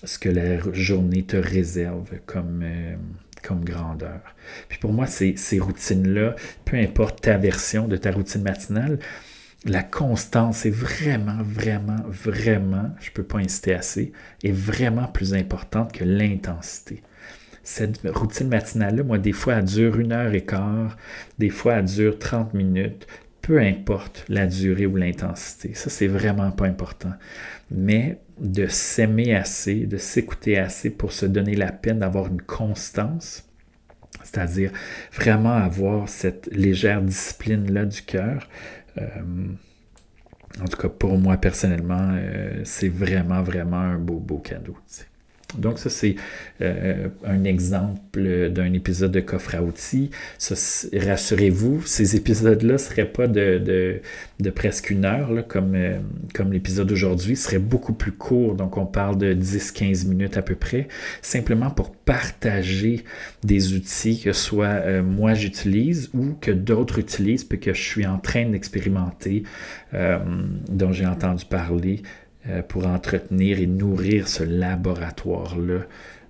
ce 0.03 0.19
que 0.19 0.29
la 0.29 0.59
journée 0.73 1.23
te 1.23 1.37
réserve 1.37 2.11
comme, 2.25 2.61
euh, 2.63 2.95
grandeur. 3.55 4.21
Puis 4.69 4.79
pour 4.79 4.93
moi, 4.93 5.05
ces, 5.05 5.35
ces 5.37 5.59
routines-là, 5.59 6.35
peu 6.65 6.77
importe 6.77 7.21
ta 7.21 7.37
version 7.37 7.87
de 7.87 7.97
ta 7.97 8.11
routine 8.11 8.43
matinale, 8.43 8.99
la 9.65 9.83
constance 9.83 10.65
est 10.65 10.71
vraiment, 10.71 11.41
vraiment, 11.41 12.03
vraiment, 12.07 12.91
je 12.99 13.09
ne 13.09 13.13
peux 13.13 13.23
pas 13.23 13.39
insister 13.39 13.73
assez, 13.73 14.11
est 14.43 14.51
vraiment 14.51 15.07
plus 15.07 15.33
importante 15.33 15.91
que 15.91 16.03
l'intensité 16.03 17.01
cette 17.67 17.99
routine 18.15 18.47
matinale-là, 18.47 19.03
moi, 19.03 19.17
des 19.17 19.33
fois, 19.33 19.55
elle 19.55 19.65
dure 19.65 19.99
une 19.99 20.13
heure 20.13 20.33
et 20.33 20.45
quart, 20.45 20.95
des 21.37 21.49
fois, 21.49 21.73
elle 21.73 21.85
dure 21.85 22.17
30 22.17 22.53
minutes, 22.53 23.07
peu 23.41 23.59
importe 23.59 24.23
la 24.29 24.47
durée 24.47 24.85
ou 24.85 24.95
l'intensité. 24.95 25.73
Ça, 25.73 25.89
c'est 25.89 26.07
vraiment 26.07 26.51
pas 26.51 26.65
important. 26.65 27.11
Mais 27.69 28.19
de 28.39 28.67
s'aimer 28.67 29.35
assez, 29.35 29.85
de 29.85 29.97
s'écouter 29.97 30.57
assez 30.57 30.89
pour 30.89 31.11
se 31.11 31.25
donner 31.25 31.55
la 31.55 31.71
peine 31.71 31.99
d'avoir 31.99 32.27
une 32.27 32.41
constance, 32.41 33.49
c'est-à-dire 34.23 34.71
vraiment 35.13 35.53
avoir 35.53 36.07
cette 36.07 36.47
légère 36.53 37.01
discipline-là 37.01 37.85
du 37.85 38.01
cœur. 38.01 38.47
Euh, 38.97 39.07
en 40.61 40.65
tout 40.65 40.77
cas, 40.77 40.89
pour 40.89 41.17
moi 41.17 41.37
personnellement, 41.37 42.15
euh, 42.15 42.61
c'est 42.63 42.89
vraiment, 42.89 43.41
vraiment 43.41 43.79
un 43.79 43.97
beau, 43.97 44.19
beau 44.19 44.39
cadeau. 44.39 44.77
Donc 45.55 45.79
ça, 45.79 45.89
c'est 45.89 46.15
euh, 46.61 47.07
un 47.25 47.45
exemple 47.45 48.49
d'un 48.49 48.73
épisode 48.73 49.11
de 49.11 49.21
coffre 49.21 49.55
à 49.55 49.63
outils. 49.63 50.11
Rassurez-vous, 50.93 51.83
ces 51.85 52.17
épisodes-là 52.17 52.73
ne 52.73 52.77
seraient 52.77 53.05
pas 53.05 53.27
de, 53.27 54.01
de, 54.39 54.49
presque 54.49 54.89
une 54.89 55.05
heure, 55.05 55.47
comme, 55.47 55.73
euh, 55.75 55.99
comme 56.33 56.51
l'épisode 56.51 56.87
d'aujourd'hui, 56.87 57.37
seraient 57.37 57.59
beaucoup 57.59 57.93
plus 57.93 58.11
courts. 58.11 58.55
Donc 58.55 58.75
on 58.75 58.85
parle 58.85 59.17
de 59.17 59.33
10-15 59.33 60.07
minutes 60.07 60.35
à 60.35 60.41
peu 60.41 60.55
près, 60.55 60.89
simplement 61.21 61.69
pour 61.69 61.91
partager 61.91 63.05
des 63.43 63.73
outils 63.73 64.19
que 64.21 64.33
soit 64.33 64.65
euh, 64.65 65.01
moi 65.01 65.33
j'utilise 65.33 66.09
ou 66.13 66.33
que 66.41 66.51
d'autres 66.51 66.99
utilisent, 66.99 67.45
puis 67.45 67.59
que 67.59 67.73
je 67.73 67.81
suis 67.81 68.05
en 68.05 68.17
train 68.17 68.45
d'expérimenter, 68.47 69.43
dont 70.69 70.91
j'ai 70.91 71.05
entendu 71.05 71.45
parler 71.45 72.01
euh, 72.01 72.26
pour 72.67 72.87
entretenir 72.87 73.59
et 73.59 73.67
nourrir 73.67 74.27
ce 74.27 74.43
laboratoire-là 74.43 75.81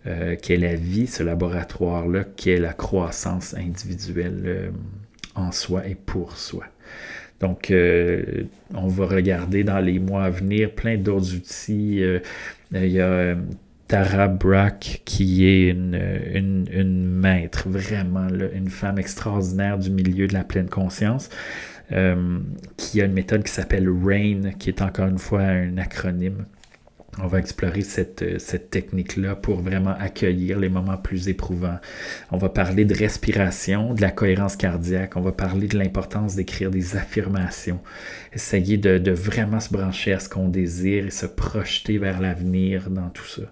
euh, 0.07 0.35
qu'est 0.41 0.57
la 0.57 0.75
vie, 0.75 1.07
ce 1.07 1.23
laboratoire-là 1.23 2.23
qu'est 2.35 2.57
la 2.57 2.73
croissance 2.73 3.53
individuelle 3.55 4.41
euh, 4.45 4.69
en 5.35 5.51
soi 5.51 5.85
et 5.87 5.95
pour 5.95 6.37
soi. 6.37 6.65
Donc, 7.39 7.71
on 7.71 8.87
va 8.87 9.05
regarder 9.05 9.63
dans 9.63 9.77
les 9.77 9.99
mois 9.99 10.23
à 10.23 10.29
venir 10.31 10.71
plein 10.71 10.97
d'autres 10.97 11.35
outils. 11.35 12.01
il 12.73 12.87
y 12.87 12.99
a 12.99 13.35
Tara 13.87 14.27
Brack, 14.27 15.03
qui 15.05 15.45
est 15.45 15.69
une, 15.69 16.67
une, 16.71 17.05
maître, 17.05 17.69
vraiment, 17.69 18.27
une 18.27 18.69
femme 18.69 18.97
extraordinaire 18.97 19.77
du 19.77 19.91
milieu 19.91 20.25
de 20.27 20.33
la 20.33 20.43
pleine 20.43 20.67
conscience. 20.67 21.29
Euh, 21.93 22.39
qui 22.75 23.01
a 23.01 23.05
une 23.05 23.13
méthode 23.13 23.43
qui 23.43 23.51
s'appelle 23.51 23.87
RAIN, 23.89 24.51
qui 24.59 24.69
est 24.69 24.81
encore 24.81 25.07
une 25.07 25.19
fois 25.19 25.41
un 25.41 25.77
acronyme. 25.77 26.45
On 27.19 27.27
va 27.27 27.39
explorer 27.39 27.81
cette, 27.81 28.21
euh, 28.21 28.39
cette 28.39 28.69
technique-là 28.69 29.35
pour 29.35 29.61
vraiment 29.61 29.95
accueillir 29.97 30.59
les 30.59 30.69
moments 30.69 30.97
plus 30.97 31.29
éprouvants. 31.29 31.79
On 32.29 32.37
va 32.37 32.49
parler 32.49 32.85
de 32.85 32.93
respiration, 32.93 33.93
de 33.93 34.01
la 34.01 34.11
cohérence 34.11 34.55
cardiaque. 34.55 35.15
On 35.15 35.21
va 35.21 35.31
parler 35.31 35.67
de 35.67 35.79
l'importance 35.79 36.35
d'écrire 36.35 36.69
des 36.69 36.95
affirmations. 36.95 37.79
Essayer 38.33 38.77
de, 38.77 38.97
de, 38.97 39.11
vraiment 39.11 39.59
se 39.59 39.71
brancher 39.71 40.13
à 40.13 40.19
ce 40.19 40.29
qu'on 40.29 40.49
désire 40.49 41.07
et 41.07 41.11
se 41.11 41.25
projeter 41.25 41.97
vers 41.97 42.19
l'avenir 42.19 42.89
dans 42.89 43.09
tout 43.09 43.25
ça. 43.25 43.43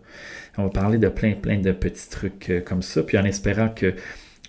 On 0.57 0.63
va 0.63 0.69
parler 0.69 0.97
de 0.97 1.07
plein, 1.07 1.33
plein 1.33 1.59
de 1.59 1.71
petits 1.71 2.09
trucs 2.09 2.49
euh, 2.49 2.61
comme 2.61 2.81
ça. 2.81 3.01
Puis 3.01 3.17
en 3.17 3.23
espérant 3.23 3.69
que 3.69 3.95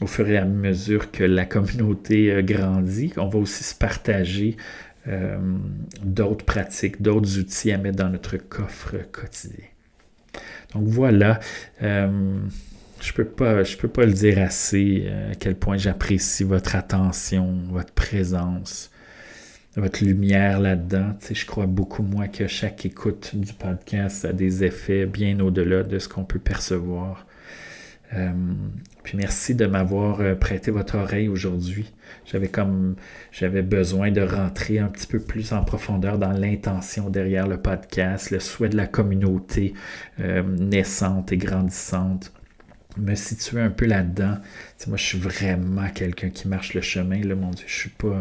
au 0.01 0.07
fur 0.07 0.29
et 0.29 0.37
à 0.37 0.45
mesure 0.45 1.11
que 1.11 1.25
la 1.25 1.47
communauté 1.47 2.31
euh, 2.31 2.43
grandit, 2.43 3.13
on 3.17 3.29
va 3.29 3.39
aussi 3.39 3.65
se 3.65 3.75
partager 3.75 4.57
euh, 5.09 5.39
d'autres 6.03 6.45
pratiques, 6.45 7.01
d'autres 7.01 7.39
outils 7.39 7.73
à 7.73 7.79
mettre 7.79 7.99
dans 7.99 8.11
notre 8.11 8.37
coffre 8.37 8.97
quotidien. 9.11 9.65
Donc 10.75 10.85
voilà, 10.85 11.41
euh, 11.83 12.39
je 13.01 13.13
ne 13.13 13.17
peux, 13.17 13.25
pas, 13.25 14.05
le 14.05 14.13
dire 14.13 14.39
assez 14.39 15.09
à 15.31 15.35
quel 15.35 15.55
point 15.55 15.77
j'apprécie 15.77 16.45
votre 16.45 16.75
attention, 16.75 17.63
votre 17.71 17.93
présence, 17.93 18.91
votre 19.77 20.05
lumière 20.05 20.61
là-dedans. 20.61 21.15
Tu 21.25 21.35
je 21.35 21.47
crois 21.47 21.67
beaucoup, 21.67 22.03
moi, 22.03 22.29
que 22.29 22.47
chaque 22.47 22.85
écoute 22.85 23.31
du 23.35 23.53
podcast 23.53 24.25
a 24.25 24.33
des 24.33 24.65
effets 24.65 25.07
bien 25.07 25.39
au-delà 25.41 25.85
de 25.85 25.99
ce 25.99 26.09
qu'on 26.09 26.25
peut 26.25 26.41
percevoir. 26.41 27.26
Euh, 28.15 28.33
puis 29.03 29.17
merci 29.17 29.55
de 29.55 29.67
m'avoir 29.67 30.21
euh, 30.21 30.35
prêté 30.35 30.71
votre 30.71 30.97
oreille 30.97 31.29
aujourd'hui. 31.29 31.93
J'avais 32.25 32.49
comme 32.49 32.97
j'avais 33.33 33.63
besoin 33.63 34.11
de 34.11 34.21
rentrer 34.21 34.79
un 34.79 34.89
petit 34.89 35.07
peu 35.07 35.19
plus 35.19 35.53
en 35.53 35.65
profondeur 35.65 36.19
dans 36.19 36.33
l'intention 36.33 37.11
derrière 37.11 37.47
le 37.47 37.61
podcast, 37.61 38.31
le 38.31 38.41
souhait 38.41 38.69
de 38.69 38.77
la 38.77 38.87
communauté 38.87 39.75
euh, 40.21 40.43
naissante 40.43 41.33
et 41.33 41.37
grandissante. 41.37 42.33
Me 42.97 43.15
situer 43.15 43.61
un 43.61 43.71
peu 43.71 43.85
là-dedans. 43.85 44.39
moi, 44.87 44.97
je 44.97 45.05
suis 45.05 45.19
vraiment 45.19 45.87
quelqu'un 45.91 46.31
qui 46.31 46.49
marche 46.49 46.73
le 46.73 46.81
chemin. 46.81 47.21
Là, 47.21 47.35
mon 47.35 47.51
Dieu, 47.51 47.67
je 47.69 47.75
suis 47.75 47.91
pas. 47.91 48.17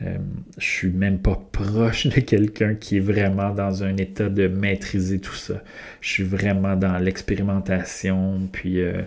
Je 0.00 0.64
suis 0.64 0.90
même 0.90 1.18
pas 1.18 1.38
proche 1.52 2.06
de 2.06 2.20
quelqu'un 2.20 2.74
qui 2.74 2.96
est 2.96 3.00
vraiment 3.00 3.50
dans 3.50 3.84
un 3.84 3.96
état 3.98 4.28
de 4.28 4.48
maîtriser 4.48 5.20
tout 5.20 5.34
ça. 5.34 5.62
Je 6.00 6.08
suis 6.08 6.24
vraiment 6.24 6.74
dans 6.74 6.98
l'expérimentation, 6.98 8.48
puis 8.50 8.80
euh, 8.80 9.02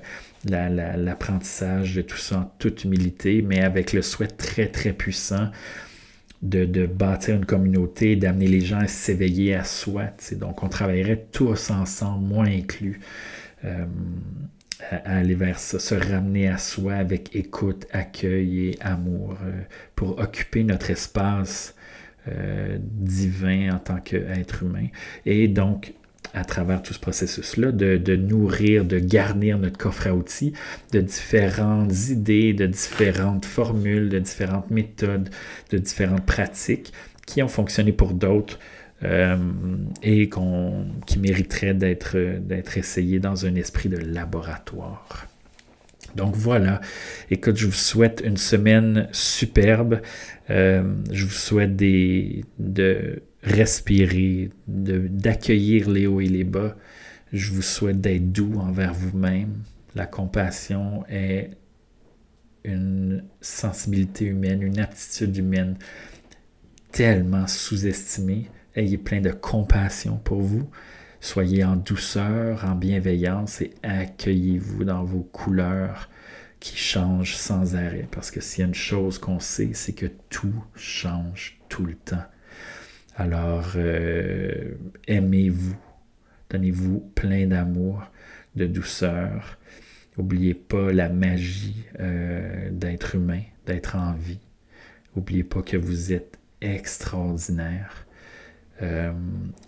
l'apprentissage 0.45 1.95
de 1.95 2.01
tout 2.01 2.17
ça 2.17 2.39
en 2.39 2.51
toute 2.59 2.83
humilité, 2.83 3.41
mais 3.41 3.61
avec 3.61 3.93
le 3.93 4.01
souhait 4.01 4.27
très 4.27 4.67
très 4.67 4.93
puissant 4.93 5.49
de, 6.43 6.85
bâtir 6.85 7.35
une 7.35 7.45
communauté, 7.45 8.15
d'amener 8.15 8.47
les 8.47 8.61
gens 8.61 8.79
à 8.79 8.87
s'éveiller 8.87 9.55
à 9.55 9.63
soi. 9.63 10.03
Donc 10.33 10.61
on 10.61 10.69
travaillerait 10.69 11.25
tous 11.31 11.71
ensemble, 11.71 12.25
moi 12.25 12.45
inclus. 12.45 12.99
Euh, 13.65 13.85
à, 14.89 15.17
aller 15.17 15.35
vers 15.35 15.59
ça, 15.59 15.79
se 15.79 15.95
ramener 15.95 16.47
à 16.47 16.57
soi 16.57 16.93
avec 16.93 17.35
écoute, 17.35 17.85
accueil 17.91 18.69
et 18.69 18.77
amour 18.81 19.37
euh, 19.43 19.61
pour 19.95 20.19
occuper 20.19 20.63
notre 20.63 20.89
espace 20.89 21.75
euh, 22.27 22.77
divin 22.79 23.75
en 23.75 23.79
tant 23.79 23.99
qu'être 23.99 24.63
humain. 24.63 24.87
Et 25.25 25.47
donc, 25.47 25.93
à 26.33 26.45
travers 26.45 26.81
tout 26.81 26.93
ce 26.93 26.99
processus-là, 26.99 27.71
de, 27.71 28.15
nourrir, 28.15 28.85
de 28.85 28.97
garnir 28.97 29.57
notre 29.59 29.77
coffre 29.77 30.07
à 30.07 30.15
outils 30.15 30.53
de 30.91 30.99
différentes 30.99 32.09
idées, 32.09 32.53
de 32.53 32.65
différentes 32.65 33.45
formules, 33.45 34.09
de 34.09 34.19
différentes 34.19 34.71
méthodes, 34.71 35.29
de 35.69 35.77
différentes 35.77 36.25
pratiques 36.25 36.91
qui 37.27 37.43
ont 37.43 37.47
fonctionné 37.47 37.91
pour 37.91 38.13
d'autres, 38.13 38.59
euh, 39.03 39.37
et 40.01 40.29
qui 41.05 41.19
mériterait 41.19 41.73
d'être, 41.73 42.15
essayé 42.77 43.19
dans 43.19 43.45
un 43.45 43.55
esprit 43.55 43.89
de 43.89 43.97
laboratoire. 43.97 45.27
Donc 46.15 46.35
voilà, 46.35 46.79
écoute, 47.31 47.57
je 47.57 47.65
vous 47.65 47.71
souhaite 47.71 48.21
une 48.23 48.37
semaine 48.37 49.07
superbe. 49.11 50.01
Euh, 50.49 50.83
je 51.11 51.25
vous 51.25 51.31
souhaite 51.31 51.75
des, 51.75 52.45
de 52.59 53.23
respirer, 53.41 54.51
d'accueillir 54.67 55.89
les 55.89 56.07
hauts 56.07 56.21
et 56.21 56.27
les 56.27 56.43
bas. 56.43 56.75
Je 57.31 57.51
vous 57.51 57.63
souhaite 57.63 57.99
d'être 57.99 58.31
doux 58.31 58.59
envers 58.59 58.93
vous-même. 58.93 59.63
La 59.95 60.05
compassion 60.05 61.03
est 61.09 61.51
une 62.63 63.23
sensibilité 63.41 64.25
humaine, 64.25 64.61
une 64.61 64.79
aptitude 64.79 65.35
humaine 65.35 65.75
tellement 66.91 67.47
sous-estimée. 67.47 68.49
Ayez 68.75 68.97
plein 68.97 69.21
de 69.21 69.29
compassion 69.29 70.17
pour 70.17 70.41
vous. 70.41 70.67
Soyez 71.21 71.63
en 71.63 71.75
douceur, 71.75 72.65
en 72.65 72.73
bienveillance 72.73 73.61
et 73.61 73.71
accueillez-vous 73.83 74.83
dans 74.83 75.03
vos 75.03 75.21
couleurs 75.21 76.09
qui 76.59 76.75
changent 76.75 77.35
sans 77.35 77.75
arrêt. 77.75 78.07
Parce 78.09 78.31
que 78.31 78.41
s'il 78.41 78.61
y 78.61 78.63
a 78.63 78.67
une 78.67 78.73
chose 78.73 79.19
qu'on 79.19 79.39
sait, 79.39 79.69
c'est 79.73 79.93
que 79.93 80.07
tout 80.29 80.63
change 80.73 81.59
tout 81.69 81.85
le 81.85 81.93
temps. 81.93 82.25
Alors, 83.15 83.75
aimez-vous, 85.07 85.77
donnez-vous 86.49 87.11
plein 87.13 87.45
d'amour, 87.45 88.09
de 88.55 88.65
douceur. 88.65 89.59
N'oubliez 90.17 90.55
pas 90.55 90.91
la 90.91 91.09
magie 91.09 91.85
d'être 92.71 93.13
humain, 93.13 93.43
d'être 93.67 93.95
en 93.95 94.13
vie. 94.13 94.39
N'oubliez 95.15 95.43
pas 95.43 95.61
que 95.61 95.77
vous 95.77 96.11
êtes 96.11 96.39
extraordinaire. 96.59 98.02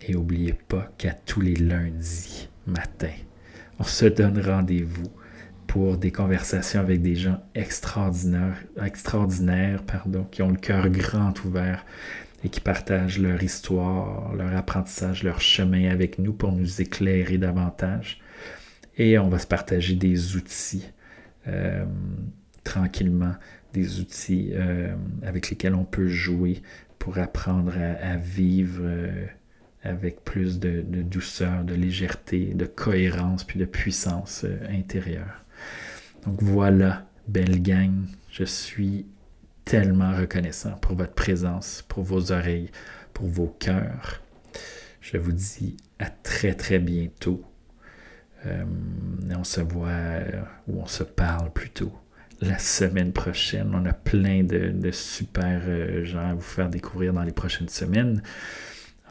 Et 0.02 0.14
n'oubliez 0.14 0.54
pas 0.54 0.92
qu'à 0.98 1.14
tous 1.14 1.42
les 1.42 1.56
lundis 1.56 2.50
matin, 2.68 3.14
on 3.80 3.84
se 3.84 4.06
donne 4.06 4.40
rendez-vous 4.40 5.12
pour 5.68 5.98
des 5.98 6.12
conversations 6.12 6.80
avec 6.80 7.02
des 7.02 7.16
gens 7.16 7.42
extraordinaires, 7.54 8.64
extraordinaires 8.82 9.84
pardon, 9.84 10.26
qui 10.32 10.42
ont 10.42 10.50
le 10.50 10.58
cœur 10.58 10.90
grand 10.90 11.34
ouvert 11.44 11.86
et 12.44 12.50
qui 12.50 12.62
partagent 12.62 13.20
leur 13.20 13.42
histoire, 13.42 14.34
leur 14.36 14.56
apprentissage, 14.56 15.24
leur 15.24 15.42
chemin 15.42 15.90
avec 15.90 16.20
nous 16.20 16.34
pour 16.34 16.52
nous 16.52 16.82
éclairer 16.82 17.38
davantage. 17.38 18.22
Et 18.98 19.18
on 19.18 19.30
va 19.30 19.40
se 19.40 19.48
partager 19.48 19.96
des 19.96 20.36
outils 20.36 20.86
euh, 21.48 21.86
tranquillement, 22.64 23.34
des 23.74 24.00
outils 24.00 24.52
euh, 24.54 24.96
avec 25.24 25.50
lesquels 25.50 25.76
on 25.76 25.86
peut 25.86 26.08
jouer 26.08 26.62
pour 27.06 27.20
apprendre 27.20 27.74
à, 28.02 28.18
vivre. 28.18 28.82
Euh, 28.82 29.28
avec 29.84 30.24
plus 30.24 30.58
de, 30.58 30.82
douceur, 30.82 31.64
de 31.64 31.76
légèreté, 31.76 32.56
de 32.56 32.66
cohérence, 32.66 33.44
puis 33.44 33.60
de 33.60 33.66
puissance 33.66 34.44
euh, 34.44 34.58
intérieure. 34.72 35.46
Donc 36.26 36.42
voilà, 36.42 37.08
belle 37.28 37.62
gang, 37.62 37.94
je 38.32 38.44
suis 38.44 39.06
tellement 39.66 40.18
reconnaissant 40.18 40.72
pour 40.78 40.96
votre 40.96 41.14
présence, 41.14 41.86
pour 41.88 42.02
vos 42.02 42.32
oreilles, 42.32 42.72
pour 43.14 43.28
vos 43.28 43.56
cœurs. 43.60 44.24
Je 45.00 45.18
vous 45.18 45.34
dis 45.34 45.78
à 46.00 46.10
très 46.10 46.56
très 46.56 46.80
bientôt. 46.80 47.44
Euh, 48.48 48.66
on 49.38 49.44
se 49.44 49.62
voit 49.62 50.22
ou 50.68 50.82
on 50.82 50.88
se 50.88 51.04
parle 51.04 51.54
plutôt 51.54 51.94
la 52.42 52.60
semaine 52.60 53.12
prochaine. 53.12 53.72
On 53.74 53.86
a 53.86 53.94
plein 53.94 54.44
de, 54.44 54.92
super 54.92 55.62
gens 56.04 56.30
à 56.30 56.34
vous 56.34 56.42
faire 56.42 56.70
découvrir 56.70 57.14
dans 57.14 57.24
les 57.24 57.32
prochaines 57.32 57.70
semaines 57.70 58.22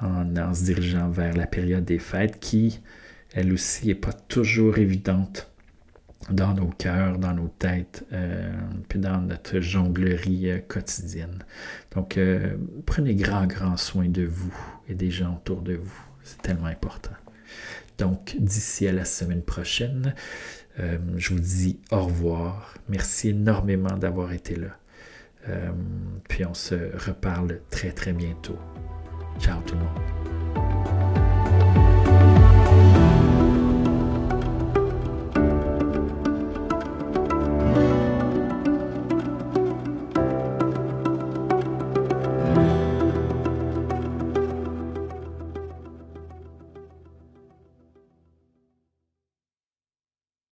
en, 0.00 0.54
se 0.54 0.64
dirigeant 0.64 1.08
vers 1.08 1.34
la 1.36 1.46
période 1.46 1.84
des 1.84 1.98
fêtes 1.98 2.38
qui, 2.40 2.80
elle 3.32 3.52
aussi, 3.52 3.88
n'est 3.88 3.94
pas 3.94 4.12
toujours 4.12 4.78
évidente 4.78 5.50
dans 6.30 6.54
nos 6.54 6.68
cœurs, 6.68 7.18
dans 7.18 7.34
nos 7.34 7.48
têtes, 7.48 8.06
euh, 8.12 8.50
puis 8.88 8.98
dans 8.98 9.20
notre 9.20 9.60
jonglerie 9.60 10.50
euh, 10.50 10.58
quotidienne. 10.58 11.44
Donc, 11.94 12.16
euh, 12.16 12.56
prenez 12.86 13.14
grand, 13.14 13.46
grand 13.46 13.76
soin 13.76 14.08
de 14.08 14.24
vous 14.24 14.54
et 14.88 14.94
des 14.94 15.10
gens 15.10 15.34
autour 15.34 15.60
de 15.60 15.74
vous. 15.74 16.02
C'est 16.22 16.40
tellement 16.40 16.66
important. 16.66 17.10
Donc, 17.98 18.36
d'ici 18.38 18.88
à 18.88 18.92
la 18.92 19.04
semaine 19.04 19.42
prochaine, 19.42 20.14
je 20.78 21.30
vous 21.32 21.40
dis 21.40 21.78
au 21.90 22.04
revoir. 22.04 22.74
Merci 22.88 23.30
énormément 23.30 23.96
d'avoir 23.96 24.32
été 24.32 24.56
là. 24.56 24.76
puis 26.28 26.44
on 26.44 26.54
se 26.54 26.74
reparle 27.06 27.60
très, 27.70 27.92
très 27.92 28.12
bientôt. 28.12 28.58
Ciao 29.38 29.60
tout 29.66 29.74
le 29.74 29.80
monde. 29.80 30.33